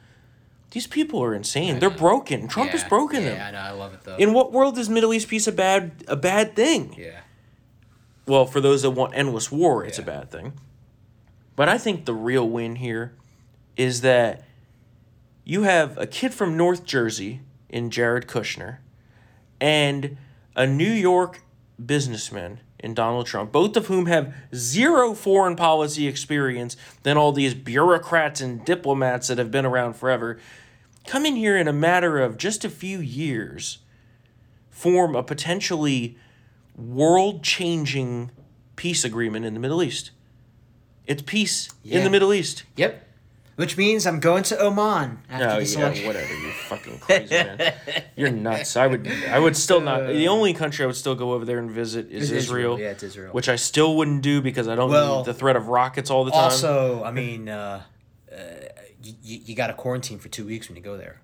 These 0.73 0.87
people 0.87 1.23
are 1.23 1.35
insane. 1.35 1.79
They're 1.79 1.89
broken. 1.89 2.49
Trump 2.49 2.73
has 2.73 2.83
Yeah, 2.83 2.89
broken 2.89 3.23
yeah, 3.23 3.29
them. 3.31 3.47
I 3.47 3.51
know. 3.53 3.59
I 3.59 3.71
love 3.71 3.95
it 3.95 4.01
though. 4.05 4.17
In 4.17 4.33
what 4.35 4.53
world 4.53 4.77
is 4.77 4.91
Middle 4.91 5.15
East 5.15 5.29
peace 5.29 5.47
a 5.47 5.53
bad 5.53 6.05
a 6.07 6.17
bad 6.17 6.55
thing? 6.55 6.95
Yeah. 6.99 7.21
Well, 8.27 8.45
for 8.45 8.61
those 8.61 8.83
that 8.83 8.91
want 8.91 9.15
endless 9.17 9.51
war, 9.51 9.85
it's 9.85 9.99
a 9.99 10.03
bad 10.03 10.31
thing. 10.31 10.55
But 11.55 11.69
I 11.69 11.79
think 11.79 12.05
the 12.05 12.13
real 12.13 12.47
win 12.47 12.77
here 12.77 13.15
is 13.77 14.01
that 14.03 14.43
you 15.45 15.63
have 15.63 15.97
a 15.97 16.07
kid 16.07 16.35
from 16.35 16.57
North 16.57 16.85
Jersey 16.85 17.41
in 17.71 17.89
Jared 17.89 18.27
Kushner 18.27 18.79
and 19.61 20.17
a 20.57 20.67
New 20.67 20.91
York 20.93 21.43
businessman 21.85 22.61
in 22.79 22.95
Donald 22.95 23.27
Trump, 23.27 23.53
both 23.53 23.77
of 23.77 23.87
whom 23.87 24.07
have 24.07 24.35
zero 24.55 25.15
foreign 25.15 25.57
policy 25.57 26.07
experience 26.07 26.77
than 27.03 27.17
all 27.17 27.33
these 27.33 27.55
bureaucrats 27.55 28.41
and 28.41 28.65
diplomats 28.65 29.29
that 29.29 29.39
have 29.39 29.51
been 29.51 29.67
around 29.67 29.95
forever, 29.95 30.39
come 31.07 31.25
in 31.25 31.37
here 31.37 31.57
in 31.57 31.69
a 31.69 31.73
matter 31.73 32.19
of 32.19 32.37
just 32.37 32.65
a 32.65 32.71
few 32.71 32.99
years 32.99 33.79
form 34.71 35.17
a 35.17 35.23
potentially 35.23 36.19
world 36.77 37.43
changing 37.43 38.31
peace 38.77 39.05
agreement 39.05 39.47
in 39.47 39.55
the 39.55 39.61
Middle 39.61 39.83
East. 39.83 40.11
It's 41.07 41.23
peace 41.23 41.71
in 41.85 42.05
the 42.05 42.11
Middle 42.11 42.33
East. 42.33 42.65
Yep. 42.77 43.06
Which 43.57 43.77
means 43.79 44.07
I'm 44.07 44.21
going 44.21 44.43
to 44.45 44.59
Oman 44.63 45.19
after 45.31 45.47
No, 45.47 45.59
this 45.61 45.75
yeah, 45.75 45.81
election. 45.87 46.07
whatever. 46.07 46.35
You 46.35 46.51
fucking 46.69 46.99
crazy 46.99 47.35
man. 47.35 47.75
You're 48.17 48.31
nuts. 48.31 48.77
I 48.77 48.87
would, 48.87 49.11
I 49.31 49.39
would 49.39 49.57
still 49.57 49.81
not. 49.81 50.07
The 50.09 50.29
only 50.29 50.53
country 50.53 50.83
I 50.85 50.87
would 50.87 50.95
still 50.97 51.15
go 51.15 51.33
over 51.33 51.45
there 51.47 51.59
and 51.59 51.71
visit 51.71 52.11
is 52.11 52.25
Is 52.25 52.33
Israel. 52.33 52.75
Israel. 52.75 52.81
Yeah, 52.81 52.91
it's 52.93 53.03
Israel. 53.03 53.33
Which 53.33 53.49
I 53.49 53.57
still 53.57 53.97
wouldn't 53.97 54.21
do 54.23 54.43
because 54.43 54.69
I 54.69 54.75
don't 54.75 54.91
Well, 54.91 55.19
need 55.19 55.25
the 55.27 55.33
threat 55.35 55.57
of 55.57 55.69
rockets 55.69 56.11
all 56.11 56.25
the 56.27 56.33
time. 56.33 56.41
Also, 56.43 57.03
I 57.03 57.13
mean, 57.13 57.49
uh, 57.49 57.83
uh, 58.31 58.37
you, 59.03 59.15
you 59.47 59.55
got 59.57 59.69
to 59.69 59.73
quarantine 59.75 60.19
for 60.19 60.29
two 60.29 60.45
weeks 60.45 60.69
when 60.69 60.77
you 60.77 60.83
go 60.83 60.99
there. 60.99 61.23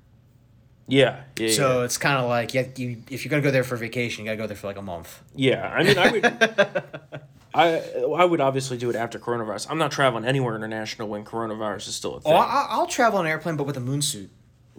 yeah, 0.88 1.25
yeah. 1.38 1.51
so 1.53 1.79
yeah. 1.81 1.85
it's 1.85 1.99
kind 1.99 2.18
of 2.18 2.29
like 2.31 2.55
yeah, 2.55 2.66
you, 2.77 3.03
if 3.11 3.25
you're 3.25 3.31
gonna 3.31 3.42
go 3.42 3.51
there 3.51 3.62
for 3.64 3.77
vacation, 3.77 4.25
you 4.25 4.31
gotta 4.31 4.38
go 4.38 4.47
there 4.47 4.57
for 4.57 4.66
like 4.68 4.79
a 4.79 4.83
month. 4.83 5.21
Yeah, 5.35 5.68
I 5.68 5.83
mean, 5.85 5.99
I 5.99 6.11
would. 6.12 7.22
I 7.55 7.81
I 8.19 8.25
would 8.25 8.41
obviously 8.41 8.77
do 8.79 8.88
it 8.91 8.97
after 8.97 9.19
coronavirus. 9.19 9.67
I'm 9.71 9.79
not 9.79 9.91
traveling 9.93 10.25
anywhere 10.25 10.57
international 10.57 11.09
when 11.09 11.25
coronavirus 11.25 11.88
is 11.88 11.95
still 11.97 12.15
a 12.15 12.17
Oh, 12.17 12.21
thing. 12.21 12.33
I, 12.33 12.67
I'll 12.71 12.87
travel 12.87 13.19
on 13.19 13.27
an 13.27 13.31
airplane, 13.31 13.57
but 13.57 13.65
with 13.65 13.77
a 13.77 13.81
moon 13.81 14.01
suit. 14.03 14.31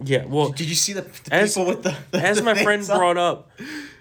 yeah, 0.02 0.24
well, 0.24 0.50
Did 0.50 0.68
you 0.68 0.74
see 0.74 0.92
the, 0.92 1.02
the 1.02 1.32
as 1.34 1.54
people 1.54 1.66
with 1.68 1.82
the, 1.84 1.96
the 2.10 2.18
as 2.20 2.42
my 2.42 2.54
friend 2.60 2.82
on? 2.90 2.98
brought 2.98 3.16
up, 3.16 3.50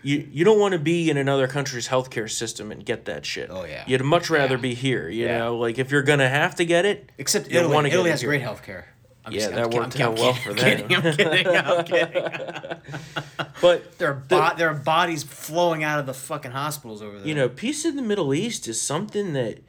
you 0.01 0.27
you 0.31 0.43
don't 0.43 0.59
want 0.59 0.71
to 0.73 0.79
be 0.79 1.09
in 1.12 1.17
another 1.17 1.47
country's 1.47 1.88
healthcare 1.88 2.29
system 2.29 2.71
and 2.71 2.83
get 2.83 3.05
that 3.05 3.25
shit. 3.27 3.49
Oh, 3.51 3.63
yeah. 3.63 3.83
you'd 3.86 4.01
much 4.03 4.29
rather 4.31 4.57
be 4.57 4.73
here. 4.73 5.07
You 5.07 5.25
Yeah. 5.25 5.38
know, 5.39 5.57
like 5.57 5.77
if 5.77 5.91
you're 5.91 6.01
gonna 6.01 6.29
have 6.29 6.55
to 6.55 6.65
get 6.65 6.86
it, 6.86 7.12
Except 7.19 7.47
Italy. 7.51 7.89
Italy 7.89 8.09
it 8.09 8.12
has 8.13 8.21
here. 8.21 8.29
great 8.29 8.41
health 8.41 8.63
care. 8.63 8.88
I'm 9.25 9.31
Yeah, 9.31 9.47
I'm 9.47 9.55
that 9.55 9.71
kid- 9.71 9.79
worked 9.79 9.95
I'm 9.99 10.01
out 10.07 10.15
well 10.19 10.29
I'm 10.29 10.36
for 10.36 10.53
kidding, 10.53 10.88
them. 10.88 11.05
I'm 11.05 11.15
kidding. 11.15 11.47
I'm 11.47 11.83
kidding. 11.86 13.43
But 13.62 13.97
there 13.97 14.09
are 14.09 14.13
bo- 14.13 14.51
there 14.57 14.69
are 14.69 14.73
bodies 14.73 15.23
flowing 15.23 15.83
out 15.83 15.99
of 15.99 16.05
the 16.05 16.13
fucking 16.13 16.51
hospitals 16.51 17.01
over 17.01 17.17
there. 17.19 17.27
you 17.27 17.33
know, 17.36 17.47
peace 17.49 17.86
in 17.86 17.95
the 17.95 18.01
Middle 18.01 18.33
East 18.33 18.67
is 18.67 18.81
something 18.81 19.33
that 19.33 19.59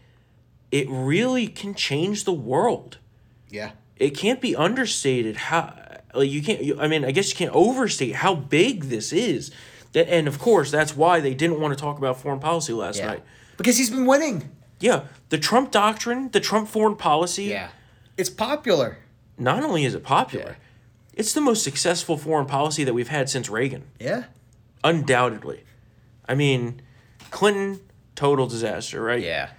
it 0.73 0.87
really 0.91 1.47
can 1.47 1.75
change 1.75 2.25
the 2.25 2.33
world. 2.33 2.99
Yeah. 3.49 3.73
it 3.97 4.11
can't 4.17 4.41
be 4.41 4.57
understated 4.57 5.37
how 5.37 5.73
like 6.13 6.29
you 6.29 6.43
can't 6.43 6.61
you, 6.65 6.77
i 6.81 6.89
mean 6.89 7.05
i 7.05 7.13
guess 7.13 7.31
you 7.31 7.37
can't 7.37 7.55
overstate 7.55 8.17
how 8.17 8.35
big 8.35 8.85
this 8.85 9.13
is 9.13 9.53
that 9.93 10.09
and 10.09 10.27
of 10.27 10.41
course 10.41 10.73
that's 10.73 10.97
why 10.97 11.21
they 11.21 11.35
didn't 11.35 11.61
want 11.61 11.73
to 11.73 11.81
talk 11.81 11.97
about 11.97 12.21
foreign 12.21 12.41
policy 12.41 12.73
last 12.73 12.99
Yeah. 12.99 13.07
night 13.07 13.23
Because 13.57 13.79
he's 13.79 13.91
been 13.91 14.07
winning. 14.07 14.51
yeah 14.81 15.05
the 15.29 15.39
trump 15.39 15.71
doctrine 15.71 16.31
the 16.33 16.41
trump 16.41 16.69
foreign 16.69 16.97
policy 16.97 17.45
Yeah. 17.45 17.69
It's 18.17 18.31
popular. 18.31 18.99
Not 19.39 19.63
only 19.63 19.85
is 19.85 19.95
it 19.95 20.03
popular 20.03 20.57
it's 21.13 21.33
the 21.33 21.41
most 21.41 21.63
successful 21.63 22.17
foreign 22.17 22.47
policy 22.47 22.83
that 22.85 22.93
we've 22.95 23.09
had 23.09 23.29
since 23.29 23.49
reagan 23.49 23.85
Yeah. 24.01 24.25
undoubtedly 24.83 25.65
i 26.29 26.35
mean 26.35 26.81
clinton 27.31 27.81
total 28.15 28.47
disaster 28.47 29.03
right 29.03 29.23
Yeah. 29.23 29.51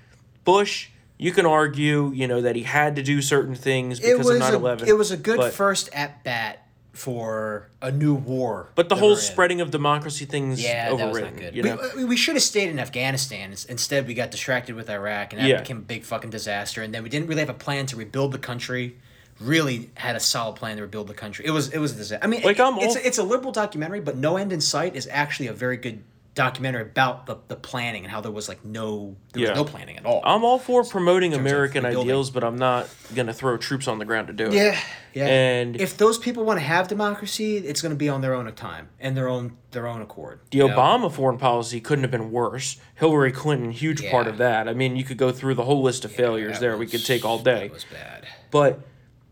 bush 0.44 0.90
you 1.18 1.32
can 1.32 1.46
argue 1.46 2.12
you 2.14 2.28
know 2.28 2.42
that 2.42 2.56
he 2.56 2.64
had 2.64 2.96
to 2.98 3.04
do 3.04 3.22
certain 3.22 3.56
things 3.56 4.00
because 4.00 4.30
of 4.30 4.38
9-11 4.42 4.88
it 4.88 4.94
was 4.94 5.12
a 5.12 5.18
good 5.18 5.54
first 5.54 5.90
at 5.94 6.24
bat 6.24 6.62
for 6.94 7.68
a 7.82 7.92
new 7.92 8.14
war. 8.16 8.70
But 8.74 8.88
the 8.88 8.96
whole 8.96 9.18
spreading 9.18 9.60
of 9.60 9.70
democracy 9.70 10.24
things 10.24 10.64
Yeah, 10.64 10.96
that 10.96 11.10
was 11.10 11.20
not 11.20 11.36
good. 11.36 11.54
You 11.54 11.62
we, 11.64 11.70
know? 11.70 11.76
Uh, 11.76 11.90
we, 11.94 12.06
we 12.06 12.16
should 12.16 12.36
have 12.36 12.42
stayed 12.42 12.70
in 12.70 12.80
Afghanistan. 12.80 13.52
Instead, 13.68 14.08
we 14.08 14.14
got 14.14 14.32
distracted 14.32 14.76
with 14.76 14.90
Iraq, 14.90 15.34
and 15.34 15.42
that 15.42 15.48
Yeah. 15.50 15.60
became 15.60 15.80
a 15.80 15.82
big 15.82 16.06
fucking 16.06 16.30
disaster. 16.30 16.82
And 16.82 16.94
then 16.96 17.04
we 17.04 17.10
didn't 17.10 17.28
really 17.28 17.42
have 17.42 17.50
a 17.50 17.54
plan 17.54 17.86
to 17.88 17.98
rebuild 17.98 18.32
the 18.32 18.38
country. 18.38 18.96
Really 19.40 19.90
had 19.96 20.16
a 20.16 20.20
solid 20.22 20.56
plan 20.56 20.78
to 20.78 20.84
rebuild 20.84 21.08
the 21.08 21.14
country. 21.14 21.46
It 21.46 21.52
was 21.52 21.70
it 21.70 21.78
was. 21.80 22.14
I 22.22 22.26
mean, 22.28 22.42
Like, 22.44 22.58
it- 22.58 22.64
I'm 22.64 22.78
it's 22.78 22.96
all- 22.96 23.02
a, 23.02 23.06
it's 23.06 23.18
a 23.18 23.24
liberal 23.24 23.52
documentary, 23.52 24.00
but 24.00 24.16
No 24.16 24.38
End 24.38 24.54
in 24.54 24.62
Sight 24.62 24.96
is 24.96 25.10
actually 25.12 25.48
a 25.48 25.54
very 25.54 25.76
good 25.78 26.04
documentary 26.36 26.82
about 26.82 27.26
the, 27.28 27.38
the 27.48 27.56
planning 27.56 28.04
and 28.04 28.12
how 28.12 28.20
there 28.20 28.32
was 28.32 28.50
like 28.50 28.64
no 28.66 29.16
there 29.32 29.44
Yeah. 29.44 29.50
was 29.52 29.58
no 29.60 29.64
planning 29.66 29.98
at 29.98 30.06
all. 30.06 30.22
I'm 30.26 30.44
all 30.44 30.60
for 30.60 30.84
promoting 30.84 31.34
American 31.34 31.86
ideals, 31.86 32.30
but 32.30 32.44
I'm 32.44 32.58
not 32.58 32.90
gonna 33.14 33.34
throw 33.34 33.56
troops 33.58 33.88
on 33.88 34.00
the 34.00 34.06
ground 34.06 34.28
to 34.28 34.34
do 34.34 34.48
it. 34.48 34.54
Yeah, 34.54 34.78
yeah. 35.14 35.28
And 35.28 35.80
if 35.80 35.98
those 35.98 36.18
people 36.18 36.44
want 36.44 36.60
to 36.60 36.66
have 36.66 36.88
democracy, 36.90 37.58
it's 37.58 37.82
going 37.82 37.92
to 37.94 37.98
be 37.98 38.10
on 38.10 38.20
their 38.22 38.34
own 38.34 38.52
time 38.54 38.90
and 39.00 39.16
their 39.16 39.30
own 39.30 39.56
their 39.72 39.88
own 39.88 40.02
accord. 40.02 40.40
the 40.52 40.58
you 40.60 40.68
know? 40.68 40.76
Obama 40.76 41.10
foreign 41.12 41.38
policy 41.38 41.80
couldn't 41.80 42.04
have 42.04 42.12
been 42.12 42.32
worse. 42.32 42.78
Hillary 42.96 43.32
Clinton, 43.32 43.72
huge 43.72 44.06
part 44.10 44.28
of 44.28 44.38
that. 44.38 44.68
I 44.68 44.74
mean, 44.74 44.96
you 44.98 45.04
could 45.06 45.18
go 45.18 45.32
through 45.32 45.56
the 45.56 45.64
whole 45.64 45.82
list 45.82 46.04
of 46.06 46.12
failures 46.12 46.54
that 46.56 46.62
there. 46.62 46.78
we 46.78 46.86
could 46.88 47.06
take 47.06 47.24
all 47.24 47.40
day. 47.40 47.68
That 47.68 47.74
was 47.74 47.86
bad. 47.86 48.26
But 48.52 48.80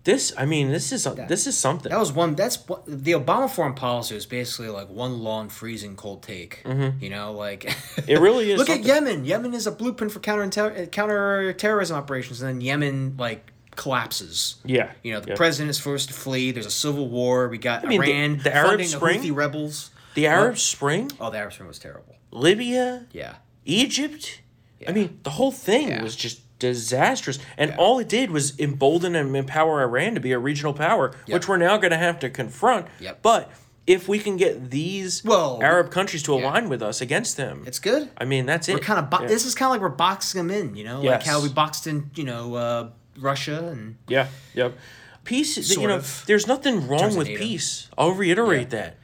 this, 0.06 0.34
I 0.38 0.46
mean, 0.46 0.70
this 0.70 0.92
is 0.92 1.06
this 1.30 1.48
is 1.48 1.58
something. 1.58 1.90
That 1.90 2.00
was 2.00 2.12
one. 2.12 2.36
That's 2.36 2.58
what 2.68 2.84
the 2.86 3.14
Obama 3.14 3.50
foreign 3.50 3.74
policy 3.74 4.16
was 4.16 4.26
basically 4.26 4.68
like 4.68 4.90
one 4.90 5.20
long 5.20 5.48
freezing 5.50 5.96
cold 5.96 6.24
take. 6.24 6.62
You 7.00 7.10
know, 7.10 7.32
like 7.34 7.62
Mm-hmm. 7.64 8.02
It 8.12 8.20
really 8.20 8.52
is 8.52 8.58
Look 8.58 8.68
something. 8.68 8.84
at 8.90 8.96
Yemen. 8.96 9.24
Yemen 9.26 9.54
is 9.54 9.66
a 9.68 9.72
blueprint 9.72 10.12
for 10.12 10.20
counter 10.20 10.86
counter 10.88 11.54
terrorism 11.54 11.96
operations, 11.98 12.42
and 12.42 12.50
then 12.50 12.62
Yemen 12.62 13.16
like 13.18 13.52
collapses. 13.76 14.56
Yeah, 14.66 14.92
You 15.04 15.14
know, 15.14 15.20
the 15.20 15.30
yeah. 15.30 15.36
president 15.36 15.70
is 15.72 15.80
forced 15.80 16.10
to 16.10 16.14
flee. 16.14 16.52
There's 16.52 16.66
a 16.66 16.72
civil 16.72 17.08
war. 17.10 17.48
We 17.48 17.58
got 17.58 17.86
I 17.86 17.88
mean, 17.88 18.02
the- 18.02 18.12
Iran 18.12 18.38
the 18.44 18.54
Arab 18.54 18.70
funding 18.72 18.88
Spring? 18.88 19.22
the 19.22 19.30
Houthi 19.30 19.36
rebels. 19.36 19.90
the 20.16 20.28
Arab 20.28 20.52
What? 20.52 20.60
Spring, 20.60 21.12
Oh, 21.20 21.30
the 21.32 21.38
Arab 21.38 21.54
Spring 21.54 21.68
was 21.70 21.80
terrible. 21.80 22.16
Libya, 22.30 23.06
Yeah. 23.14 23.36
Egypt. 23.66 24.42
I 24.88 24.92
mean, 24.92 25.20
the 25.24 25.30
whole 25.32 25.52
thing 25.52 25.88
Yeah. 25.88 26.04
was 26.04 26.16
just 26.16 26.42
disastrous, 26.72 27.40
and 27.58 27.74
all 27.78 28.00
it 28.00 28.08
did 28.10 28.32
was 28.32 28.58
embolden 28.60 29.16
and 29.16 29.36
empower 29.36 29.82
Iran 29.82 30.16
to 30.16 30.22
be 30.22 30.32
a 30.32 30.40
regional 30.40 30.74
power, 30.74 31.14
which 31.28 31.48
we're 31.48 31.58
now 31.58 31.78
going 31.78 31.92
to 31.92 31.98
have 31.98 32.20
to 32.20 32.30
confront. 32.30 32.88
Yep. 33.00 33.22
But 33.22 33.52
if 33.86 34.08
we 34.08 34.18
can 34.20 34.38
get 34.38 34.70
these 34.72 35.24
Well, 35.26 35.60
Arab 35.62 35.92
countries 35.92 36.24
to 36.24 36.34
align 36.34 36.70
with 36.70 36.82
us 36.82 37.02
against 37.02 37.36
them, 37.38 37.64
It's 37.66 37.80
good. 37.80 38.10
I 38.18 38.24
mean, 38.26 38.46
that's 38.46 38.70
it. 38.70 38.74
We're 38.76 38.80
kind 38.80 39.00
of 39.00 39.10
bo- 39.10 39.22
Yeah. 39.24 39.28
this 39.28 39.46
is 39.46 39.54
kind 39.56 39.68
of 39.68 39.72
like 39.72 39.82
we're 39.82 39.90
boxing 39.90 40.40
them 40.40 40.52
in, 40.52 40.76
you 40.76 40.86
know, 40.86 41.02
like 41.02 41.24
how 41.24 41.42
we 41.42 41.50
boxed 41.50 41.86
in, 41.88 42.10
you 42.16 42.24
know, 42.24 42.56
uh, 42.56 42.90
Russia 43.20 43.68
and 43.72 43.98
Yeah, 44.08 44.28
yep. 44.54 44.78
Peace, 45.26 45.58
you 45.78 45.88
know, 45.88 45.98
of. 45.98 46.24
there's 46.28 46.48
nothing 46.48 46.88
wrong 46.88 47.16
with 47.16 47.28
NATO. 47.28 47.40
peace. 47.40 47.90
I'll 47.98 48.12
reiterate 48.12 48.70
that. 48.72 48.98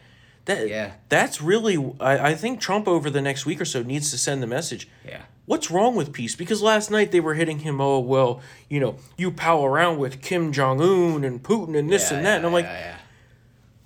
That 0.46 0.68
Yeah. 0.68 0.92
that's 1.10 1.42
really 1.42 1.78
I, 2.00 2.30
I 2.32 2.36
think 2.36 2.60
Trump 2.60 2.88
over 2.88 3.10
the 3.10 3.22
next 3.22 3.46
week 3.46 3.60
or 3.62 3.66
so 3.66 3.84
needs 3.84 4.10
to 4.12 4.18
send 4.18 4.42
the 4.42 4.48
message. 4.48 4.88
Yeah. 5.06 5.22
What's 5.50 5.72
wrong 5.72 5.96
with 5.96 6.14
peace? 6.14 6.36
Because 6.36 6.62
last 6.62 6.92
night 6.92 7.12
they 7.12 7.20
were 7.20 7.34
hitting 7.34 7.60
him, 7.60 7.82
oh 7.82 7.98
well, 7.98 8.40
you 8.70 8.80
know, 8.80 8.98
you 9.18 9.32
pal 9.32 9.66
around 9.66 9.98
with 9.98 10.22
Kim 10.22 10.52
Jong 10.52 10.80
Un 10.80 11.24
and 11.24 11.42
Putin 11.42 11.76
and 11.76 11.90
this 11.90 12.12
Yeah, 12.12 12.18
and 12.18 12.26
that. 12.28 12.38
and 12.38 12.46
I'm 12.46 12.54
like, 12.54 12.66
yeah, 12.66 12.98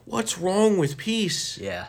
what's 0.04 0.38
wrong 0.38 0.78
with 0.78 0.97
peace? 0.97 1.58
yeah, 1.58 1.86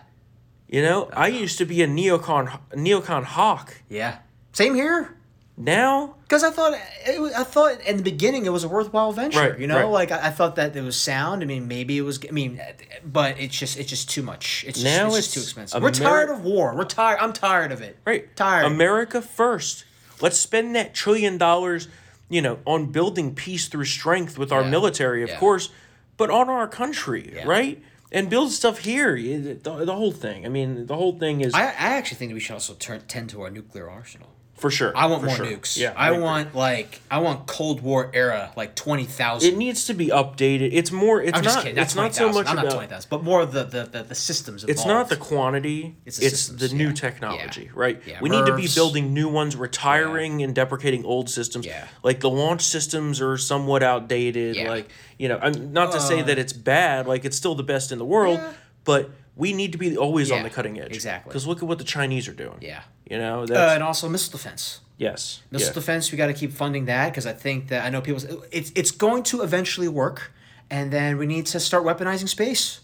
You 0.69 0.81
know, 0.81 1.11
I 1.13 1.27
used 1.27 1.59
to 1.59 1.65
be 1.65 1.83
a 1.83 1.89
neocon 1.89 2.57
neocon 2.73 3.25
hawk. 3.25 3.81
yeah. 3.89 4.19
Same 4.53 4.77
here. 4.77 5.14
Now 5.57 6.17
Because 6.23 6.43
I 6.43 6.51
thought 6.51 6.77
it 7.07 7.21
was, 7.21 7.33
I 7.33 7.45
thought 7.45 7.81
in 7.83 7.97
the 7.97 8.03
beginning 8.03 8.45
it 8.45 8.49
was 8.51 8.65
a 8.65 8.69
worthwhile 8.69 9.13
venture. 9.13 9.39
Right, 9.39 9.59
you 9.59 9.69
know, 9.69 9.77
right. 9.77 9.85
like 9.89 10.11
I, 10.11 10.27
I 10.27 10.31
thought 10.31 10.57
that 10.57 10.75
it 10.75 10.83
was 10.83 11.01
sound. 11.01 11.43
I 11.43 11.47
mean, 11.47 11.69
maybe 11.69 11.97
it 11.97 12.01
was. 12.03 12.19
I 12.29 12.33
mean, 12.33 12.61
but 13.05 13.39
it's 13.39 13.57
just 13.57 13.79
it's 13.79 13.89
just 13.89 14.11
too 14.11 14.23
much. 14.23 14.65
It's 14.67 14.81
just, 14.81 14.85
Now 14.99 15.07
it's, 15.09 15.19
it's 15.19 15.27
just 15.29 15.35
too 15.37 15.41
expensive. 15.43 15.81
Ameri- 15.81 15.85
We're 15.85 15.91
tired 15.93 16.31
of 16.31 16.43
war. 16.43 16.75
We're 16.77 16.85
tired. 16.85 17.19
I'm 17.21 17.33
tired 17.33 17.71
of 17.71 17.81
it. 17.83 17.99
Right. 18.05 18.35
Tired. 18.35 18.67
America 18.67 19.23
first. 19.23 19.85
Let's 20.21 20.39
spend 20.39 20.75
that 20.75 20.93
trillion 20.95 21.39
dollars, 21.39 21.87
you 22.29 22.43
know, 22.43 22.59
on 22.67 22.91
building 22.91 23.35
peace 23.37 23.69
through 23.69 23.85
strength 23.85 24.37
with 24.37 24.51
our 24.51 24.63
Yeah. 24.63 24.71
military, 24.71 25.23
of 25.23 25.29
Yeah. 25.29 25.39
course, 25.39 25.71
but 26.17 26.31
on 26.31 26.49
our 26.49 26.67
country, 26.67 27.41
right? 27.47 27.81
And 28.11 28.29
build 28.31 28.51
stuff 28.53 28.79
here. 28.79 29.17
The, 29.17 29.55
the 29.85 29.95
whole 29.95 30.13
thing. 30.13 30.47
I 30.47 30.49
mean, 30.49 30.87
the 30.87 30.95
whole 30.97 31.19
thing 31.19 31.41
is 31.43 31.53
I, 31.55 31.63
I 31.63 31.95
actually 31.99 32.17
think 32.19 32.31
that 32.31 32.35
we 32.35 32.41
should 32.41 32.55
also 32.55 32.75
turn 32.75 33.03
tend 33.07 33.31
to 33.31 33.43
our 33.43 33.51
nuclear 33.51 33.89
arsenal. 33.91 34.31
For 34.57 34.71
sure. 34.71 34.97
I 34.97 35.07
want 35.07 35.21
for 35.23 35.27
more 35.27 35.37
sure. 35.37 35.47
nukes. 35.47 35.77
Yeah, 35.77 35.93
I 35.97 36.11
agree. 36.11 36.23
want 36.23 36.55
like 36.55 37.01
I 37.11 37.19
want 37.19 37.47
Cold 37.47 37.81
War 37.83 38.11
era 38.15 38.53
like 38.57 38.75
twenty 38.75 39.05
thousand. 39.05 39.53
It 39.53 39.57
needs 39.59 39.87
to 39.87 39.95
be 39.95 40.07
updated. 40.09 40.71
It's 40.73 40.91
more. 40.93 41.21
It's 41.21 41.37
I'm 41.37 41.43
not. 41.43 41.45
just 41.45 41.59
kidding. 41.59 41.75
That's 41.75 41.93
it's 41.93 41.97
not 41.97 42.15
so 42.15 42.31
20,000. 42.31 42.35
much 42.45 42.49
I'm 42.51 42.57
not 42.57 42.65
about. 42.67 42.75
twenty 42.75 42.89
thousand, 42.89 43.11
but 43.11 43.25
more 43.25 43.41
of 43.43 43.53
the 43.53 43.65
the, 43.65 43.85
the, 43.85 44.03
the 44.05 44.15
systems. 44.15 44.65
It's 44.65 44.87
not 44.87 45.09
the 45.09 45.17
quantity. 45.17 45.97
It's 46.07 46.19
It's, 46.19 46.31
the 46.31 46.37
systems, 46.59 46.71
the 46.71 46.77
new 46.77 46.87
yeah. 46.89 46.93
technology, 46.95 47.63
Yeah. 47.65 47.71
right? 47.75 48.03
Yeah, 48.07 48.19
We 48.23 48.31
need 48.31 48.47
to 48.47 48.57
be 48.57 48.69
building 48.75 49.13
new 49.13 49.29
ones, 49.29 49.57
retiring 49.57 50.43
and 50.43 50.55
deprecating 50.55 51.05
old 51.05 51.29
systems. 51.29 51.67
Yeah. 51.67 51.87
Like 52.03 52.21
the 52.21 52.31
launch 52.31 52.63
systems 52.63 53.21
are 53.21 53.37
somewhat 53.37 53.83
outdated. 53.83 54.57
Yeah. 54.57 54.71
Like 54.71 54.89
you 55.19 55.29
know, 55.29 55.39
I'm 55.43 55.73
not 55.73 55.93
to 55.93 56.01
say 56.01 56.21
Uh, 56.21 56.25
that 56.25 56.39
it's 56.39 56.53
bad. 56.53 57.07
Like 57.07 57.25
it's 57.25 57.37
still 57.37 57.55
the 57.55 57.63
best 57.63 57.93
in 57.93 57.99
the 57.99 58.05
world, 58.05 58.41
but 58.85 59.11
we 59.37 59.53
need 59.53 59.73
to 59.73 59.79
be 59.79 59.97
always 59.97 60.31
on 60.31 60.43
the 60.43 60.51
cutting 60.51 60.79
edge. 60.81 60.95
exactly. 60.95 61.31
Because 61.31 61.47
look 61.47 61.59
at 61.59 61.69
what 61.69 61.79
the 61.79 61.85
Chinese 61.85 62.29
are 62.29 62.35
doing. 62.35 62.59
Yeah. 62.61 62.83
You 63.11 63.19
know. 63.19 63.43
Uh, 63.45 63.73
and 63.75 63.83
also 63.83 64.09
missile 64.09 64.33
defense. 64.33 64.81
yes. 64.97 65.43
Missile 65.51 65.69
yeah. 65.69 65.75
defense, 65.75 66.13
we 66.13 66.19
got 66.19 66.29
to 66.29 66.35
keep 66.35 66.53
funding 66.53 66.85
that 66.87 67.11
because 67.11 67.27
I 67.27 67.33
think 67.33 67.69
that 67.69 67.85
I 67.85 67.91
know 67.91 68.01
people. 68.01 68.23
It's 68.53 68.71
it's 68.75 68.91
going 68.91 69.23
to 69.25 69.43
eventually 69.43 69.89
work, 69.89 70.33
and 70.71 70.93
then 70.93 71.19
we 71.19 71.27
need 71.27 71.47
to 71.47 71.61
start 71.61 71.85
weaponizing 71.85 72.29
space. 72.29 72.81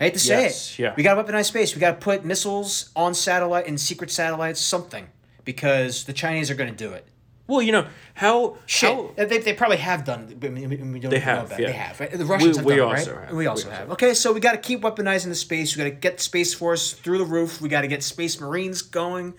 I 0.00 0.04
hate 0.04 0.14
to 0.14 0.20
say 0.20 0.42
Yes, 0.42 0.74
it. 0.74 0.82
yeah. 0.82 0.94
We 0.96 1.02
got 1.02 1.14
to 1.16 1.24
weaponize 1.24 1.46
space. 1.46 1.74
We 1.74 1.80
got 1.80 2.00
to 2.00 2.04
put 2.04 2.24
missiles 2.24 2.90
on 2.94 3.14
satellite 3.14 3.66
and 3.66 3.80
secret 3.80 4.12
satellites, 4.12 4.60
something, 4.60 5.08
because 5.44 6.04
the 6.04 6.12
Chinese 6.12 6.50
are 6.52 6.54
going 6.54 6.70
to 6.70 6.76
do 6.76 6.92
it. 6.92 7.04
Well, 7.48 7.62
you 7.62 7.72
know 7.72 7.86
how 8.14 8.58
Shit, 8.66 8.90
how 8.90 9.10
they, 9.16 9.38
they 9.38 9.54
probably 9.54 9.78
have 9.78 10.04
done. 10.04 10.28
it, 10.30 10.52
we, 10.52 10.76
don't 11.00 11.10
They 11.10 11.18
know 11.18 11.24
have, 11.24 11.46
about. 11.46 11.58
yeah. 11.58 11.66
They 11.66 11.72
have. 11.72 11.98
Right? 12.00 12.10
The 12.12 12.24
Russians 12.26 12.58
We- 12.58 12.58
have 12.58 12.64
we 12.64 12.76
done 12.76 12.88
it, 12.88 12.98
also 12.98 13.14
right? 13.16 13.24
have. 13.26 13.36
We 13.36 13.46
also 13.46 13.66
We 13.68 13.70
have. 13.72 13.80
also 13.84 13.92
Okay, 13.94 14.14
so 14.14 14.32
we 14.32 14.40
got 14.40 14.52
to 14.52 14.58
keep 14.58 14.82
weaponizing 14.82 15.28
the 15.28 15.34
space. 15.34 15.74
We 15.74 15.78
got 15.82 15.84
to 15.88 15.96
get 15.96 16.20
Space 16.20 16.52
Force 16.54 16.92
through 16.92 17.18
the 17.18 17.24
roof. 17.24 17.60
We 17.60 17.68
got 17.70 17.80
to 17.80 17.88
get 17.88 18.02
Space 18.02 18.38
Marines 18.40 18.82
going. 18.82 19.34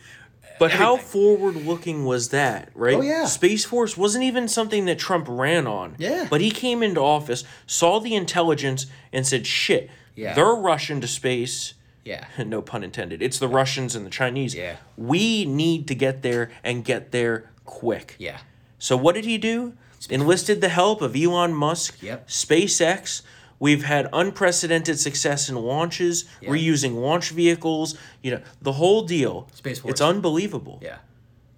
But 0.58 0.72
how 0.72 0.98
forward 0.98 1.56
looking 1.56 2.04
was 2.04 2.30
that, 2.30 2.70
right? 2.76 2.96
Oh, 2.96 3.02
yeah. 3.02 3.26
Space 3.26 3.64
Force 3.64 3.96
wasn't 3.96 4.26
even 4.26 4.50
something 4.50 4.84
that 4.86 5.00
Trump 5.00 5.28
ran 5.30 5.68
on. 5.68 5.96
Yeah. 6.00 6.28
But 6.30 6.42
he 6.42 6.52
came 6.52 6.84
into 6.84 7.00
office, 7.00 7.46
saw 7.66 8.00
the 8.02 8.14
intelligence, 8.16 8.88
and 9.14 9.26
said, 9.26 9.48
shit, 9.48 9.90
Yeah. 10.16 10.34
they're 10.34 10.48
rushing 10.56 11.00
to 11.00 11.08
space. 11.08 11.76
Yeah. 12.04 12.26
No 12.46 12.62
pun 12.62 12.84
intended. 12.84 13.22
It's 13.22 13.38
the 13.40 13.48
Russians 13.48 13.96
and 13.96 14.06
the 14.06 14.10
Chinese. 14.10 14.54
Yeah. 14.56 14.78
We 14.98 15.46
need 15.46 15.88
to 15.90 15.96
get 15.96 16.24
there 16.24 16.50
and 16.64 16.84
get 16.84 17.12
there 17.12 17.52
quick. 17.70 18.16
Yeah. 18.18 18.40
So 18.80 18.98
what 18.98 19.14
did 19.16 19.26
he 19.26 19.38
do? 19.38 19.74
Enlisted 20.10 20.62
the 20.62 20.70
help 20.70 21.02
of 21.02 21.16
Elon 21.16 21.54
Musk, 21.54 22.02
Yep. 22.02 22.28
SpaceX. 22.28 23.22
We've 23.60 23.84
had 23.84 24.08
unprecedented 24.14 24.98
success 25.00 25.50
in 25.50 25.56
launches. 25.58 26.24
We're 26.48 26.56
using 26.56 26.96
launch 26.96 27.32
vehicles. 27.32 27.98
You 28.24 28.32
know 28.32 28.42
the 28.62 28.72
whole 28.74 29.02
deal. 29.04 29.50
Space 29.54 29.80
Force. 29.80 29.92
It's 29.92 30.02
unbelievable. 30.02 30.80
Yeah. 30.82 30.98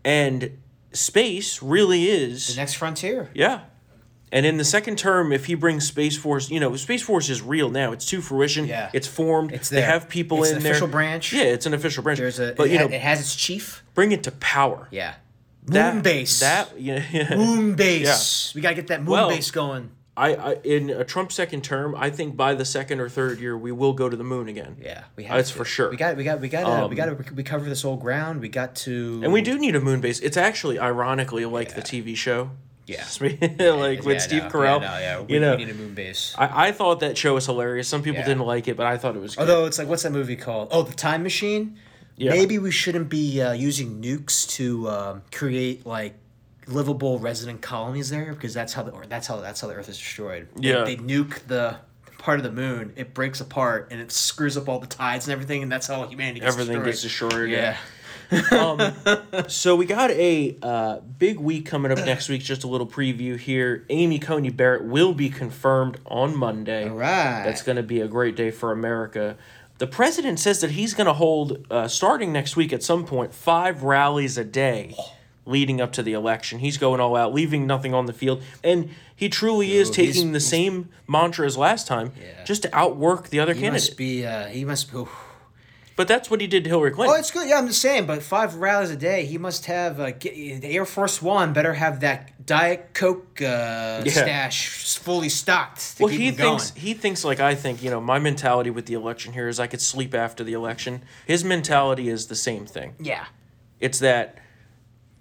And 0.04 0.58
space 0.92 1.62
really 1.62 2.10
is 2.10 2.48
The 2.56 2.56
next 2.62 2.74
frontier. 2.74 3.30
Yeah. 3.36 3.62
And 4.34 4.46
in 4.46 4.58
the 4.58 4.64
second 4.64 4.98
term, 4.98 5.32
if 5.34 5.46
he 5.46 5.56
brings 5.56 5.86
Space 5.86 6.18
Force, 6.18 6.50
you 6.50 6.60
know, 6.60 6.76
Space 6.78 7.04
Force 7.04 7.30
is 7.30 7.42
real 7.42 7.70
now. 7.70 7.92
It's 7.92 8.06
to 8.08 8.22
fruition. 8.22 8.66
Yeah. 8.66 8.90
It's 8.94 9.06
formed. 9.08 9.52
It's 9.52 9.70
there. 9.70 9.82
They 9.82 9.86
have 9.86 10.08
people 10.10 10.40
It's 10.42 10.52
in 10.52 10.58
an 10.58 10.64
there. 10.64 10.72
official 10.72 10.88
branch. 10.88 11.34
Yeah, 11.34 11.44
it's 11.44 11.66
an 11.66 11.74
official 11.74 12.02
branch. 12.02 12.18
There's 12.20 12.40
a. 12.40 12.54
but 12.58 12.70
you 12.70 12.78
ha- 12.80 12.86
know, 12.86 12.92
it 12.96 13.02
has 13.02 13.20
its 13.20 13.36
chief. 13.36 13.84
bring 13.94 14.12
it 14.14 14.24
to 14.24 14.32
power. 14.32 14.88
Yeah. 14.90 15.14
That- 15.66 15.94
moon 15.94 16.04
base. 16.04 16.40
That 16.40 16.70
yeah. 16.80 17.04
yeah. 17.12 17.36
moon 17.36 17.76
base. 17.76 18.54
We 18.56 18.62
gotta 18.62 18.76
get 18.76 18.88
that 18.88 19.02
moon 19.02 19.12
Well, 19.12 19.30
base 19.30 19.52
going. 19.52 19.92
I, 20.18 20.36
I 20.36 20.54
in 20.64 20.90
a 20.90 21.06
Trump 21.06 21.32
second 21.32 21.64
term, 21.64 21.96
I 21.96 22.10
think 22.10 22.36
by 22.36 22.54
the 22.54 22.66
second 22.66 23.00
or 23.00 23.08
third 23.08 23.40
year 23.40 23.58
we 23.58 23.72
will 23.72 23.94
go 23.94 24.10
to 24.10 24.18
the 24.18 24.24
moon 24.26 24.50
again. 24.50 24.76
Yeah, 24.82 25.06
we 25.16 25.24
have. 25.24 25.38
That's 25.38 25.52
to. 25.52 25.58
for 25.58 25.66
sure. 25.66 25.90
We 25.90 25.96
got. 25.98 26.18
We 26.18 26.24
got. 26.26 26.42
We 26.42 26.50
got. 26.50 26.62
to 26.62 26.68
Um, 26.84 26.90
we 26.90 26.96
got 26.98 27.06
to 27.06 27.16
recover 27.34 27.68
this 27.70 27.86
old 27.86 28.02
ground. 28.02 28.42
We 28.42 28.50
got 28.50 28.76
to. 28.78 29.22
And 29.24 29.32
we 29.32 29.42
do 29.42 29.58
need 29.58 29.76
a 29.76 29.80
moon 29.82 30.02
base. 30.02 30.20
It's 30.20 30.36
actually 30.38 30.78
ironically 30.80 31.46
like 31.46 31.76
the 31.76 31.82
TV 31.82 32.16
show. 32.16 32.52
Yeah. 32.88 33.06
like 33.22 33.40
Yeah, 33.42 34.06
with 34.06 34.22
Steve 34.22 34.44
no, 34.44 34.50
Carell. 34.50 34.82
Yeah, 34.82 34.88
no, 34.92 34.98
yeah. 35.00 35.22
We, 35.22 35.34
you 35.36 35.40
know, 35.40 35.56
we 35.56 35.64
need 35.66 35.72
a 35.72 35.78
moon 35.78 35.94
base. 35.94 36.36
I, 36.38 36.68
I 36.68 36.72
thought 36.74 37.00
that 37.00 37.18
show 37.18 37.36
was 37.36 37.46
hilarious. 37.46 37.88
Some 37.88 38.04
people 38.04 38.20
Yeah. 38.20 38.26
didn't 38.28 38.46
like 38.46 38.68
it, 38.68 38.76
but 38.76 38.86
I 38.86 38.98
thought 38.98 39.16
it 39.16 39.22
was. 39.22 39.36
Good. 39.36 39.42
Although 39.42 39.66
it's 39.66 39.80
like, 39.80 39.88
what's 39.88 40.04
that 40.04 40.12
movie 40.12 40.36
called? 40.36 40.70
Oh, 40.72 40.84
The 40.84 40.94
Time 40.94 41.24
Machine. 41.24 41.78
Yeah. 42.22 42.32
Maybe 42.32 42.60
we 42.60 42.72
shouldn't 42.72 43.10
be 43.10 43.42
uh, 43.42 43.54
using 43.54 44.02
nukes 44.02 44.48
to 44.58 44.88
um, 44.90 45.22
create 45.32 45.86
like 45.86 46.14
livable 46.68 47.18
resident 47.20 47.62
colonies 47.62 48.10
there 48.10 48.34
because 48.34 48.54
that's 48.54 48.74
how 48.74 48.84
the 48.84 48.92
or 48.92 49.06
that's 49.08 49.28
how 49.28 49.38
that's 49.42 49.60
how 49.62 49.68
the 49.68 49.74
Earth 49.74 49.90
is 49.90 49.98
destroyed. 49.98 50.48
They- 50.56 50.70
Yeah. 50.70 50.84
They, 50.84 50.98
nuke 50.98 51.40
the 51.48 51.78
part 52.20 52.38
of 52.40 52.44
the 52.44 52.52
moon. 52.52 52.94
It 52.96 53.16
breaks 53.16 53.42
apart 53.42 53.88
and 53.92 54.00
it 54.00 54.12
screws 54.12 54.56
up 54.56 54.70
all 54.70 54.80
the 54.80 54.88
tides 54.88 55.28
and 55.28 55.34
everything, 55.34 55.64
and 55.64 55.72
that's 55.72 55.88
how 55.88 56.06
humanity 56.06 56.42
gets 56.42 56.54
everything 56.54 56.84
destroyed. 56.84 57.50
gets 57.50 57.50
destroyed. 57.50 57.50
Yeah. 57.50 57.78
um, 58.52 59.48
so 59.50 59.76
we 59.76 59.86
got 59.86 60.12
a 60.12 60.56
uh, 60.62 61.00
big 61.00 61.40
week 61.40 61.66
coming 61.66 61.92
up 61.92 61.98
next 61.98 62.30
week. 62.30 62.42
Just 62.44 62.64
a 62.64 62.68
little 62.68 62.88
preview 62.88 63.38
here. 63.38 63.86
Amy 63.90 64.20
Coney 64.20 64.50
Barrett 64.52 64.86
will 64.86 65.14
be 65.14 65.30
confirmed 65.30 66.00
on 66.06 66.38
Monday. 66.38 66.88
All 66.88 66.96
right. 66.96 67.44
That's 67.44 67.62
going 67.64 67.76
to 67.78 67.84
be 67.84 68.00
a 68.00 68.08
great 68.08 68.36
day 68.36 68.52
for 68.52 68.72
America. 68.72 69.36
The 69.82 69.88
president 69.88 70.40
says 70.40 70.62
that 70.62 70.70
he's 70.70 70.94
going 70.94 71.08
to 71.08 71.14
hold, 71.14 71.66
uh, 71.72 71.88
starting 71.88 72.32
next 72.32 72.56
week 72.56 72.72
at 72.72 72.84
some 72.84 73.04
point, 73.04 73.34
five 73.34 73.82
rallies 73.82 74.38
a 74.38 74.44
day 74.44 74.96
leading 75.44 75.82
up 75.82 75.92
to 75.94 76.04
the 76.04 76.14
election. 76.14 76.60
He's 76.60 76.78
going 76.78 77.00
all 77.00 77.16
out, 77.16 77.34
leaving 77.34 77.66
nothing 77.66 77.92
on 77.92 78.06
the 78.06 78.14
field. 78.14 78.44
And 78.64 78.92
he 79.16 79.28
truly 79.28 79.74
is 79.74 79.90
taking 79.90 80.34
the 80.34 80.40
same 80.40 80.90
mantra 81.08 81.48
as 81.48 81.58
last 81.58 81.88
time, 81.88 82.12
just 82.46 82.62
to 82.62 82.76
outwork 82.78 83.30
the 83.30 83.40
other 83.40 83.56
He 83.56 83.62
candidate. 83.62 83.90
must 83.90 83.98
be. 83.98 84.24
Uh, 84.24 84.46
he 84.50 84.64
must. 84.66 84.94
Be, 84.94 85.04
But 85.96 86.08
that's 86.08 86.32
what 86.32 86.42
he 86.42 86.48
did 86.48 86.64
to 86.64 86.70
Hillary 86.70 86.92
Clinton. 86.92 87.16
Oh, 87.16 87.20
it's 87.20 87.32
good. 87.32 87.48
Yeah, 87.48 87.58
I'm 87.58 87.68
just 87.68 87.82
saying. 87.82 88.06
But 88.06 88.24
five 88.24 88.56
rallies 88.56 88.90
a 88.90 88.96
day, 88.96 89.26
he 89.26 89.38
must 89.38 89.66
have. 89.66 90.00
Uh, 90.00 90.12
get, 90.12 90.34
the 90.62 90.76
Air 90.76 90.86
Force 90.86 91.22
One 91.22 91.54
better 91.54 91.74
have 91.74 92.00
that 92.00 92.46
Diet 92.46 92.94
Coke 92.94 93.42
uh, 93.42 94.04
stash 94.06 94.98
fully 94.98 95.30
stocked. 95.30 95.98
To 95.98 96.04
well, 96.04 96.12
keep 96.12 96.20
he 96.20 96.28
him 96.28 96.36
going. 96.36 96.60
thinks 96.60 96.72
he 96.76 96.94
thinks 96.94 97.24
like 97.26 97.40
I 97.40 97.56
think. 97.56 97.84
You 97.84 97.90
know, 97.90 98.02
my 98.02 98.20
mentality 98.20 98.70
with 98.70 98.86
the 98.86 98.94
election 98.94 99.34
here 99.34 99.48
is 99.48 99.60
I 99.60 99.68
could 99.68 99.82
sleep 99.82 100.16
after 100.16 100.44
the 100.44 100.54
election. 100.54 101.04
His 101.26 101.44
mentality 101.44 102.10
is 102.10 102.28
the 102.28 102.36
same 102.36 102.66
thing. 102.66 102.96
Yeah. 103.00 103.26
It's 103.80 104.00
that 104.00 104.38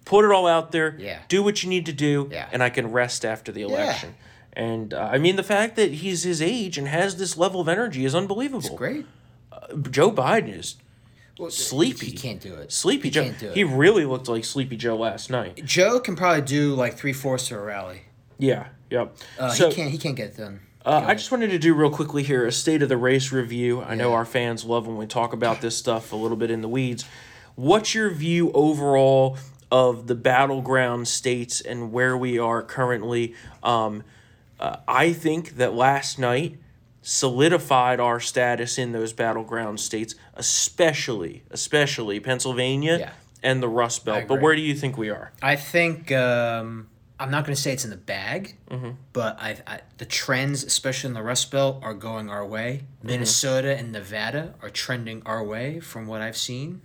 put 0.05 0.25
it 0.25 0.31
all 0.31 0.47
out 0.47 0.73
there. 0.73 0.97
Yeah. 0.99 1.19
Do 1.29 1.43
what 1.43 1.63
you 1.63 1.69
need 1.69 1.87
to 1.87 1.93
do. 1.93 2.29
Yeah. 2.31 2.49
And 2.53 2.63
I 2.63 2.71
can 2.71 2.93
rest 2.93 3.25
after 3.25 3.53
the 3.53 3.63
election. 3.63 4.15
Yeah. 4.19 4.27
And 4.53 4.95
uh, 4.95 5.09
I 5.13 5.19
mean, 5.19 5.37
the 5.37 5.43
fact 5.43 5.77
that 5.77 5.93
he's 5.93 6.25
his 6.25 6.43
age 6.43 6.77
and 6.77 6.89
has 6.89 7.17
this 7.17 7.37
level 7.37 7.61
of 7.61 7.69
energy 7.69 8.05
is 8.05 8.15
unbelievable. 8.15 8.67
It's 8.67 8.71
great. 8.71 9.07
Uh, 9.53 9.77
Joe 9.91 10.11
Biden 10.13 10.57
is 10.59 10.77
sleepy. 11.49 12.07
He 12.07 12.13
can't 12.13 12.41
do 12.41 12.55
it. 12.55 12.71
Sleepy 12.73 13.09
He 13.09 13.11
Joe. 13.11 13.25
can't 13.25 13.39
do 13.39 13.49
it. 13.49 13.55
He 13.57 13.65
really 13.65 14.05
looked 14.05 14.29
like 14.29 14.45
Sleepy 14.45 14.77
Joe 14.77 14.97
last 14.97 15.31
night. 15.31 15.65
Joe 15.65 15.99
can 16.01 16.17
probably 16.17 16.43
do 16.43 16.75
like 16.75 16.97
three 16.97 17.13
fourths 17.13 17.51
of 17.51 17.59
a 17.59 17.61
rally. 17.63 18.03
Yeah. 18.39 18.67
Yep. 18.91 19.17
Uh, 19.39 19.49
So- 19.51 19.69
he 19.71 19.75
can't. 19.75 19.91
He 19.91 19.99
can't 19.99 20.17
get 20.17 20.29
it 20.31 20.37
done. 20.37 20.61
Uh, 20.85 21.03
I 21.07 21.15
just 21.15 21.31
wanted 21.31 21.51
to 21.51 21.59
do 21.59 21.75
real 21.75 21.91
quickly 21.91 22.23
here 22.23 22.47
a 22.47 22.53
state 22.53 22.83
of 22.83 22.89
the 22.89 22.97
race 22.97 23.33
review. 23.33 23.83
I 23.83 23.95
know 23.95 24.15
our 24.15 24.25
fans 24.25 24.65
love 24.65 24.87
when 24.87 24.97
we 24.97 25.05
talk 25.07 25.35
about 25.35 25.61
this 25.61 25.77
stuff 25.77 26.11
a 26.11 26.17
little 26.17 26.39
bit 26.39 26.51
in 26.51 26.63
the 26.63 26.69
weeds. 26.69 27.05
What's 27.55 27.95
your 27.95 28.09
view 28.09 28.51
overall 28.53 29.37
of 29.71 30.07
the 30.07 30.15
battleground 30.15 31.07
states 31.07 31.61
and 31.61 31.93
where 31.93 32.17
we 32.17 32.39
are 32.39 32.63
currently? 32.63 33.35
Um, 33.63 34.05
uh, 34.59 34.77
I 34.89 35.13
think 35.13 35.57
that 35.59 35.75
last 35.75 36.19
night 36.19 36.57
solidified 37.03 38.01
our 38.01 38.21
status 38.21 38.79
in 38.79 38.93
those 38.93 39.13
battleground 39.13 39.81
states, 39.81 40.15
especially 40.35 41.43
especially 41.51 42.21
Pennsylvania 42.21 43.13
and 43.43 43.63
the 43.63 43.69
Rust 43.69 44.05
Belt. 44.05 44.25
But 44.29 44.41
where 44.41 44.55
do 44.55 44.63
you 44.63 44.75
think 44.75 44.97
we 44.99 45.09
are? 45.11 45.33
I 45.43 45.57
think 45.57 46.13
um, 46.13 46.89
I'm 47.19 47.31
not 47.31 47.45
going 47.45 47.55
to 47.57 47.61
say 47.61 47.73
it's 47.73 47.85
in 47.85 47.91
the 47.91 47.97
bag, 47.97 48.57
Mhm. 48.71 48.97
but 49.13 49.39
I, 49.41 49.57
I 49.67 49.81
the 49.99 50.05
trends, 50.05 50.63
especially 50.65 51.09
in 51.09 51.15
the 51.15 51.23
Rust 51.23 51.51
Belt, 51.51 51.81
are 51.83 51.95
going 51.95 52.29
our 52.31 52.45
way. 52.47 52.85
Mm-hmm. 52.99 53.07
Minnesota 53.09 53.77
and 53.77 53.93
Nevada 53.93 54.55
are 54.63 54.71
trending 54.71 55.23
our 55.27 55.43
way, 55.43 55.81
from 55.81 56.07
what 56.07 56.21
I've 56.21 56.37
seen. 56.37 56.83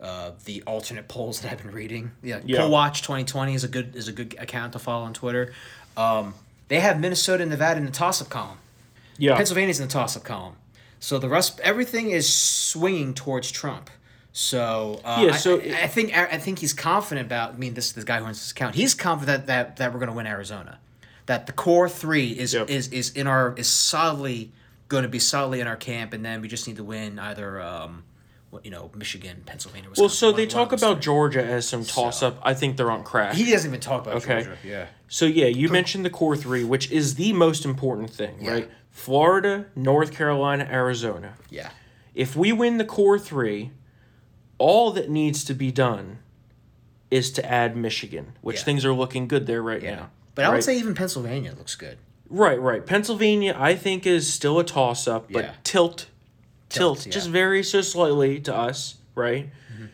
Uh, 0.00 0.30
the 0.46 0.62
alternate 0.66 1.08
polls 1.08 1.40
that 1.40 1.52
I've 1.52 1.62
been 1.62 1.72
reading, 1.72 2.12
yeah, 2.22 2.40
Yeah. 2.46 2.60
Poll 2.60 2.70
Watch 2.70 3.02
2020 3.02 3.52
is 3.54 3.64
a 3.64 3.68
good 3.68 3.94
is 3.94 4.08
a 4.08 4.12
good 4.12 4.34
account 4.38 4.72
to 4.72 4.78
follow 4.78 5.04
on 5.04 5.12
Twitter. 5.12 5.52
Um, 5.94 6.32
they 6.68 6.80
have 6.80 6.98
Minnesota 6.98 7.42
and 7.42 7.50
Nevada 7.50 7.78
in 7.78 7.84
the 7.84 7.92
toss 7.92 8.22
up 8.22 8.30
column. 8.30 8.56
Yeah. 9.20 9.36
Pennsylvania's 9.36 9.78
in 9.80 9.86
the 9.86 9.92
toss 9.92 10.16
up 10.16 10.24
column. 10.24 10.56
So 10.98 11.18
the 11.18 11.28
rest, 11.28 11.60
everything 11.60 12.10
is 12.10 12.30
swinging 12.30 13.14
towards 13.14 13.50
Trump. 13.50 13.88
So 14.32 15.00
uh, 15.04 15.22
Yeah, 15.26 15.32
I- 15.32 15.36
so- 15.36 15.60
I, 15.60 15.82
I 15.82 15.86
think 15.86 16.16
I 16.16 16.38
think 16.38 16.58
he's 16.60 16.72
confident 16.72 17.26
about. 17.26 17.54
I 17.54 17.56
mean, 17.56 17.74
this 17.74 17.92
this 17.92 18.04
guy 18.04 18.18
who 18.18 18.26
owns 18.26 18.38
this 18.40 18.50
account. 18.50 18.74
He's 18.74 18.94
confident 18.94 19.46
that 19.46 19.76
that 19.76 19.92
we're 19.92 19.98
going 19.98 20.10
to 20.10 20.16
win 20.16 20.26
Arizona. 20.26 20.78
That 21.26 21.46
the 21.46 21.52
core 21.52 21.88
three 21.88 22.28
is 22.30 22.54
is 22.54 22.88
is 22.88 23.10
in 23.10 23.26
our 23.26 23.54
is 23.56 23.68
solidly 23.68 24.52
going 24.88 25.02
to 25.04 25.08
be 25.08 25.18
solidly 25.18 25.60
in 25.60 25.66
our 25.66 25.76
camp, 25.76 26.12
and 26.12 26.24
then 26.24 26.40
we 26.40 26.48
just 26.48 26.66
need 26.66 26.76
to 26.76 26.84
win 26.84 27.18
either. 27.18 27.60
Um, 27.60 28.04
you 28.62 28.70
know, 28.70 28.90
Michigan, 28.96 29.42
Pennsylvania, 29.46 29.90
Wisconsin. 29.90 30.02
Well, 30.02 30.32
so 30.32 30.32
they 30.36 30.46
talk 30.46 30.72
about 30.72 31.00
Georgia 31.00 31.44
as 31.44 31.68
some 31.68 31.84
toss 31.84 32.22
up. 32.22 32.38
I 32.42 32.54
think 32.54 32.76
they're 32.76 32.90
on 32.90 33.04
crack. 33.04 33.34
He 33.34 33.50
doesn't 33.50 33.70
even 33.70 33.80
talk 33.80 34.02
about 34.02 34.16
okay. 34.16 34.42
Georgia, 34.44 34.58
yeah. 34.64 34.86
So 35.08 35.24
yeah, 35.26 35.46
you 35.46 35.68
mentioned 35.68 36.04
the 36.04 36.10
core 36.10 36.36
three, 36.36 36.64
which 36.64 36.90
is 36.90 37.14
the 37.14 37.32
most 37.32 37.64
important 37.64 38.10
thing, 38.10 38.44
right? 38.44 38.68
Florida, 38.90 39.66
North 39.76 40.12
Carolina, 40.12 40.68
Arizona. 40.70 41.34
Yeah. 41.48 41.70
If 42.14 42.34
we 42.34 42.52
win 42.52 42.78
the 42.78 42.84
core 42.84 43.18
three, 43.18 43.70
all 44.58 44.90
that 44.92 45.08
needs 45.08 45.44
to 45.44 45.54
be 45.54 45.70
done 45.70 46.18
is 47.10 47.30
to 47.32 47.44
add 47.50 47.76
Michigan, 47.76 48.32
which 48.40 48.58
Yeah. 48.58 48.62
things 48.64 48.84
are 48.84 48.92
looking 48.92 49.26
good 49.26 49.46
there 49.46 49.62
right 49.62 49.82
now. 49.82 50.10
But 50.34 50.44
I 50.44 50.50
would 50.50 50.64
say 50.64 50.76
even 50.78 50.94
Pennsylvania 50.94 51.54
looks 51.56 51.74
good. 51.76 51.98
Right, 52.28 52.60
right. 52.60 52.84
Pennsylvania, 52.86 53.56
I 53.58 53.74
think, 53.74 54.06
is 54.06 54.32
still 54.32 54.58
a 54.60 54.64
toss 54.64 55.08
up, 55.08 55.32
but 55.32 55.44
Yeah. 55.44 55.50
tilt, 55.64 56.06
tilt, 56.70 57.00
Tilt, 57.00 57.12
just 57.12 57.26
yeah. 57.26 57.32
very 57.32 57.62
so 57.62 57.82
slightly 57.82 58.40
to 58.40 58.54
us, 58.54 58.96
right? 59.14 59.50
Mm-hmm. 59.72 59.86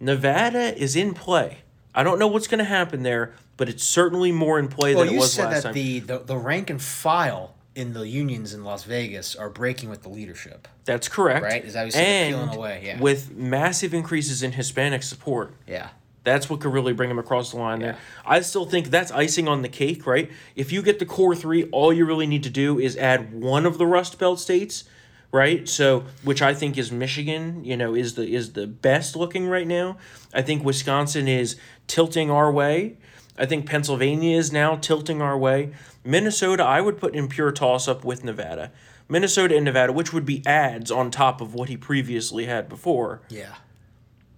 Nevada 0.00 0.76
is 0.76 0.96
in 0.96 1.14
play. 1.14 1.58
I 1.94 2.02
don't 2.02 2.18
know 2.18 2.26
what's 2.26 2.46
going 2.46 2.58
to 2.58 2.64
happen 2.64 3.02
there, 3.02 3.32
but 3.56 3.68
it's 3.68 3.84
certainly 3.84 4.30
more 4.30 4.58
in 4.58 4.68
play 4.68 4.94
Well, 4.94 5.04
than 5.04 5.14
it 5.14 5.16
you 5.16 5.20
was 5.20 5.32
said 5.32 5.46
last 5.46 5.54
that 5.54 5.62
time. 5.62 5.74
the, 5.74 6.00
the 6.00 6.18
the 6.18 6.36
rank 6.36 6.68
and 6.68 6.80
file 6.82 7.54
in 7.74 7.92
the 7.92 8.06
unions 8.08 8.54
in 8.54 8.64
Las 8.64 8.84
Vegas 8.84 9.36
are 9.36 9.50
breaking 9.50 9.88
with 9.90 10.02
the 10.02 10.08
leadership. 10.08 10.66
That's 10.84 11.08
correct. 11.08 11.44
Right? 11.44 11.64
Is 11.64 11.74
that 11.74 11.84
you 11.86 11.92
said? 11.92 12.02
And 12.02 12.34
peeling 12.34 12.56
away, 12.56 12.82
yeah. 12.84 13.00
with 13.00 13.34
massive 13.36 13.94
increases 13.94 14.42
in 14.42 14.52
Hispanic 14.52 15.02
support. 15.02 15.54
Yeah. 15.66 15.88
That's 16.24 16.50
what 16.50 16.60
could 16.60 16.72
really 16.72 16.92
bring 16.92 17.08
them 17.08 17.20
across 17.20 17.52
the 17.52 17.58
line 17.58 17.78
there. 17.78 17.98
I 18.24 18.40
still 18.40 18.66
think 18.66 18.88
that's 18.88 19.12
icing 19.12 19.46
on 19.46 19.62
the 19.62 19.68
cake, 19.68 20.06
right? 20.06 20.28
If 20.56 20.72
you 20.72 20.82
get 20.82 20.98
the 20.98 21.06
core 21.06 21.36
three, 21.36 21.64
all 21.70 21.92
you 21.92 22.04
really 22.04 22.26
need 22.26 22.42
to 22.42 22.50
do 22.50 22.80
is 22.80 22.96
add 22.96 23.32
one 23.32 23.64
of 23.64 23.78
the 23.78 23.86
Rust 23.86 24.18
Belt 24.18 24.40
states, 24.40 24.84
right? 25.32 25.68
So, 25.68 26.04
which 26.22 26.42
I 26.42 26.54
think 26.54 26.78
is 26.78 26.90
Michigan, 26.90 27.64
you 27.64 27.76
know, 27.76 27.94
is 27.94 28.14
the 28.14 28.26
is 28.26 28.52
the 28.52 28.66
best 28.66 29.16
looking 29.16 29.48
right 29.48 29.66
now. 29.66 29.96
I 30.32 30.42
think 30.42 30.64
Wisconsin 30.64 31.28
is 31.28 31.56
tilting 31.86 32.30
our 32.30 32.50
way. 32.50 32.96
I 33.38 33.46
think 33.46 33.66
Pennsylvania 33.66 34.36
is 34.36 34.52
now 34.52 34.76
tilting 34.76 35.20
our 35.20 35.36
way. 35.36 35.72
Minnesota, 36.04 36.62
I 36.62 36.80
would 36.80 36.98
put 36.98 37.14
in 37.14 37.28
pure 37.28 37.52
toss 37.52 37.86
up 37.88 38.04
with 38.04 38.24
Nevada. 38.24 38.72
Minnesota 39.08 39.54
and 39.54 39.64
Nevada, 39.64 39.92
which 39.92 40.12
would 40.12 40.24
be 40.24 40.44
ads 40.46 40.90
on 40.90 41.10
top 41.10 41.40
of 41.40 41.54
what 41.54 41.68
he 41.68 41.76
previously 41.76 42.46
had 42.46 42.68
before. 42.68 43.20
Yeah. 43.28 43.54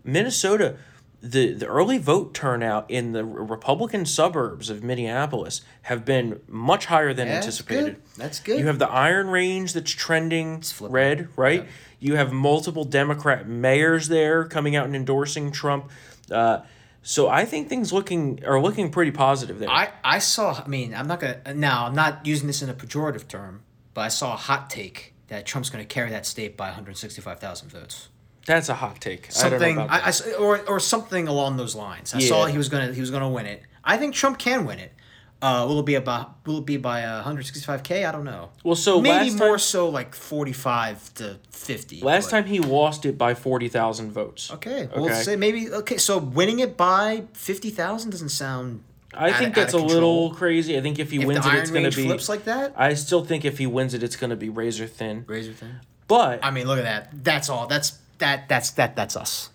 Minnesota, 0.05 0.77
the, 1.21 1.53
the 1.53 1.67
early 1.67 1.99
vote 1.99 2.33
turnout 2.33 2.89
in 2.91 3.13
the 3.13 3.25
Republican 3.25 4.07
suburbs 4.07 4.71
of 4.71 4.83
Minneapolis 4.85 5.63
have 5.83 6.05
been 6.05 6.41
much 6.47 6.87
higher 6.87 7.13
than 7.13 7.27
Yeah, 7.27 7.35
that's 7.35 7.47
anticipated. 7.47 7.95
good. 7.95 8.03
That's 8.17 8.41
good. 8.41 8.59
You 8.61 8.67
have 8.67 8.79
the 8.79 8.89
Iron 8.89 9.29
Range 9.29 9.73
that's 9.73 9.91
trending 9.91 10.63
red, 10.81 11.29
right? 11.37 11.67
You 11.99 12.15
have 12.17 12.33
multiple 12.33 12.85
Democrat 12.85 13.49
mayors 13.49 14.09
there 14.09 14.45
coming 14.45 14.77
out 14.77 14.87
and 14.87 14.95
endorsing 14.95 15.51
Trump. 15.51 15.91
Uh, 16.31 16.61
so 17.03 17.29
I 17.29 17.45
think 17.45 17.69
things 17.69 17.93
looking 17.93 18.45
are 18.45 18.61
looking 18.61 18.91
pretty 18.91 19.11
positive 19.11 19.59
there. 19.59 19.71
I, 19.71 19.91
I 20.05 20.19
saw, 20.21 20.63
I 20.65 20.69
mean, 20.69 20.95
I'm 20.95 21.09
not 21.09 21.21
going 21.21 21.35
to, 21.43 21.55
now, 21.55 21.87
I'm 21.87 21.95
not 21.95 22.27
using 22.27 22.47
this 22.47 22.63
in 22.63 22.69
a 22.69 22.75
pejorative 22.75 23.27
term, 23.27 23.63
but 23.95 24.03
I 24.03 24.09
saw 24.09 24.35
a 24.35 24.37
hot 24.37 24.71
take 24.71 25.15
that 25.29 25.47
Trump's 25.47 25.71
going 25.71 25.83
to 25.83 25.89
carry 25.89 26.11
that 26.11 26.27
state 26.27 26.57
by 26.57 26.67
165,000 26.67 27.69
votes. 27.71 28.09
That's 28.49 28.69
a 28.69 28.75
hot 28.75 29.01
take. 29.01 29.31
Something, 29.31 29.55
I 29.55 29.59
don't 29.67 29.77
know 29.77 29.83
I, 29.83 29.85
about 29.85 30.05
I 30.05 30.09
s- 30.09 30.33
or, 30.35 30.59
or 30.69 30.81
something 30.81 31.29
along 31.29 31.57
those 31.59 31.75
lines. 31.77 32.15
I 32.15 32.19
saw 32.21 32.47
he 32.47 32.57
was 32.59 32.69
gonna 32.69 32.93
he 32.93 33.01
was 33.01 33.11
gonna 33.11 33.29
win 33.29 33.47
it. 33.47 33.63
I 33.85 33.97
think 33.99 34.15
Trump 34.15 34.39
can 34.39 34.65
win 34.67 34.79
it. 34.81 34.93
Uh, 35.41 35.65
will 35.69 35.79
it 35.81 35.87
be 35.87 35.95
about 35.95 36.45
will 36.47 36.59
it 36.59 36.67
be 36.67 36.77
by 36.79 37.05
uh, 37.05 37.23
165k? 37.25 38.05
I 38.09 38.11
don't 38.11 38.25
know. 38.25 38.49
Well, 38.65 38.75
so 38.75 39.01
maybe 39.01 39.31
last 39.31 39.39
more 39.39 39.49
time- 39.51 39.59
so 39.61 39.89
like 39.89 40.15
45 40.15 41.15
to 41.15 41.39
50. 41.51 42.01
Last 42.01 42.25
but- 42.25 42.31
time 42.31 42.45
he 42.47 42.59
lost 42.59 43.05
it 43.07 43.17
by 43.19 43.35
forty 43.35 43.69
thousand 43.69 44.11
votes. 44.13 44.51
Okay, 44.51 44.89
we'll 44.97 45.15
say 45.15 45.37
maybe 45.37 45.71
okay. 45.71 45.97
So 45.99 46.19
winning 46.19 46.59
it 46.59 46.77
by 46.77 47.25
50,000 47.35 48.11
doesn't 48.11 48.31
sound. 48.31 48.83
I 49.15 49.31
out 49.31 49.39
think 49.39 49.55
that's 49.55 49.75
a 49.75 49.77
out 49.79 49.85
of 49.85 49.89
control. 49.91 50.25
little 50.25 50.35
crazy. 50.37 50.77
I 50.77 50.81
think 50.81 50.99
if 50.99 51.11
he 51.11 51.19
If 51.21 51.25
wins 51.27 51.47
it, 51.47 51.55
it's 51.55 51.71
going 51.71 51.89
to 51.91 51.97
be 51.97 52.05
flips 52.07 52.29
like 52.29 52.45
that? 52.45 52.75
I 52.77 52.95
still 52.95 53.25
think 53.25 53.45
if 53.45 53.57
he 53.59 53.67
wins 53.67 53.95
it, 53.95 54.03
it's 54.03 54.17
going 54.17 54.31
to 54.31 54.37
be 54.37 54.49
razor 54.51 54.87
thin. 54.87 55.25
Razor 55.27 55.53
thin. 55.55 55.77
But 56.09 56.41
I 56.45 56.51
mean, 56.51 56.67
look 56.67 56.79
at 56.79 56.85
that. 56.85 57.25
That's 57.25 57.49
all. 57.49 57.67
That's 57.67 57.99
that. 58.19 58.49
That's 58.49 58.71
that. 58.73 58.97
That's 58.97 59.17
us. 59.17 59.51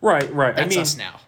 right, 0.00 0.32
right. 0.32 0.54
That's 0.56 0.66
I 0.66 0.76
mean, 0.76 0.80
us 0.80 0.96
now. 0.96 1.20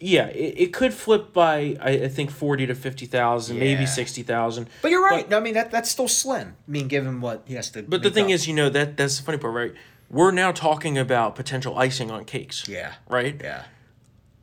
yeah, 0.00 0.26
it, 0.28 0.54
it 0.58 0.72
could 0.72 0.92
flip 0.94 1.32
by 1.32 1.76
I, 1.80 1.90
I 1.90 2.08
think 2.08 2.30
forty 2.30 2.66
to 2.66 2.74
fifty 2.74 3.06
thousand, 3.06 3.58
maybe 3.58 3.80
Yeah. 3.82 3.86
sixty 3.86 4.22
thousand. 4.22 4.68
But 4.82 4.90
you're 4.90 5.02
right. 5.04 5.28
no, 5.28 5.36
I 5.38 5.40
mean 5.40 5.54
that 5.54 5.70
that's 5.70 5.90
still 5.90 6.08
slim. 6.08 6.56
I 6.66 6.70
mean, 6.70 6.88
given 6.88 7.20
what 7.20 7.42
he 7.46 7.54
has 7.54 7.70
to. 7.70 7.82
But 7.82 8.02
the 8.02 8.10
thing 8.10 8.26
up. 8.26 8.30
is, 8.32 8.46
you 8.48 8.54
know 8.54 8.68
that 8.70 8.96
that's 8.96 9.18
the 9.18 9.24
funny 9.24 9.38
part, 9.38 9.54
right? 9.54 9.72
We're 10.10 10.30
now 10.30 10.52
talking 10.52 10.96
about 10.98 11.34
potential 11.34 11.76
icing 11.78 12.10
on 12.10 12.24
cakes. 12.24 12.68
Yeah. 12.68 12.94
Right. 13.08 13.40
Yeah. 13.42 13.64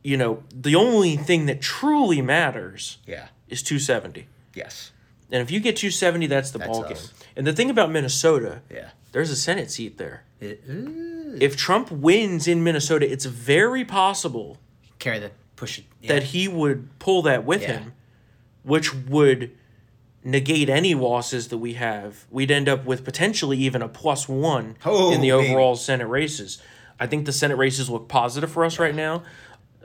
You 0.02 0.18
know, 0.18 0.42
the 0.54 0.74
only 0.74 1.16
thing 1.16 1.46
that 1.46 1.62
truly 1.62 2.20
matters. 2.20 2.98
Yeah. 3.06 3.28
Is 3.48 3.62
two 3.62 3.78
seventy. 3.78 4.26
Yes. 4.54 4.90
And 5.30 5.40
if 5.42 5.50
you 5.50 5.58
get 5.58 5.76
270, 5.76 6.26
that's 6.26 6.50
the 6.52 6.58
That's 6.58 6.68
ball 6.70 6.84
us. 6.84 7.08
game. 7.08 7.23
And 7.36 7.46
the 7.46 7.52
thing 7.52 7.70
about 7.70 7.90
Minnesota, 7.90 8.62
Yeah. 8.70 8.90
there's 9.12 9.30
a 9.30 9.36
Senate 9.36 9.70
seat 9.70 9.98
there. 9.98 10.24
It. 10.40 10.62
If 11.40 11.56
Trump 11.56 11.90
wins 11.90 12.46
in 12.46 12.62
Minnesota, 12.62 13.10
it's 13.10 13.24
very 13.24 13.84
possible 13.84 14.58
carry 14.98 15.18
the 15.18 15.30
push 15.56 15.78
it. 15.80 15.84
Yeah. 16.00 16.14
that 16.14 16.22
he 16.24 16.48
would 16.48 16.98
pull 16.98 17.22
that 17.22 17.44
with 17.44 17.62
Yeah. 17.62 17.78
him, 17.78 17.92
which 18.62 18.94
would 18.94 19.50
negate 20.22 20.68
any 20.70 20.94
losses 20.94 21.48
that 21.48 21.58
we 21.58 21.74
have. 21.74 22.24
We'd 22.30 22.50
end 22.50 22.68
up 22.68 22.84
with 22.86 23.04
potentially 23.04 23.58
even 23.58 23.82
a 23.82 23.88
plus 23.88 24.28
one 24.28 24.76
Oh, 24.84 25.12
in 25.12 25.20
the 25.20 25.32
overall 25.32 25.76
Senate 25.76 26.06
races. 26.08 26.58
I 26.98 27.06
think 27.06 27.26
the 27.26 27.32
Senate 27.32 27.56
races 27.56 27.90
look 27.90 28.08
positive 28.08 28.50
for 28.50 28.64
us 28.64 28.78
right 28.78 28.94
now. 28.94 29.22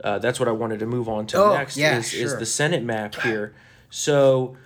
Uh, 0.02 0.18
that's 0.18 0.38
what 0.40 0.48
I 0.48 0.52
wanted 0.52 0.78
to 0.78 0.86
move 0.86 1.08
on 1.08 1.26
to 1.28 1.36
Oh, 1.36 1.52
next 1.54 1.76
yeah, 1.76 1.98
is, 1.98 2.14
is 2.14 2.36
the 2.38 2.46
Senate 2.46 2.82
map 2.82 3.16
here. 3.16 3.52
So 3.90 4.56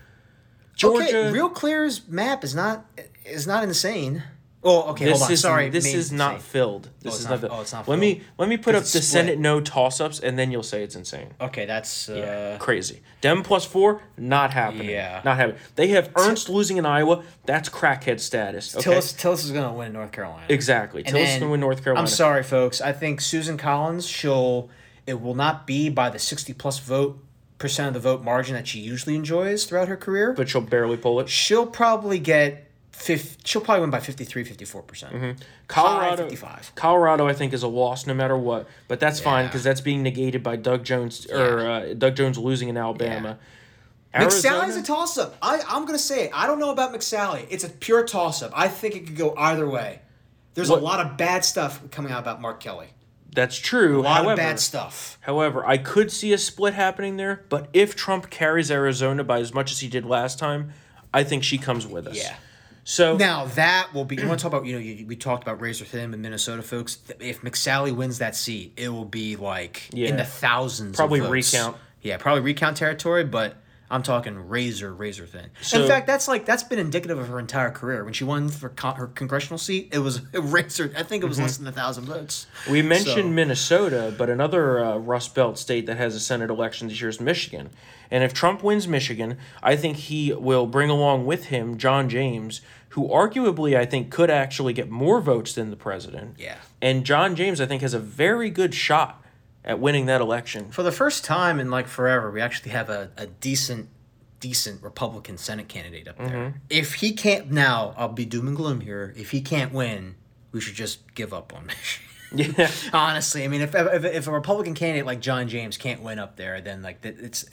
Georgia 0.77 1.05
Okay, 1.05 1.31
Real 1.33 1.49
Clear's 1.49 2.07
map 2.09 2.45
is 2.45 2.55
not 2.55 2.85
is 3.25 3.47
not 3.47 3.63
insane. 3.65 4.23
Oh, 4.67 4.93
okay. 4.93 5.05
this 5.05 5.19
hold 5.19 5.29
on. 5.29 5.33
is 5.35 5.41
Sorry. 5.43 5.69
this 5.69 5.85
made 5.85 5.95
is 5.95 6.11
not 6.11 6.37
insane. 6.37 6.51
filled. 6.51 6.85
This 7.03 7.13
it's 7.13 7.19
is 7.21 7.25
not- 7.25 7.31
not, 7.33 7.41
filled. 7.41 7.53
oh, 7.53 7.61
it's 7.61 7.73
not 7.75 7.87
Let 7.87 7.99
me 7.99 8.23
let 8.39 8.49
me 8.49 8.57
put 8.57 8.75
'Cause 8.75 8.77
up 8.77 8.83
the 8.85 8.89
split. 8.89 9.05
Senate 9.05 9.39
no 9.39 9.61
toss 9.61 10.01
ups 10.01 10.21
and 10.21 10.39
then 10.39 10.51
you'll 10.51 10.63
say 10.63 10.83
it's 10.83 10.97
insane. 10.97 11.35
Okay, 11.39 11.67
that's 11.67 12.09
uh, 12.09 12.57
Crazy. 12.59 13.03
Dem 13.21 13.43
plus 13.43 13.67
four, 13.67 14.01
not 14.17 14.53
happening. 14.53 14.89
Yeah. 14.89 15.21
Not 15.23 15.37
happening. 15.37 15.59
They 15.77 15.89
have 15.89 16.11
Ernst 16.17 16.49
losing 16.49 16.79
in 16.79 16.87
Iowa. 16.87 17.23
That's 17.45 17.69
crackhead 17.69 18.21
status. 18.21 18.75
Okay. 18.75 18.91
Tillis, 18.91 19.15
Tillis 19.15 19.45
is 19.45 19.51
going 19.51 19.67
to 19.69 19.73
win 19.73 19.93
North 19.93 20.13
Carolina. 20.13 20.47
Exactly. 20.49 21.05
And 21.05 21.15
Tillis 21.15 21.35
is 21.35 21.39
gonna 21.41 21.51
win 21.51 21.61
North 21.61 21.85
Carolina. 21.85 22.01
I'm 22.01 22.07
sorry, 22.11 22.43
folks. 22.43 22.81
I 22.81 22.93
think 22.93 23.21
Susan 23.21 23.59
Collins, 23.59 24.07
she'll. 24.07 24.71
It 25.07 25.21
will 25.21 25.35
not 25.35 25.67
be 25.67 25.91
by 25.91 26.09
the 26.09 26.19
60 26.19 26.55
plus 26.55 26.79
vote 26.79 27.23
percent 27.65 27.89
of 27.89 27.95
the 27.95 28.01
vote 28.01 28.23
margin 28.23 28.55
that 28.55 28.69
she 28.69 28.79
usually 28.79 29.17
enjoys 29.17 29.65
throughout 29.65 29.89
her 29.89 29.97
career. 29.97 30.33
But 30.33 30.49
she'll 30.49 30.61
barely 30.61 30.97
pull 30.97 31.19
it. 31.21 31.29
She'll 31.29 31.67
probably 31.67 32.19
get. 32.19 32.69
Fif- 32.93 33.39
she'll 33.45 33.61
probably 33.61 33.81
win 33.81 33.91
by 33.91 33.99
53, 34.01 34.45
54 34.45 34.83
percent. 34.83 35.13
Mm-hmm. 35.15 35.43
Colorado, 35.67 36.23
55. 36.25 36.73
Colorado, 36.77 37.27
I 37.27 37.33
think, 37.33 37.53
is 37.53 37.63
a 37.63 37.69
loss 37.69 38.07
no 38.07 38.15
matter 38.15 38.37
what. 38.37 38.69
But 38.87 39.01
that's 39.01 39.19
fine 39.19 39.47
because 39.47 39.65
that's 39.65 39.81
being 39.81 40.03
negated 40.03 40.43
by 40.43 40.57
Doug 40.57 40.85
Jones 40.85 41.27
or 41.27 41.61
uh, 41.69 41.95
Doug 41.95 42.15
Jones 42.15 42.39
losing 42.39 42.69
in 42.69 42.77
Alabama. 42.77 43.39
McSally's 44.15 44.77
a 44.77 44.83
toss 44.83 45.19
up. 45.19 45.37
I, 45.43 45.61
I'm 45.69 45.83
going 45.87 45.99
to 45.99 46.05
say 46.05 46.27
it. 46.27 46.31
I 46.33 46.47
don't 46.47 46.61
know 46.61 46.71
about 46.71 46.93
McSally. 46.95 47.47
It's 47.51 47.65
a 47.65 47.69
pure 47.69 48.05
toss 48.05 48.43
up. 48.43 48.53
I 48.55 48.69
think 48.69 48.95
it 48.95 49.07
could 49.07 49.17
go 49.17 49.35
either 49.37 49.69
way. 49.69 50.01
There's 50.55 50.71
What- 50.71 50.81
a 50.81 50.85
lot 50.85 51.05
of 51.05 51.17
bad 51.17 51.45
stuff 51.45 51.81
coming 51.91 52.13
out 52.13 52.21
about 52.21 52.41
Mark 52.41 52.61
Kelly. 52.61 52.87
That's 53.35 53.57
true. 53.57 54.01
A 54.01 54.03
lot 54.03 54.17
however, 54.17 54.33
of 54.33 54.37
bad 54.37 54.61
stuff. 54.61 55.19
However, 55.23 55.67
I 55.67 55.77
could 55.77 56.11
see 56.11 56.33
a 56.33 56.39
split 56.39 56.75
happening 56.75 57.17
there. 57.17 57.45
But 57.49 57.69
if 57.73 57.97
Trump 57.97 58.31
carries 58.31 58.71
Arizona 58.71 59.25
by 59.25 59.41
as 59.41 59.53
much 59.53 59.73
as 59.73 59.81
he 59.81 59.89
did 59.89 60.07
last 60.07 60.39
time, 60.39 60.73
I 61.13 61.25
think 61.25 61.45
she 61.45 61.59
comes 61.59 61.87
with 61.87 62.07
us. 62.07 62.17
Yeah. 62.17 62.37
So 62.85 63.17
Now 63.17 63.47
that 63.47 63.93
will 63.93 64.05
be. 64.05 64.17
You 64.17 64.29
want 64.29 64.41
to 64.41 64.43
talk 64.45 64.53
about? 64.53 64.67
You 64.67 64.75
know, 64.75 64.79
you, 64.79 65.07
we 65.07 65.17
talked 65.17 65.43
about 65.43 65.61
razor 65.61 65.85
thin 65.85 66.15
in 66.15 66.21
Minnesota, 66.21 66.63
folks. 66.63 66.99
If 67.19 67.41
McSally 67.43 67.95
wins 67.95 68.19
that 68.19 68.37
seat, 68.37 68.75
it 68.77 68.91
will 68.91 69.07
be 69.07 69.37
like 69.37 69.93
in 69.93 70.17
the 70.17 70.25
thousands. 70.25 70.93
of 70.93 70.97
Probably 70.97 71.21
recount. 71.21 71.77
Yeah, 72.03 72.19
probably 72.19 72.43
recount 72.43 72.77
territory, 72.77 73.25
but 73.25 73.57
I'm 73.95 74.03
talking 74.03 74.49
razor, 74.49 74.93
razor 74.93 75.25
thin. 75.25 75.51
So- 75.61 75.81
in 75.81 75.87
fact, 75.87 76.09
that's 76.09 76.27
like 76.27 76.45
that's 76.45 76.65
been 76.65 76.81
indicative 76.81 77.17
of 77.17 77.29
her 77.29 77.39
entire 77.39 77.71
career. 77.71 78.03
When 78.03 78.13
she 78.13 78.25
won 78.25 78.49
for 78.49 78.69
con- 78.71 78.97
her 78.97 79.07
congressional 79.07 79.57
seat, 79.57 79.91
it 79.93 80.01
was 80.01 80.21
a 80.33 80.41
razor. 80.41 80.93
I 80.99 81.05
think 81.05 81.23
it 81.23 81.29
was 81.29 81.39
Mhm. 81.39 81.43
less 81.43 81.57
than 81.59 81.69
a 81.69 81.73
thousand 81.73 82.07
votes. 82.07 82.49
We 82.69 82.83
mentioned 82.83 83.15
So- 83.17 83.29
Minnesota, 83.29 84.13
but 84.19 84.29
another 84.29 84.85
uh, 84.85 84.97
Rust 84.97 85.33
Belt 85.37 85.61
state 85.61 85.87
that 85.87 85.97
has 85.97 86.17
a 86.17 86.21
Senate 86.21 86.51
election 86.51 86.89
this 86.89 87.01
year 87.01 87.09
is 87.09 87.21
Michigan. 87.21 87.71
And 88.11 88.25
if 88.25 88.35
Trump 88.35 88.65
wins 88.65 88.89
Michigan, 88.89 89.39
I 89.63 89.77
think 89.77 89.97
he 89.97 90.33
will 90.33 90.67
bring 90.67 90.91
along 90.91 91.25
with 91.25 91.45
him 91.47 91.79
John 91.79 92.09
James, 92.09 92.63
who 92.91 93.07
arguably 93.09 93.77
I 93.77 93.87
think 93.87 94.11
could 94.11 94.29
actually 94.29 94.73
get 94.73 94.91
more 94.91 95.21
votes 95.21 95.53
than 95.53 95.71
the 95.71 95.77
president. 95.77 96.35
Yeah. 96.37 96.57
And 96.83 97.05
John 97.05 97.37
James, 97.37 97.61
I 97.61 97.67
think, 97.67 97.83
has 97.83 97.95
a 97.95 97.99
very 98.01 98.51
good 98.51 98.75
shot 98.75 99.24
at 99.65 99.79
winning 99.81 100.07
that 100.07 100.21
election. 100.21 100.71
For 100.71 100.83
the 100.83 100.93
first 100.93 101.25
time 101.25 101.59
in 101.61 101.71
like 101.71 101.87
forever, 101.89 102.31
we 102.31 102.41
actually 102.41 102.73
have 102.73 102.91
a, 102.91 103.11
a 103.17 103.27
decent, 103.27 103.89
decent 104.41 104.83
Republican 104.83 105.39
Senate 105.39 105.69
candidate 105.69 106.07
up 106.09 106.19
there. 106.19 106.29
Mhm. 106.29 106.55
If 106.69 106.95
he 106.97 107.13
can't 107.13 107.51
now, 107.51 107.95
I'll 107.97 108.09
be 108.09 108.27
doom 108.27 108.47
and 108.49 108.57
gloom 108.57 108.81
here. 108.81 109.15
If 109.17 109.31
he 109.31 109.41
can't 109.41 109.73
win, 109.73 110.17
we 110.53 110.61
should 110.61 110.75
just 110.75 111.15
give 111.15 111.33
up 111.33 111.55
on 111.55 111.67
Michigan. 111.67 112.09
Yeah. 112.37 112.69
Honestly, 112.93 113.45
I 113.45 113.49
mean, 113.49 113.61
if, 113.61 113.77
if 113.77 114.05
if 114.05 114.27
a 114.27 114.33
Republican 114.33 114.75
candidate 114.75 115.07
like 115.07 115.21
John 115.21 115.47
James 115.47 115.77
can't 115.77 116.03
win 116.03 116.19
up 116.19 116.35
there, 116.35 116.61
then 116.61 116.83
like 116.83 116.99
it's 117.05 117.45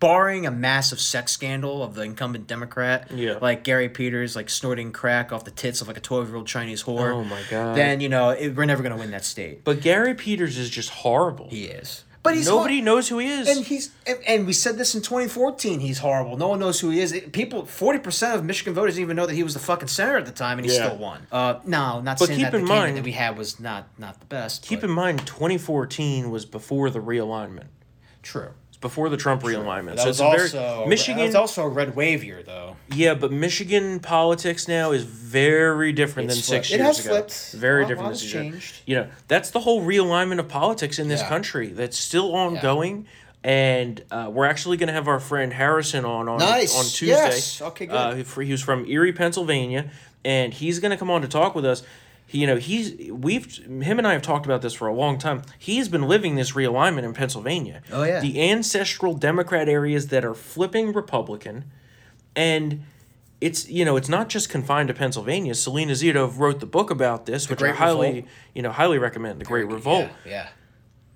barring 0.00 0.46
a 0.46 0.50
massive 0.50 1.00
sex 1.00 1.32
scandal 1.32 1.82
of 1.82 1.94
the 1.94 2.02
incumbent 2.02 2.46
Democrat, 2.46 3.10
Yeah. 3.12 3.38
like 3.40 3.64
Gary 3.64 3.88
Peters, 3.88 4.36
like 4.36 4.48
snorting 4.50 4.92
crack 4.92 5.32
off 5.32 5.44
the 5.44 5.50
tits 5.50 5.80
of 5.80 5.88
like 5.88 5.96
a 5.96 6.00
twelve 6.00 6.28
year 6.28 6.36
old 6.36 6.46
Chinese 6.46 6.84
whore. 6.84 7.12
Oh 7.12 7.24
my 7.24 7.40
God. 7.50 7.76
Then 7.76 8.00
you 8.00 8.08
know 8.08 8.30
it, 8.30 8.56
we're 8.56 8.64
never 8.66 8.82
gonna 8.82 8.96
win 8.96 9.10
that 9.12 9.24
state. 9.24 9.64
But 9.64 9.80
Gary 9.80 10.14
Peters 10.14 10.56
is 10.58 10.70
just 10.70 10.90
horrible. 10.90 11.48
He 11.50 11.64
is. 11.64 12.04
But 12.20 12.34
he's 12.34 12.48
nobody 12.48 12.78
hor- 12.78 12.84
knows 12.84 13.08
who 13.08 13.18
he 13.18 13.28
is. 13.28 13.48
And 13.48 13.64
he's 13.64 13.90
and, 14.06 14.18
and 14.26 14.46
we 14.46 14.52
said 14.52 14.76
this 14.76 14.94
in 14.94 15.00
2014. 15.02 15.80
He's 15.80 15.98
horrible. 15.98 16.36
No 16.36 16.48
one 16.48 16.58
knows 16.58 16.78
who 16.80 16.90
he 16.90 17.00
is. 17.00 17.12
It- 17.12 17.32
people, 17.32 17.64
40 17.64 17.98
percent 18.00 18.34
of 18.36 18.44
Michigan 18.44 18.74
voters 18.74 18.94
didn't 18.94 19.04
even 19.04 19.16
know 19.16 19.24
that 19.26 19.34
he 19.34 19.42
was 19.44 19.54
the 19.54 19.60
fucking 19.60 19.88
senator 19.88 20.18
at 20.18 20.26
the 20.26 20.32
time, 20.32 20.58
and 20.58 20.66
he 20.68 20.74
Yeah. 20.76 20.86
still 20.86 20.98
won. 20.98 21.26
Uh, 21.32 21.54
no, 21.64 22.00
not 22.00 22.18
But 22.18 22.26
saying 22.26 22.38
keep 22.38 22.46
that 22.46 22.52
the 22.52 22.58
in 22.58 22.66
candidate 22.66 22.84
mind- 22.86 22.96
that 22.98 23.04
we 23.04 23.12
had 23.12 23.38
was 23.38 23.58
not 23.60 23.86
not 23.98 24.18
the 24.20 24.26
best. 24.26 24.66
Keep 24.66 24.84
in 24.84 24.90
mind, 24.90 25.26
2014 25.26 26.30
was 26.30 26.44
before 26.44 26.90
the 26.90 27.00
realignment. 27.00 27.68
True. 28.22 28.50
It's 28.78 28.82
before 28.82 29.08
the 29.08 29.16
Trump 29.16 29.42
realignment. 29.42 29.96
That 29.96 30.02
so 30.02 30.08
it's 30.10 30.20
a 30.20 30.22
very 30.22 30.42
also 30.66 30.86
Michigan. 30.86 31.26
Was 31.26 31.34
also 31.34 31.64
a 31.64 31.68
red 31.68 31.96
wave 31.96 32.22
year, 32.22 32.42
though. 32.44 32.76
Yeah, 32.94 33.14
but 33.14 33.32
Michigan 33.32 33.98
politics 34.00 34.68
now 34.68 34.92
is 34.92 35.02
very 35.04 35.92
different 35.92 36.30
It's 36.30 36.36
than 36.38 36.42
flipped. 36.44 36.66
six 36.66 36.74
It 36.74 36.76
years 36.84 36.96
has 36.96 37.04
ago. 37.04 37.14
flipped. 37.14 37.52
Very 37.52 37.80
A 37.80 37.82
lot- 37.82 37.88
different 37.88 38.18
than 38.18 38.28
changed. 38.28 38.80
You 38.86 38.96
know, 38.96 39.06
that's 39.26 39.50
the 39.50 39.60
whole 39.60 39.82
realignment 39.82 40.38
of 40.38 40.48
politics 40.48 40.98
in 40.98 41.08
this 41.08 41.20
Yeah. 41.22 41.28
country. 41.28 41.68
That's 41.68 41.98
still 41.98 42.34
ongoing. 42.34 43.06
And 43.44 44.02
uh, 44.10 44.30
we're 44.32 44.46
actually 44.46 44.76
going 44.76 44.88
to 44.88 44.92
have 44.92 45.06
our 45.08 45.20
friend 45.20 45.52
Harrison 45.52 46.04
on 46.04 46.28
on, 46.28 46.38
Nice. 46.38 46.76
on 46.76 46.84
Tuesday. 46.84 47.06
Yes. 47.06 47.60
Okay, 47.62 47.86
good. 47.86 47.94
Uh, 47.96 48.14
he 48.42 48.50
was 48.52 48.60
from 48.62 48.84
Erie, 48.86 49.12
Pennsylvania, 49.12 49.90
and 50.24 50.52
he's 50.52 50.80
going 50.80 50.90
to 50.90 50.96
come 50.96 51.10
on 51.10 51.22
to 51.22 51.28
talk 51.28 51.54
with 51.54 51.64
us. 51.64 51.82
You 52.30 52.46
know, 52.46 52.56
he's 52.56 53.10
we've 53.10 53.46
him 53.56 53.98
and 53.98 54.06
I 54.06 54.12
have 54.12 54.22
talked 54.22 54.44
about 54.44 54.60
this 54.60 54.74
for 54.74 54.86
a 54.86 54.92
long 54.92 55.18
time. 55.18 55.42
He's 55.58 55.88
been 55.88 56.02
living 56.02 56.34
this 56.34 56.52
realignment 56.52 57.04
in 57.04 57.14
Pennsylvania. 57.14 57.82
Oh, 57.90 58.02
yeah. 58.02 58.20
the 58.20 58.50
ancestral 58.50 59.14
Democrat 59.14 59.68
areas 59.68 60.08
that 60.08 60.24
are 60.24 60.34
flipping 60.34 60.92
Republican, 60.92 61.64
and 62.36 62.84
it's 63.40 63.68
you 63.68 63.84
know 63.84 63.96
it's 63.96 64.08
not 64.08 64.28
just 64.28 64.50
confined 64.50 64.88
to 64.88 64.94
Pennsylvania. 64.94 65.54
Selena 65.54 65.92
Zito 65.92 66.30
wrote 66.36 66.60
the 66.60 66.66
book 66.66 66.90
about 66.90 67.24
this, 67.26 67.48
which 67.48 67.62
I 67.62 67.70
highly 67.72 68.08
Revolt. 68.08 68.24
you 68.54 68.62
know 68.62 68.72
highly 68.72 68.98
recommend. 68.98 69.40
The 69.40 69.44
Great 69.46 69.66
Revolt 69.66 70.08
Yeah. 70.24 70.30
yeah. 70.30 70.48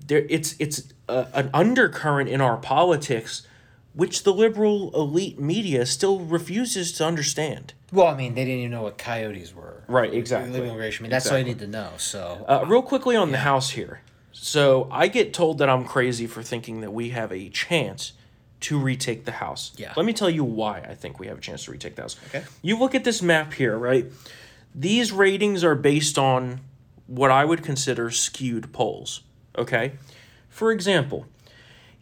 there 0.07 0.25
it's 0.31 0.55
it's 0.59 0.93
a, 1.09 1.27
an 1.35 1.51
undercurrent 1.53 2.31
in 2.31 2.41
our 2.41 2.57
politics 2.57 3.47
which 3.95 4.23
the 4.23 4.33
liberal 4.33 4.91
elite 4.95 5.39
media 5.39 5.85
still 5.85 6.21
refuses 6.21 6.93
to 6.93 7.05
understand 7.05 7.75
Well, 7.93 8.07
I 8.07 8.17
mean, 8.17 8.35
they 8.35 8.45
didn't 8.45 8.61
even 8.61 8.71
know 8.73 8.83
what 8.83 8.97
coyotes 8.99 9.55
were. 9.55 9.85
Right, 9.87 10.13
exactly. 10.13 10.51
Living 10.53 10.71
immigration. 10.71 11.03
I 11.03 11.05
mean, 11.05 11.11
that's 11.11 11.31
all 11.31 11.39
you 11.39 11.45
need 11.45 11.59
to 11.61 11.67
know. 11.67 11.91
So, 11.99 12.45
uh, 12.49 12.65
real 12.67 12.83
quickly 12.83 13.15
on 13.17 13.31
the 13.31 13.39
house 13.39 13.71
here 13.71 14.01
so 14.35 14.89
i 14.91 15.09
get 15.09 15.35
told 15.35 15.59
that 15.59 15.69
i'm 15.69 15.85
crazy 15.85 16.27
for 16.27 16.43
thinking 16.43 16.81
that 16.81 16.91
we 16.91 17.11
have 17.11 17.31
a 17.31 17.51
chance 17.51 18.15
to 18.61 18.79
retake 18.79 19.27
the 19.27 19.31
house 19.33 19.73
Yeah. 19.77 19.93
let 19.95 20.07
me 20.07 20.15
tell 20.15 20.31
you 20.31 20.43
why 20.43 20.79
i 20.89 20.95
think 20.95 21.21
we 21.21 21.27
have 21.27 21.37
a 21.37 21.41
chance 21.43 21.65
to 21.65 21.71
retake 21.71 21.97
the 21.97 22.03
house 22.03 22.17
Okay. 22.29 22.43
you 22.63 22.79
look 22.79 22.95
at 22.95 23.05
this 23.05 23.21
map 23.21 23.53
here 23.53 23.77
right 23.77 24.07
these 24.75 25.13
ratings 25.13 25.63
are 25.63 25.75
based 25.75 26.17
on 26.17 26.61
what 27.07 27.31
i 27.31 27.45
would 27.45 27.63
consider 27.63 28.11
skewed 28.11 28.73
polls 28.73 29.21
okay 29.59 29.93
for 30.49 30.73
example 30.73 31.27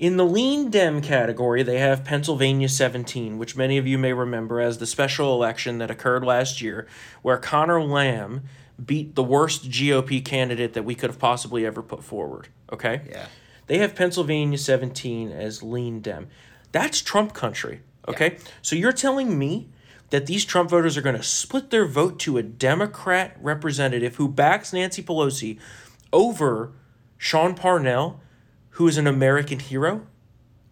In 0.01 0.17
the 0.17 0.25
lean 0.25 0.71
Dem 0.71 1.03
category, 1.03 1.63
they 1.63 1.79
have 1.79 2.05
Pennsylvania 2.05 2.71
17, 2.71 3.37
which 3.37 3.55
many 3.55 3.77
of 3.77 3.87
you 3.87 3.99
may 3.99 4.15
remember 4.15 4.59
as 4.59 4.79
the 4.79 4.87
special 4.87 5.35
election 5.35 5.77
that 5.77 5.91
occurred 5.91 6.25
last 6.25 6.63
year, 6.63 6.87
where 7.21 7.37
Connor 7.37 7.83
Lamb 7.83 8.45
beat 8.83 9.15
the 9.15 9.23
worst 9.23 9.69
GOP 9.69 10.25
candidate 10.25 10.73
that 10.73 10.85
we 10.85 10.95
could 10.95 11.11
have 11.11 11.19
possibly 11.19 11.67
ever 11.67 11.83
put 11.83 12.03
forward. 12.03 12.49
Okay? 12.73 13.03
Yeah. 13.11 13.27
They 13.67 13.77
have 13.77 13.95
Pennsylvania 13.95 14.57
17 14.57 15.33
as 15.33 15.63
lean 15.63 16.01
Dem. 16.01 16.29
That's 16.73 17.03
Trump 17.03 17.35
country. 17.35 17.83
Okay? 18.09 18.39
So 18.63 18.77
you're 18.77 18.93
telling 18.93 19.39
me 19.39 19.69
that 20.09 20.25
these 20.25 20.47
Trump 20.47 20.71
voters 20.71 20.97
are 20.97 21.03
going 21.03 21.17
to 21.17 21.23
split 21.23 21.69
their 21.69 21.85
vote 21.85 22.19
to 22.21 22.39
a 22.39 22.43
Democrat 22.43 23.37
representative 23.39 24.17
who 24.17 24.29
backs 24.29 24.73
Nancy 24.73 25.03
Pelosi 25.03 25.59
over 26.11 26.73
Sean 27.19 27.55
Parnell, 27.55 28.19
who 28.81 28.89
is 28.89 28.97
an 28.97 29.07
American 29.07 29.59
hero 29.59 30.07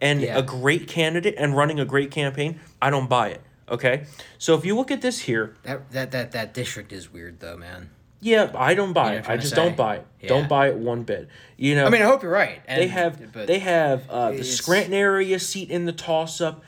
and 0.00 0.22
Yeah. 0.22 0.38
a 0.38 0.42
great 0.42 0.88
candidate 0.88 1.34
and 1.36 1.54
running 1.54 1.78
a 1.78 1.84
great 1.84 2.10
campaign? 2.10 2.58
I 2.80 2.88
don't 2.88 3.06
buy 3.06 3.28
it. 3.28 3.42
Okay? 3.68 4.04
So 4.38 4.54
if 4.54 4.64
you 4.64 4.74
look 4.74 4.90
at 4.90 5.02
this 5.02 5.20
here, 5.20 5.54
that, 5.64 5.90
that, 5.92 6.10
that, 6.12 6.32
that 6.32 6.54
district 6.54 6.90
is 6.90 7.12
weird, 7.12 7.40
though, 7.40 7.58
man. 7.58 7.90
yeah, 8.20 8.50
I 8.56 8.72
don't 8.72 8.94
buy 8.94 9.08
You 9.08 9.20
know 9.20 9.26
it. 9.26 9.28
I 9.28 9.36
just 9.36 9.54
don't 9.54 9.76
buy 9.76 9.96
it. 9.96 10.06
Yeah. 10.22 10.28
Don't 10.30 10.48
buy 10.48 10.68
it 10.68 10.76
one 10.76 11.02
bit. 11.02 11.28
You 11.58 11.74
know, 11.74 11.84
I 11.84 11.90
mean, 11.90 12.00
I 12.00 12.06
hope 12.06 12.22
you're 12.22 12.32
right. 12.32 12.62
they 12.66 12.88
have 12.88 13.46
they 13.46 13.58
have 13.58 14.08
uh, 14.08 14.30
the 14.30 14.42
Scranton 14.42 14.94
area 14.94 15.38
seat 15.38 15.70
in 15.70 15.84
the 15.84 15.92
toss 15.92 16.40
up. 16.40 16.62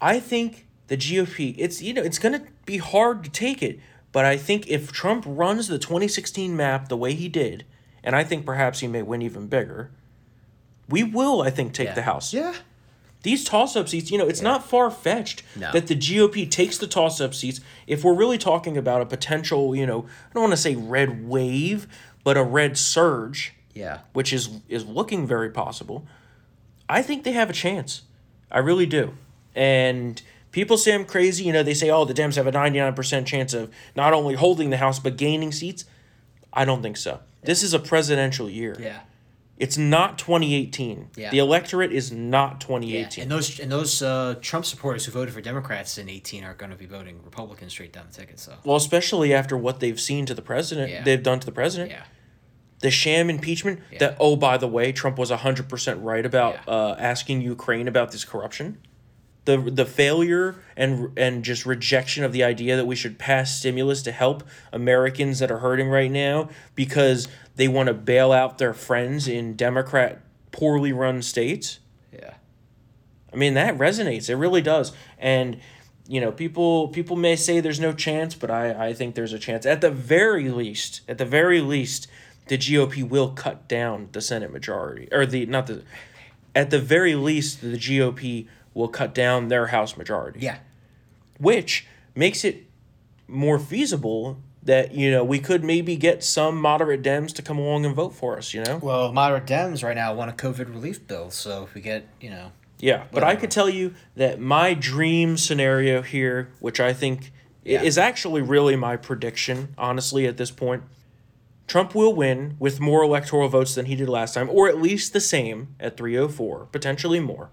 I 0.00 0.18
think 0.18 0.66
the 0.86 0.96
GOP. 0.96 1.54
It's 1.58 1.82
you 1.82 1.92
know 1.92 2.02
it's 2.02 2.18
gonna 2.18 2.42
be 2.64 2.78
hard 2.78 3.22
to 3.24 3.30
take 3.30 3.62
it, 3.62 3.78
but 4.12 4.24
I 4.24 4.38
think 4.38 4.66
if 4.68 4.90
Trump 4.92 5.24
runs 5.28 5.68
the 5.68 5.78
2016 5.78 6.56
map 6.56 6.88
the 6.88 6.96
way 6.96 7.12
he 7.12 7.28
did, 7.28 7.64
and 8.02 8.16
I 8.16 8.24
think 8.24 8.46
perhaps 8.46 8.80
he 8.80 8.88
may 8.88 9.02
win 9.02 9.20
even 9.22 9.46
bigger, 9.46 9.90
we 10.90 11.02
will 11.02 11.42
I 11.42 11.50
think 11.50 11.72
take 11.72 11.88
Yeah. 11.88 11.94
the 11.94 12.02
House. 12.02 12.32
Yeah. 12.34 12.54
These 13.22 13.44
toss 13.44 13.76
up 13.76 13.88
seats, 13.88 14.10
you 14.10 14.16
know, 14.18 14.26
it's 14.26 14.40
not 14.40 14.66
far 14.68 14.90
fetched 14.90 15.42
No. 15.54 15.70
that 15.72 15.86
the 15.88 15.94
GOP 15.94 16.46
takes 16.50 16.78
the 16.78 16.86
toss 16.86 17.20
up 17.20 17.34
seats. 17.34 17.60
If 17.86 18.02
we're 18.02 18.14
really 18.14 18.38
talking 18.38 18.76
about 18.78 19.02
a 19.02 19.06
potential, 19.06 19.76
you 19.76 19.86
know, 19.86 20.06
I 20.30 20.34
don't 20.34 20.42
want 20.44 20.52
to 20.54 20.56
say 20.56 20.74
red 20.74 21.28
wave, 21.28 21.86
but 22.24 22.36
a 22.38 22.42
red 22.42 22.78
surge, 22.78 23.52
Yeah. 23.74 23.98
which 24.14 24.32
is 24.32 24.48
is 24.68 24.84
looking 24.86 25.26
very 25.26 25.50
possible. 25.50 26.06
I 26.88 27.02
think 27.02 27.24
they 27.24 27.32
have 27.32 27.50
a 27.50 27.52
chance. 27.52 28.02
I 28.50 28.58
really 28.58 28.86
do. 28.86 29.12
And 29.54 30.20
people 30.50 30.76
say 30.78 30.94
I'm 30.94 31.04
crazy. 31.04 31.44
You 31.44 31.52
know, 31.52 31.62
they 31.62 31.74
say, 31.74 31.90
oh, 31.90 32.04
the 32.04 32.14
Dems 32.14 32.36
have 32.36 32.46
a 32.46 32.52
99% 32.52 33.26
chance 33.26 33.52
of 33.54 33.70
not 33.94 34.12
only 34.12 34.34
holding 34.34 34.70
the 34.70 34.76
House, 34.78 34.98
but 34.98 35.16
gaining 35.16 35.52
seats. 35.52 35.84
I 36.52 36.64
don't 36.64 36.82
think 36.82 36.96
so. 36.96 37.20
This 37.42 37.62
is 37.62 37.72
a 37.74 37.78
presidential 37.78 38.48
year. 38.50 38.76
Yeah. 38.80 39.00
It's 39.60 39.76
not 39.76 40.18
2018. 40.18 41.10
Yeah. 41.16 41.30
The 41.30 41.38
electorate 41.38 41.92
is 41.92 42.10
not 42.10 42.60
2018. 42.60 42.90
Yeah. 42.90 43.04
2018. 43.04 43.22
And 43.22 43.30
those 43.30 43.60
and 43.60 43.70
those 43.70 44.02
uh, 44.02 44.34
Trump 44.40 44.64
supporters 44.64 45.04
who 45.04 45.12
voted 45.12 45.34
for 45.34 45.40
Democrats 45.40 45.98
in 45.98 46.08
18 46.08 46.44
are 46.44 46.54
going 46.54 46.70
to 46.70 46.76
be 46.76 46.86
voting 46.86 47.20
Republican 47.22 47.68
straight 47.68 47.92
down 47.92 48.06
the 48.10 48.16
ticket. 48.16 48.40
So 48.40 48.54
Well, 48.64 48.76
especially 48.76 49.34
after 49.34 49.56
what 49.56 49.80
they've 49.80 50.00
seen 50.00 50.26
to 50.26 50.34
the 50.34 50.42
president, 50.42 50.90
Yeah. 50.90 51.04
they've 51.04 51.22
done 51.22 51.40
to 51.40 51.46
the 51.46 51.52
president. 51.52 51.90
yeah, 51.90 52.04
The 52.80 52.90
sham 52.90 53.28
impeachment. 53.28 53.80
That 53.98 54.16
oh, 54.18 54.34
by 54.36 54.56
the 54.56 54.66
way, 54.68 54.92
Trump 54.92 55.18
was 55.18 55.30
hundred 55.30 55.68
percent 55.68 56.00
right 56.00 56.24
about 56.24 56.66
uh, 56.66 56.96
asking 56.98 57.42
Ukraine 57.42 57.86
about 57.86 58.12
this 58.12 58.24
corruption. 58.24 58.78
The 59.46 59.56
the 59.58 59.86
failure 59.86 60.56
and 60.76 61.16
and 61.18 61.42
just 61.42 61.64
rejection 61.64 62.24
of 62.24 62.32
the 62.32 62.44
idea 62.44 62.76
that 62.76 62.86
we 62.86 62.94
should 62.94 63.18
pass 63.18 63.56
stimulus 63.56 64.02
to 64.02 64.12
help 64.12 64.44
Americans 64.72 65.38
that 65.38 65.50
are 65.50 65.58
hurting 65.58 65.88
right 65.88 66.10
now 66.10 66.50
because 66.74 67.26
they 67.56 67.66
want 67.66 67.86
to 67.88 67.94
bail 67.94 68.32
out 68.32 68.58
their 68.58 68.74
friends 68.74 69.26
in 69.26 69.56
Democrat 69.56 70.20
poorly 70.52 70.92
run 70.92 71.22
states. 71.22 71.80
yeah, 72.12 72.34
I 73.32 73.36
mean 73.36 73.54
that 73.54 73.78
resonates. 73.78 74.28
It 74.28 74.36
really 74.36 74.62
does. 74.62 74.92
And 75.18 75.58
you 76.06 76.20
know, 76.20 76.32
people 76.32 76.88
people 76.88 77.16
may 77.16 77.36
say 77.36 77.60
there's 77.60 77.80
no 77.80 77.92
chance, 77.92 78.34
but 78.34 78.50
I 78.50 78.88
I 78.88 78.92
think 78.92 79.14
there's 79.14 79.32
a 79.32 79.38
chance. 79.38 79.64
At 79.64 79.80
the 79.80 79.90
very 79.90 80.50
least, 80.50 81.02
at 81.08 81.18
the 81.18 81.24
very 81.24 81.60
least, 81.60 82.08
the 82.48 82.58
GOP 82.58 83.08
will 83.08 83.30
cut 83.30 83.68
down 83.68 84.08
the 84.10 84.20
Senate 84.20 84.52
majority 84.52 85.08
or 85.12 85.24
the 85.24 85.46
not 85.46 85.68
the 85.68 85.84
at 86.54 86.70
the 86.70 86.80
very 86.80 87.14
least 87.14 87.60
the 87.60 87.76
GOP 87.76 88.48
will 88.74 88.88
cut 88.88 89.14
down 89.14 89.48
their 89.48 89.68
House 89.68 89.96
majority. 89.96 90.40
yeah. 90.40 90.58
Which 91.38 91.86
makes 92.14 92.44
it 92.44 92.66
more 93.26 93.58
feasible 93.58 94.38
that, 94.62 94.92
you 94.94 95.10
know, 95.10 95.24
we 95.24 95.38
could 95.38 95.64
maybe 95.64 95.96
get 95.96 96.22
some 96.22 96.60
moderate 96.60 97.02
Dems 97.02 97.32
to 97.34 97.42
come 97.42 97.58
along 97.58 97.86
and 97.86 97.94
vote 97.94 98.14
for 98.14 98.36
us, 98.36 98.52
you 98.52 98.62
know? 98.62 98.76
Well, 98.76 99.10
moderate 99.12 99.46
Dems 99.46 99.82
right 99.82 99.96
now 99.96 100.12
want 100.14 100.30
a 100.30 100.34
COVID 100.34 100.68
relief 100.68 101.06
bill. 101.06 101.30
So 101.30 101.64
if 101.64 101.74
we 101.74 101.80
get 101.80 102.06
you 102.20 102.28
know, 102.30 102.52
Yeah, 102.78 103.04
but 103.12 103.24
I 103.24 103.36
could 103.36 103.50
tell 103.50 103.68
you 103.70 103.94
that 104.16 104.38
my 104.40 104.74
dream 104.74 105.36
scenario 105.38 106.02
here, 106.02 106.50
which 106.60 106.78
I 106.80 106.92
think 106.92 107.32
Yeah. 107.64 107.82
is 107.82 107.96
actually 107.98 108.42
really 108.42 108.76
my 108.76 108.96
prediction, 108.96 109.74
honestly, 109.78 110.26
at 110.26 110.36
this 110.36 110.50
point, 110.50 110.82
Trump 111.66 111.94
will 111.94 112.12
win 112.14 112.56
with 112.58 112.80
more 112.80 113.02
electoral 113.02 113.48
votes 113.48 113.74
than 113.74 113.86
he 113.86 113.94
did 113.94 114.08
last 114.08 114.34
time, 114.34 114.48
or 114.50 114.68
at 114.68 114.80
least 114.80 115.12
the 115.12 115.20
same 115.20 115.68
at 115.78 115.96
304, 115.96 116.66
potentially 116.72 117.20
more. 117.20 117.50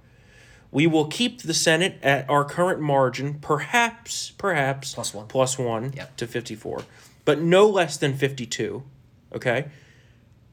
We 0.71 0.85
will 0.87 1.05
keep 1.05 1.41
the 1.43 1.53
Senate 1.53 1.97
at 2.03 2.29
our 2.29 2.43
current 2.43 2.81
margin, 2.81 3.35
perhaps, 3.39 4.31
perhaps 4.31 4.93
Plus 4.93 5.13
one. 5.13 5.27
plus 5.27 5.57
one 5.57 5.93
Yep. 5.95 6.17
to 6.17 6.27
54, 6.27 6.83
but 7.25 7.39
no 7.39 7.67
less 7.67 7.97
than 7.97 8.15
52. 8.15 8.83
Okay? 9.33 9.67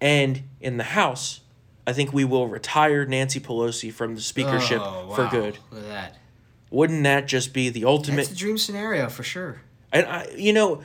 And 0.01 0.43
in 0.61 0.77
the 0.77 0.85
House, 0.85 1.41
I 1.87 1.93
think 1.93 2.13
we 2.13 2.25
will 2.25 2.47
retire 2.49 3.05
Nancy 3.05 3.41
Pelosi 3.41 3.93
from 3.93 4.15
the 4.15 4.21
speakership 4.21 4.81
Oh, 4.83 5.13
for 5.15 5.29
good. 5.29 5.59
Look 5.71 5.83
at 5.83 5.89
that. 5.89 6.17
Wouldn't 6.71 7.03
that 7.05 7.27
just 7.27 7.53
be 7.53 7.69
the 7.69 7.85
ultimate? 7.85 8.17
That's 8.17 8.29
the 8.31 8.35
dream 8.37 8.59
scenario 8.59 9.09
for 9.09 9.23
sure. 9.23 9.61
And 9.93 10.07
I, 10.07 10.29
you 10.37 10.53
know, 10.53 10.83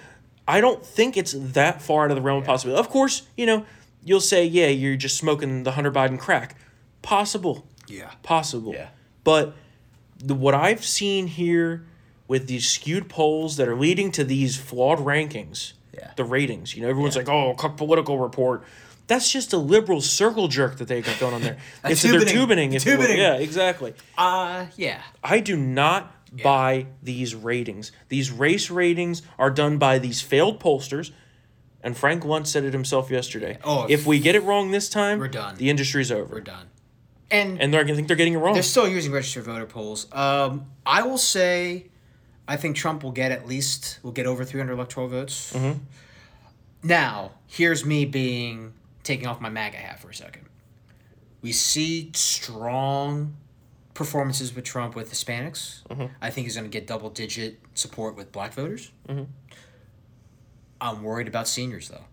I 0.48 0.62
don't 0.62 0.86
think 0.86 1.18
it's 1.18 1.34
that 1.38 1.82
far 1.82 2.06
out 2.06 2.12
of 2.12 2.16
the 2.16 2.22
realm 2.22 2.40
of 2.40 2.46
possibility. 2.46 2.80
Of 2.80 2.90
course, 2.90 3.24
you 3.38 3.46
know, 3.46 3.66
you'll 4.04 4.22
say, 4.22 4.46
yeah, 4.46 4.68
you're 4.68 4.96
just 4.98 5.18
smoking 5.18 5.64
the 5.64 5.72
Hunter 5.72 5.92
Biden 5.92 6.20
crack. 6.20 6.56
Possible. 7.02 7.68
Yeah. 7.88 8.12
Possible. 8.24 8.74
Yeah. 8.74 8.90
But 9.24 9.56
the, 10.18 10.36
what 10.36 10.54
I've 10.56 10.84
seen 10.86 11.28
here 11.28 11.86
with 12.28 12.48
these 12.48 12.68
skewed 12.70 13.10
polls 13.10 13.58
that 13.58 13.68
are 13.68 13.76
leading 13.76 14.12
to 14.14 14.24
these 14.24 14.56
flawed 14.58 15.00
rankings, 15.00 15.74
Yeah. 15.94 16.12
the 16.16 16.24
ratings, 16.24 16.76
you 16.76 16.82
know, 16.84 16.90
everyone's 16.90 17.16
like, 17.16 17.30
oh, 17.30 17.54
Cook 17.56 17.78
Political 17.78 18.20
Report. 18.20 18.64
That's 19.08 19.32
just 19.32 19.54
a 19.54 19.58
liberal 19.58 20.02
circle 20.02 20.48
jerk 20.48 20.78
that 20.78 20.88
they 20.88 21.02
got 21.02 21.20
going 21.20 21.34
on 21.34 21.42
there. 21.42 21.58
It's 21.86 22.04
tubening. 22.06 22.28
tubening. 22.28 22.74
if 22.74 22.86
you. 22.86 22.96
Tubening. 22.98 23.18
Yeah, 23.18 23.34
exactly. 23.36 23.94
Uh 24.18 24.68
yeah. 24.78 25.02
I 25.24 25.40
do 25.40 25.58
not 25.58 26.16
buy 26.44 26.86
these 27.02 27.34
ratings. 27.34 27.92
These 28.10 28.30
race 28.32 28.70
ratings 28.70 29.24
are 29.40 29.50
done 29.50 29.80
by 29.80 29.98
these 29.98 30.22
failed 30.22 30.60
pollsters. 30.60 31.10
And 31.82 31.98
Frank 31.98 32.24
Luntz 32.24 32.48
said 32.48 32.64
it 32.66 32.74
himself 32.74 33.10
yesterday. 33.10 33.58
Oh, 33.64 33.88
if 33.90 34.06
we 34.06 34.20
get 34.20 34.36
it 34.36 34.44
wrong 34.44 34.70
this 34.70 34.90
time, 34.90 35.18
We're 35.18 35.28
done. 35.30 35.56
The 35.56 35.72
industry's 35.72 36.12
over. 36.12 36.36
We're 36.36 36.42
done. 36.42 36.68
And 37.32 37.62
And 37.62 37.74
they're 37.74 37.84
gonna 37.84 37.96
think 37.96 38.08
they're 38.08 38.18
getting 38.18 38.34
it 38.34 38.38
wrong. 38.38 38.54
They're 38.54 38.64
still 38.64 38.88
using 38.88 39.12
registered 39.12 39.44
voter 39.44 39.66
polls. 39.66 40.08
Um, 40.12 40.66
I 40.86 41.04
will 41.04 41.18
say, 41.20 41.88
I 42.48 42.58
think 42.58 42.76
Trump 42.76 43.04
will 43.04 43.12
get 43.12 43.32
at 43.32 43.48
least 43.48 44.00
will 44.04 44.12
get 44.12 44.26
over 44.26 44.44
300 44.44 44.74
electoral 44.74 45.08
votes. 45.08 45.54
Mhm. 45.54 45.80
Now, 46.82 47.32
here's 47.48 47.86
me 47.86 48.06
being 48.06 48.74
taking 49.04 49.28
off 49.28 49.40
my 49.42 49.50
MAGA 49.50 49.78
hat 49.78 50.00
for 50.00 50.10
a 50.10 50.14
second. 50.14 50.46
We 51.42 51.52
see 51.52 52.12
strong 52.16 53.36
performances 53.94 54.56
with 54.56 54.64
Trump 54.66 54.96
with 54.96 55.12
Hispanics. 55.12 55.84
Mhm. 55.90 56.10
I 56.22 56.30
think 56.30 56.46
he's 56.48 56.56
going 56.56 56.66
to 56.66 56.72
get 56.72 56.88
double 56.88 57.10
digit 57.10 57.60
support 57.76 58.16
with 58.16 58.32
black 58.32 58.54
voters. 58.54 58.92
Mhm. 59.08 59.28
I'm 60.82 61.04
worried 61.04 61.28
about 61.28 61.48
seniors 61.48 61.90
though. 61.90 62.06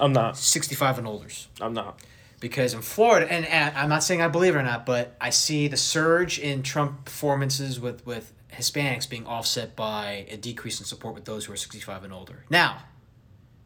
I'm 0.00 0.12
not. 0.12 0.36
65 0.36 0.98
and 0.98 1.06
olders. 1.06 1.48
I'm 1.60 1.74
not. 1.74 2.00
Because 2.40 2.72
in 2.72 2.82
Florida, 2.82 3.30
and, 3.30 3.44
and 3.46 3.76
I'm 3.76 3.88
not 3.88 4.04
saying 4.04 4.22
I 4.22 4.28
believe 4.28 4.54
it 4.54 4.58
or 4.58 4.62
not, 4.62 4.86
but 4.86 5.16
I 5.20 5.30
see 5.30 5.66
the 5.66 5.76
surge 5.76 6.38
in 6.38 6.62
Trump 6.62 7.04
performances 7.04 7.80
with, 7.80 8.06
with 8.06 8.32
Hispanics 8.52 9.08
being 9.08 9.26
offset 9.26 9.74
by 9.74 10.26
a 10.30 10.36
decrease 10.36 10.78
in 10.78 10.86
support 10.86 11.14
with 11.14 11.24
those 11.24 11.44
who 11.44 11.52
are 11.52 11.56
65 11.56 12.04
and 12.04 12.12
older. 12.12 12.44
Now, 12.48 12.82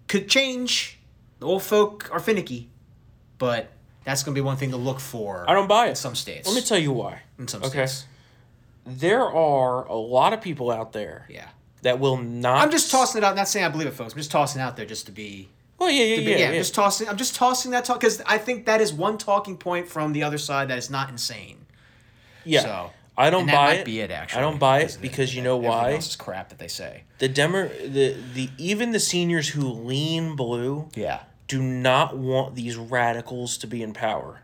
could 0.09 0.29
change. 0.29 0.99
The 1.39 1.47
old 1.47 1.63
folk 1.63 2.09
are 2.13 2.21
finicky, 2.21 2.71
but 3.39 3.71
that's 4.05 4.23
going 4.23 4.35
to 4.35 4.41
be 4.41 4.45
one 4.45 4.57
thing 4.57 4.71
to 4.71 4.77
look 4.77 5.01
for. 5.01 5.45
I 5.49 5.55
don't 5.55 5.69
buy 5.69 5.87
it. 5.87 5.91
In 5.91 5.97
some 5.97 6.15
states. 6.15 6.47
Let 6.47 6.55
me 6.55 6.63
tell 6.63 6.79
you 6.79 6.93
why. 6.93 7.23
In 7.39 7.49
some 7.49 7.63
okay. 7.63 7.87
states. 7.87 8.07
There 8.85 9.23
are 9.23 9.87
a 9.87 9.95
lot 9.95 10.33
of 10.33 10.41
people 10.41 10.71
out 10.71 10.93
there. 10.93 11.27
Yeah. 11.29 11.49
That 11.83 11.99
will 11.99 12.17
not. 12.17 12.63
I'm 12.63 12.71
just 12.71 12.91
tossing 12.91 13.23
it 13.23 13.25
out. 13.25 13.35
Not 13.35 13.49
saying 13.49 13.65
I 13.65 13.69
believe 13.69 13.89
it, 13.89 13.95
folks. 13.95 14.13
I'm 14.13 14.19
just 14.19 14.31
tossing 14.31 14.61
it 14.61 14.65
out 14.65 14.77
there 14.77 14.87
just 14.87 15.07
to 15.07 15.13
be. 15.13 15.49
Well, 15.83 15.91
yeah, 15.91 16.05
yeah, 16.05 16.17
be- 16.17 16.23
yeah, 16.23 16.37
yeah. 16.39 16.53
Just 16.53 16.75
tossing. 16.77 17.09
I'm 17.09 17.17
just 17.17 17.35
tossing 17.35 17.73
that 17.73 17.85
talk 17.85 17.99
because 17.99 18.21
I 18.25 18.39
think 18.39 18.67
that 18.67 18.81
is 18.81 18.93
one 18.93 19.19
talking 19.19 19.57
point 19.57 19.89
from 19.89 20.13
the 20.13 20.23
other 20.23 20.39
side 20.39 20.69
that 20.69 20.79
is 20.79 20.91
not 20.91 21.11
insane. 21.11 21.67
Yeah. 22.45 22.61
So, 22.61 22.91
I 23.19 23.31
don't 23.31 23.47
buy 23.47 23.75
it. 23.75 23.85
Be 23.85 23.99
it 24.01 24.11
actually. 24.13 24.39
I 24.39 24.43
don't 24.43 24.59
buy 24.61 24.81
it 24.81 24.95
of 24.95 25.03
the- 25.03 25.09
because 25.09 25.35
you 25.35 25.43
know 25.43 25.57
why? 25.57 25.95
else 25.95 26.09
is 26.11 26.17
crap 26.17 26.49
that 26.51 26.59
they 26.61 26.69
say. 26.69 27.03
The 27.19 27.29
demo, 27.29 27.67
the 27.69 28.17
the 28.35 28.51
even 28.59 28.93
the 28.93 29.01
seniors 29.01 29.49
who 29.49 29.63
lean 29.69 30.37
blue, 30.37 30.89
yeah, 30.95 31.25
do 31.49 31.61
not 31.61 32.17
want 32.17 32.55
these 32.55 32.77
radicals 32.77 33.59
to 33.59 33.67
be 33.67 33.83
in 33.83 33.93
power. 33.93 34.43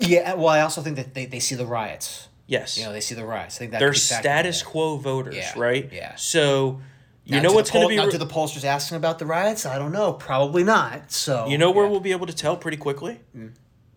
Yeah. 0.00 0.32
Uh, 0.32 0.36
well, 0.38 0.48
I 0.48 0.60
also 0.60 0.82
think 0.82 0.96
that 0.96 1.14
they, 1.14 1.26
they 1.26 1.40
see 1.40 1.54
the 1.54 1.66
riots. 1.66 2.28
Yes. 2.48 2.78
You 2.78 2.84
know, 2.84 2.92
they 2.92 3.00
see 3.00 3.14
the 3.14 3.24
riots. 3.26 3.56
I 3.56 3.58
think 3.60 3.70
that 3.72 3.78
They're 3.78 3.90
could 3.90 3.96
be 3.96 4.00
factored 4.00 4.20
status 4.20 4.62
quo 4.62 4.96
voters, 4.96 5.36
Yeah, 5.36 5.52
right? 5.56 5.88
yeah. 5.92 6.14
So 6.16 6.80
you 7.28 7.36
Now, 7.36 7.42
know 7.48 7.52
what's 7.52 7.70
going 7.70 7.84
to 7.84 7.88
be. 7.88 7.98
re- 7.98 8.10
do 8.10 8.18
the 8.18 8.26
pollsters 8.26 8.64
asking 8.64 8.96
about 8.96 9.18
the 9.18 9.26
riots? 9.26 9.66
I 9.66 9.78
don't 9.78 9.92
know. 9.92 10.14
Probably 10.14 10.64
not. 10.64 11.12
So 11.12 11.46
you 11.46 11.58
know 11.58 11.70
where 11.70 11.86
we'll 11.86 12.00
be 12.00 12.12
able 12.12 12.26
to 12.26 12.34
tell 12.34 12.56
pretty 12.56 12.76
quickly? 12.78 13.20
Hmm. 13.32 13.48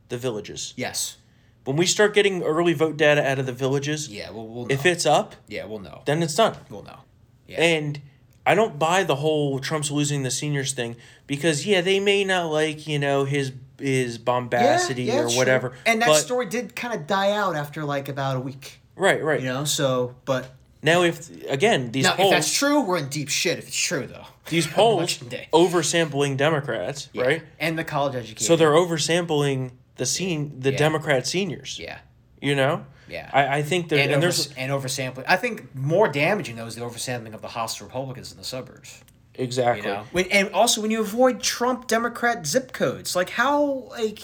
The 0.09 0.17
villages. 0.17 0.73
Yes. 0.77 1.17
When 1.63 1.77
we 1.77 1.85
start 1.85 2.13
getting 2.13 2.43
early 2.43 2.73
vote 2.73 2.97
data 2.97 3.25
out 3.27 3.39
of 3.39 3.45
the 3.45 3.53
villages, 3.53 4.09
Yeah, 4.09 4.31
we'll, 4.31 4.47
we'll 4.47 4.71
if 4.71 4.85
it's 4.85 5.05
up, 5.05 5.35
Yeah, 5.47 5.65
we'll 5.65 5.79
know. 5.79 6.01
then 6.05 6.21
it's 6.23 6.35
done. 6.35 6.57
We'll 6.69 6.83
know. 6.83 6.99
Yeah. 7.47 7.61
And 7.61 8.01
I 8.45 8.55
don't 8.55 8.77
buy 8.79 9.03
the 9.03 9.15
whole 9.17 9.59
Trump's 9.59 9.91
losing 9.91 10.23
the 10.23 10.31
seniors 10.31 10.73
thing 10.73 10.95
because 11.27 11.65
yeah, 11.65 11.81
they 11.81 11.99
may 11.99 12.23
not 12.23 12.45
like 12.51 12.87
you 12.87 12.97
know 12.99 13.23
his 13.25 13.51
his 13.79 14.17
bombacity 14.17 15.11
or 15.11 15.29
whatever. 15.29 15.69
true. 15.69 15.77
And 15.85 16.01
that 16.01 16.15
story 16.17 16.47
did 16.47 16.75
kind 16.75 16.93
of 16.93 17.07
die 17.07 17.31
out 17.31 17.55
after 17.55 17.83
like 17.85 18.09
about 18.09 18.37
a 18.37 18.39
week. 18.39 18.81
right, 18.95 19.23
right. 19.23 19.39
You 19.39 19.47
know, 19.47 19.63
so 19.65 20.15
but 20.25 20.51
Now, 20.83 21.03
if 21.03 21.29
again 21.49 21.91
these 21.91 22.05
now 22.05 22.15
polls, 22.15 22.31
if 22.31 22.37
that's 22.37 22.53
true, 22.53 22.81
we're 22.81 22.97
in 22.97 23.09
deep 23.09 23.29
shit. 23.29 23.59
If 23.59 23.67
it's 23.67 23.77
true 23.77 24.07
though, 24.07 24.25
these 24.49 24.65
polls 24.77 25.17
oversampling 25.53 26.37
Democrats, 26.37 27.09
right? 27.15 27.43
and 27.59 27.77
the 27.77 27.83
college 27.83 28.15
education. 28.15 28.45
So 28.45 28.55
they're 28.55 28.71
oversampling 28.71 29.71
the 29.97 30.05
scene, 30.05 30.59
the 30.59 30.71
Yeah. 30.71 30.77
Democrat 30.77 31.27
seniors. 31.27 31.77
Yeah. 31.79 31.99
You 32.41 32.55
know. 32.55 32.85
Yeah. 33.07 33.29
I, 33.33 33.57
I 33.57 33.61
think 33.61 33.89
there 33.89 33.99
and, 33.99 34.07
and, 34.11 34.17
over, 34.17 34.21
there's 34.21 34.53
and 34.53 34.71
oversampling. 34.71 35.25
I 35.27 35.35
think 35.37 35.75
more 35.75 36.07
damaging 36.07 36.55
though 36.55 36.65
is 36.65 36.75
the 36.75 36.81
oversampling 36.81 37.33
of 37.33 37.41
the 37.41 37.49
hostile 37.49 37.85
Republicans 37.87 38.31
in 38.31 38.37
the 38.37 38.43
suburbs. 38.43 39.03
exactly. 39.35 39.87
You 39.87 39.93
know, 39.95 40.03
when, 40.11 40.25
and 40.31 40.49
also 40.53 40.81
when 40.81 40.91
you 40.91 41.01
avoid 41.01 41.41
Trump 41.41 41.87
Democrat 41.87 42.47
zip 42.47 42.71
codes, 42.71 43.15
like 43.15 43.29
how 43.31 43.63
like 43.91 44.19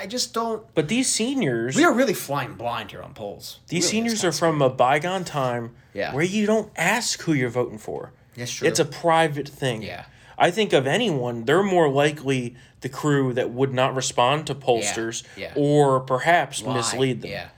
I 0.00 0.06
just 0.06 0.32
don't. 0.32 0.62
But 0.74 0.88
these 0.88 1.08
seniors, 1.08 1.76
We 1.76 1.84
are 1.84 1.92
really 1.92 2.14
flying 2.14 2.54
blind 2.54 2.90
here 2.90 3.02
on 3.02 3.12
polls. 3.14 3.60
these 3.68 3.84
Really, 3.84 3.90
seniors 3.90 4.24
are 4.24 4.32
from 4.32 4.62
a 4.62 4.70
bygone 4.70 5.24
time 5.24 5.74
Yeah. 5.92 6.14
where 6.14 6.24
you 6.24 6.46
don't 6.46 6.70
ask 6.76 7.20
who 7.22 7.32
you're 7.34 7.50
voting 7.50 7.78
for. 7.78 8.12
That's 8.36 8.52
true. 8.52 8.66
It's 8.68 8.80
a 8.80 8.84
private 8.84 9.48
thing. 9.48 9.82
Yeah. 9.82 10.04
I 10.38 10.50
think 10.50 10.72
of 10.72 10.86
anyone, 10.86 11.44
they're 11.44 11.62
more 11.62 11.90
likely 11.90 12.56
the 12.80 12.88
crew 12.88 13.34
that 13.34 13.50
would 13.50 13.74
not 13.74 13.94
respond 13.94 14.46
to 14.46 14.54
pollsters 14.54 15.22
Yeah. 15.36 15.52
or 15.54 16.00
perhaps 16.00 16.62
Lie. 16.62 16.74
mislead 16.76 17.20
them. 17.20 17.30
Yeah. 17.30 17.48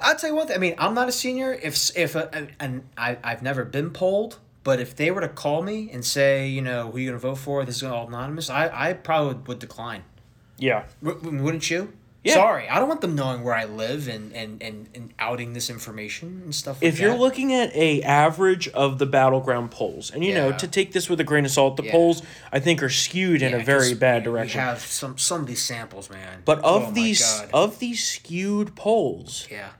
I'll 0.00 0.16
tell 0.16 0.30
you 0.30 0.36
one 0.36 0.48
thing. 0.48 0.56
I 0.56 0.58
mean, 0.58 0.74
I'm 0.78 0.94
not 0.94 1.08
a 1.08 1.12
senior. 1.12 1.52
If 1.52 1.96
if 1.96 2.16
a, 2.16 2.48
and 2.58 2.82
I 2.96 3.18
I've 3.22 3.42
never 3.42 3.64
been 3.64 3.90
polled, 3.90 4.38
but 4.64 4.80
if 4.80 4.96
they 4.96 5.10
were 5.12 5.20
to 5.20 5.28
call 5.28 5.62
me 5.62 5.90
and 5.92 6.04
say, 6.04 6.48
you 6.48 6.62
know, 6.62 6.90
who 6.90 6.98
you 6.98 7.06
gonna 7.10 7.18
vote 7.18 7.38
for? 7.38 7.64
This 7.64 7.76
is 7.76 7.82
all 7.84 8.08
anonymous. 8.08 8.50
I 8.50 8.68
I 8.88 8.92
probably 8.94 9.34
would 9.46 9.60
decline. 9.60 10.02
Yeah. 10.58 10.84
W- 11.02 11.42
wouldn't 11.42 11.70
you? 11.70 11.92
Yeah. 12.22 12.34
Sorry, 12.34 12.66
I 12.70 12.78
don't 12.78 12.88
want 12.88 13.02
them 13.02 13.14
knowing 13.14 13.42
where 13.44 13.52
I 13.54 13.66
live 13.66 14.08
and 14.08 14.32
and 14.32 14.62
and, 14.62 14.88
and 14.94 15.12
outing 15.18 15.52
this 15.52 15.68
information 15.68 16.40
and 16.44 16.54
stuff. 16.54 16.80
Like 16.80 16.90
If 16.90 16.98
you're 16.98 17.10
that. 17.12 17.20
looking 17.20 17.52
at 17.52 17.70
a 17.76 18.00
average 18.02 18.66
of 18.68 18.98
the 18.98 19.04
battleground 19.04 19.70
polls, 19.70 20.10
and 20.10 20.24
you 20.24 20.32
know, 20.32 20.50
to 20.52 20.66
take 20.66 20.92
this 20.92 21.10
with 21.10 21.20
a 21.20 21.24
grain 21.24 21.44
of 21.44 21.50
salt, 21.50 21.76
the 21.76 21.84
Yeah. 21.84 21.92
polls 21.92 22.22
I 22.50 22.60
think 22.60 22.82
are 22.82 22.88
skewed 22.88 23.42
in 23.42 23.52
a 23.52 23.62
very 23.62 23.92
bad 23.92 24.22
direction. 24.24 24.58
We 24.58 24.64
have 24.64 24.80
some 24.80 25.18
some 25.18 25.42
of 25.42 25.46
these 25.46 25.60
samples, 25.60 26.08
man. 26.08 26.40
But 26.46 26.60
of 26.60 26.82
Oh 26.88 26.90
these 26.92 27.42
of 27.52 27.78
these 27.78 28.02
skewed 28.02 28.74
polls, 28.74 29.46
yeah. 29.50 29.70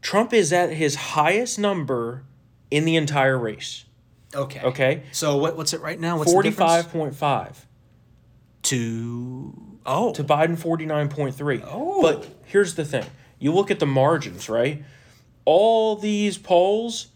Trump 0.00 0.32
is 0.32 0.52
at 0.52 0.72
his 0.72 0.96
highest 0.96 1.56
number 1.60 2.24
in 2.68 2.84
the 2.84 2.96
entire 2.96 3.38
race. 3.38 3.84
Okay. 4.34 4.60
Okay. 4.60 5.02
So 5.12 5.36
what 5.36 5.56
what's 5.56 5.72
it 5.72 5.80
right 5.80 6.00
now? 6.00 6.16
What's 6.18 6.32
the 6.32 6.34
Forty 6.34 6.50
five 6.50 6.88
point 6.90 7.14
five. 7.14 7.64
to 8.62 9.54
oh 9.86 10.12
To 10.14 10.24
Biden 10.24 10.56
forty 10.58 10.86
nine 10.86 11.08
point 11.08 11.34
three. 11.34 11.62
Oh. 11.64 12.02
But 12.02 12.28
here's 12.44 12.74
the 12.74 12.84
thing. 12.84 13.06
You 13.38 13.52
look 13.52 13.70
at 13.70 13.78
the 13.80 13.86
margins, 13.86 14.48
right? 14.48 14.82
All 15.44 15.96
these 15.96 16.38
polls 16.38 17.08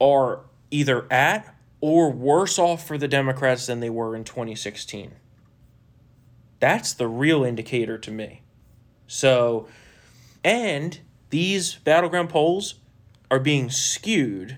are 0.00 0.40
either 0.70 1.06
at 1.12 1.54
or 1.80 2.10
worse 2.10 2.58
off 2.58 2.86
for 2.86 2.96
the 2.98 3.08
Democrats 3.08 3.66
than 3.66 3.80
they 3.80 3.90
were 3.90 4.14
in 4.16 4.24
2016. 4.24 5.12
That's 6.60 6.92
the 6.94 7.06
real 7.06 7.44
indicator 7.44 7.98
to 7.98 8.10
me. 8.10 8.42
So, 9.06 9.68
and 10.44 10.98
these 11.30 11.74
battleground 11.76 12.28
polls 12.30 12.76
are 13.30 13.38
being 13.40 13.68
skewed 13.70 14.56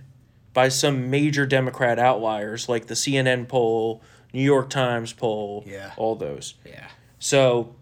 by 0.55 0.69
some 0.69 1.11
major 1.11 1.47
Democrat 1.47 1.99
outliers 1.99 2.69
like 2.69 2.87
the 2.87 2.95
CNN 2.95 3.49
poll, 3.49 4.03
New 4.33 4.43
York 4.43 4.71
Times 4.71 5.13
poll, 5.13 5.65
Yeah. 5.67 5.93
all 5.97 6.15
those. 6.15 6.55
Yeah. 6.67 6.89
So, 7.19 7.75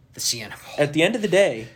The 0.77 0.83
at 0.83 0.93
the 0.93 1.03
end 1.03 1.15
of 1.15 1.23
the 1.23 1.29
day, 1.29 1.69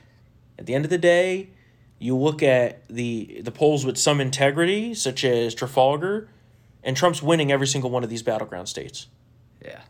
at 0.59 0.67
the 0.67 0.75
end 0.75 0.85
of 0.85 0.91
the 0.91 0.99
day, 0.99 1.51
you 1.99 2.17
look 2.17 2.43
at 2.43 2.87
the 2.89 3.41
the 3.43 3.51
polls 3.51 3.85
with 3.85 3.99
some 3.99 4.21
integrity, 4.21 4.95
such 4.95 5.25
as 5.25 5.55
Trafalgar, 5.55 6.29
and 6.83 6.97
Trump's 6.97 7.23
winning 7.23 7.53
every 7.53 7.67
single 7.67 7.91
one 7.91 8.03
of 8.03 8.11
these 8.11 8.23
battleground 8.23 8.69
states. 8.69 9.07
Yeah. 9.63 9.83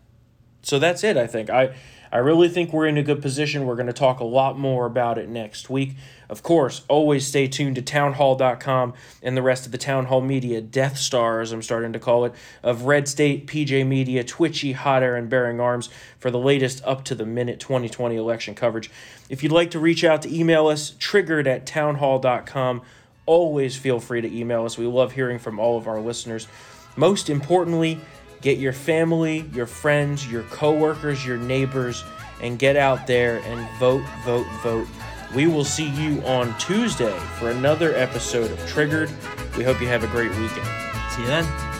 So 0.63 0.79
that's 0.79 1.05
it, 1.05 1.17
I 1.17 1.27
think. 1.27 1.49
I 1.51 1.75
I 2.13 2.19
really 2.19 2.49
think 2.49 2.73
we're 2.73 2.87
in 2.87 2.99
a 2.99 3.03
good 3.03 3.23
position. 3.23 3.67
We're 3.67 3.77
going 3.77 3.87
to 3.87 3.93
talk 3.93 4.21
a 4.21 4.25
lot 4.25 4.59
more 4.59 4.87
about 4.87 5.17
it 5.17 5.29
next 5.29 5.71
week. 5.71 5.95
Of 6.29 6.43
course, 6.43 6.83
always 6.89 7.27
stay 7.27 7.47
tuned 7.47 7.77
to 7.77 7.83
townhall.com 7.83 8.95
and 9.23 9.37
the 9.37 9.43
rest 9.43 9.67
of 9.67 9.73
the 9.73 9.79
Townhall 9.79 10.21
media, 10.21 10.61
Death 10.61 10.97
Star, 10.97 11.41
as 11.41 11.53
I'm 11.53 11.63
starting 11.63 11.93
to 11.93 11.99
call 11.99 12.25
it, 12.25 12.33
of 12.63 12.83
Red 12.83 13.09
State, 13.09 13.47
PJ 13.47 13.87
Media, 13.87 14.25
Twitchy, 14.25 14.73
Hot 14.73 15.03
Air, 15.03 15.17
and 15.17 15.29
Bearing 15.29 15.61
Arms 15.61 15.89
for 16.19 16.31
the 16.31 16.39
latest 16.39 16.85
up 16.85 17.05
to 17.05 17.15
the 17.15 17.27
minute 17.27 17.61
2020 17.61 18.17
election 18.17 18.55
coverage. 18.55 18.91
If 19.29 19.43
you'd 19.43 19.53
like 19.53 19.71
to 19.73 19.79
reach 19.79 20.03
out 20.03 20.23
to 20.23 20.35
email 20.35 20.67
us, 20.67 20.95
triggered 20.99 21.47
at 21.47 21.67
townhall.com. 21.67 22.83
Always 23.27 23.77
feel 23.77 24.01
free 24.01 24.21
to 24.21 24.37
email 24.37 24.65
us. 24.65 24.77
We 24.77 24.87
love 24.87 25.13
hearing 25.13 25.39
from 25.39 25.61
all 25.61 25.79
of 25.79 25.87
our 25.87 26.01
listeners. 26.01 26.49
Most 26.97 27.31
importantly, 27.31 28.01
get 28.41 28.59
your 28.59 28.73
family, 28.73 29.47
your 29.53 29.67
friends, 29.67 30.31
your 30.31 30.43
coworkers, 30.45 31.25
your 31.27 31.37
neighbors, 31.37 32.05
and 32.43 32.59
get 32.59 32.77
out 32.77 33.07
there 33.07 33.39
and 33.45 33.79
vote, 33.79 34.05
vote, 34.25 34.47
vote. 34.63 34.87
We 35.35 35.47
will 35.47 35.65
see 35.65 35.89
you 35.89 36.21
on 36.23 36.57
Tuesday 36.59 37.17
for 37.39 37.51
another 37.51 37.95
episode 37.95 38.51
of 38.51 38.67
Triggered. 38.67 39.11
We 39.57 39.65
hope 39.65 39.81
you 39.81 39.87
have 39.89 40.03
a 40.03 40.09
great 40.09 40.31
weekend. 40.31 40.67
See 41.11 41.23
you 41.23 41.29
then. 41.29 41.80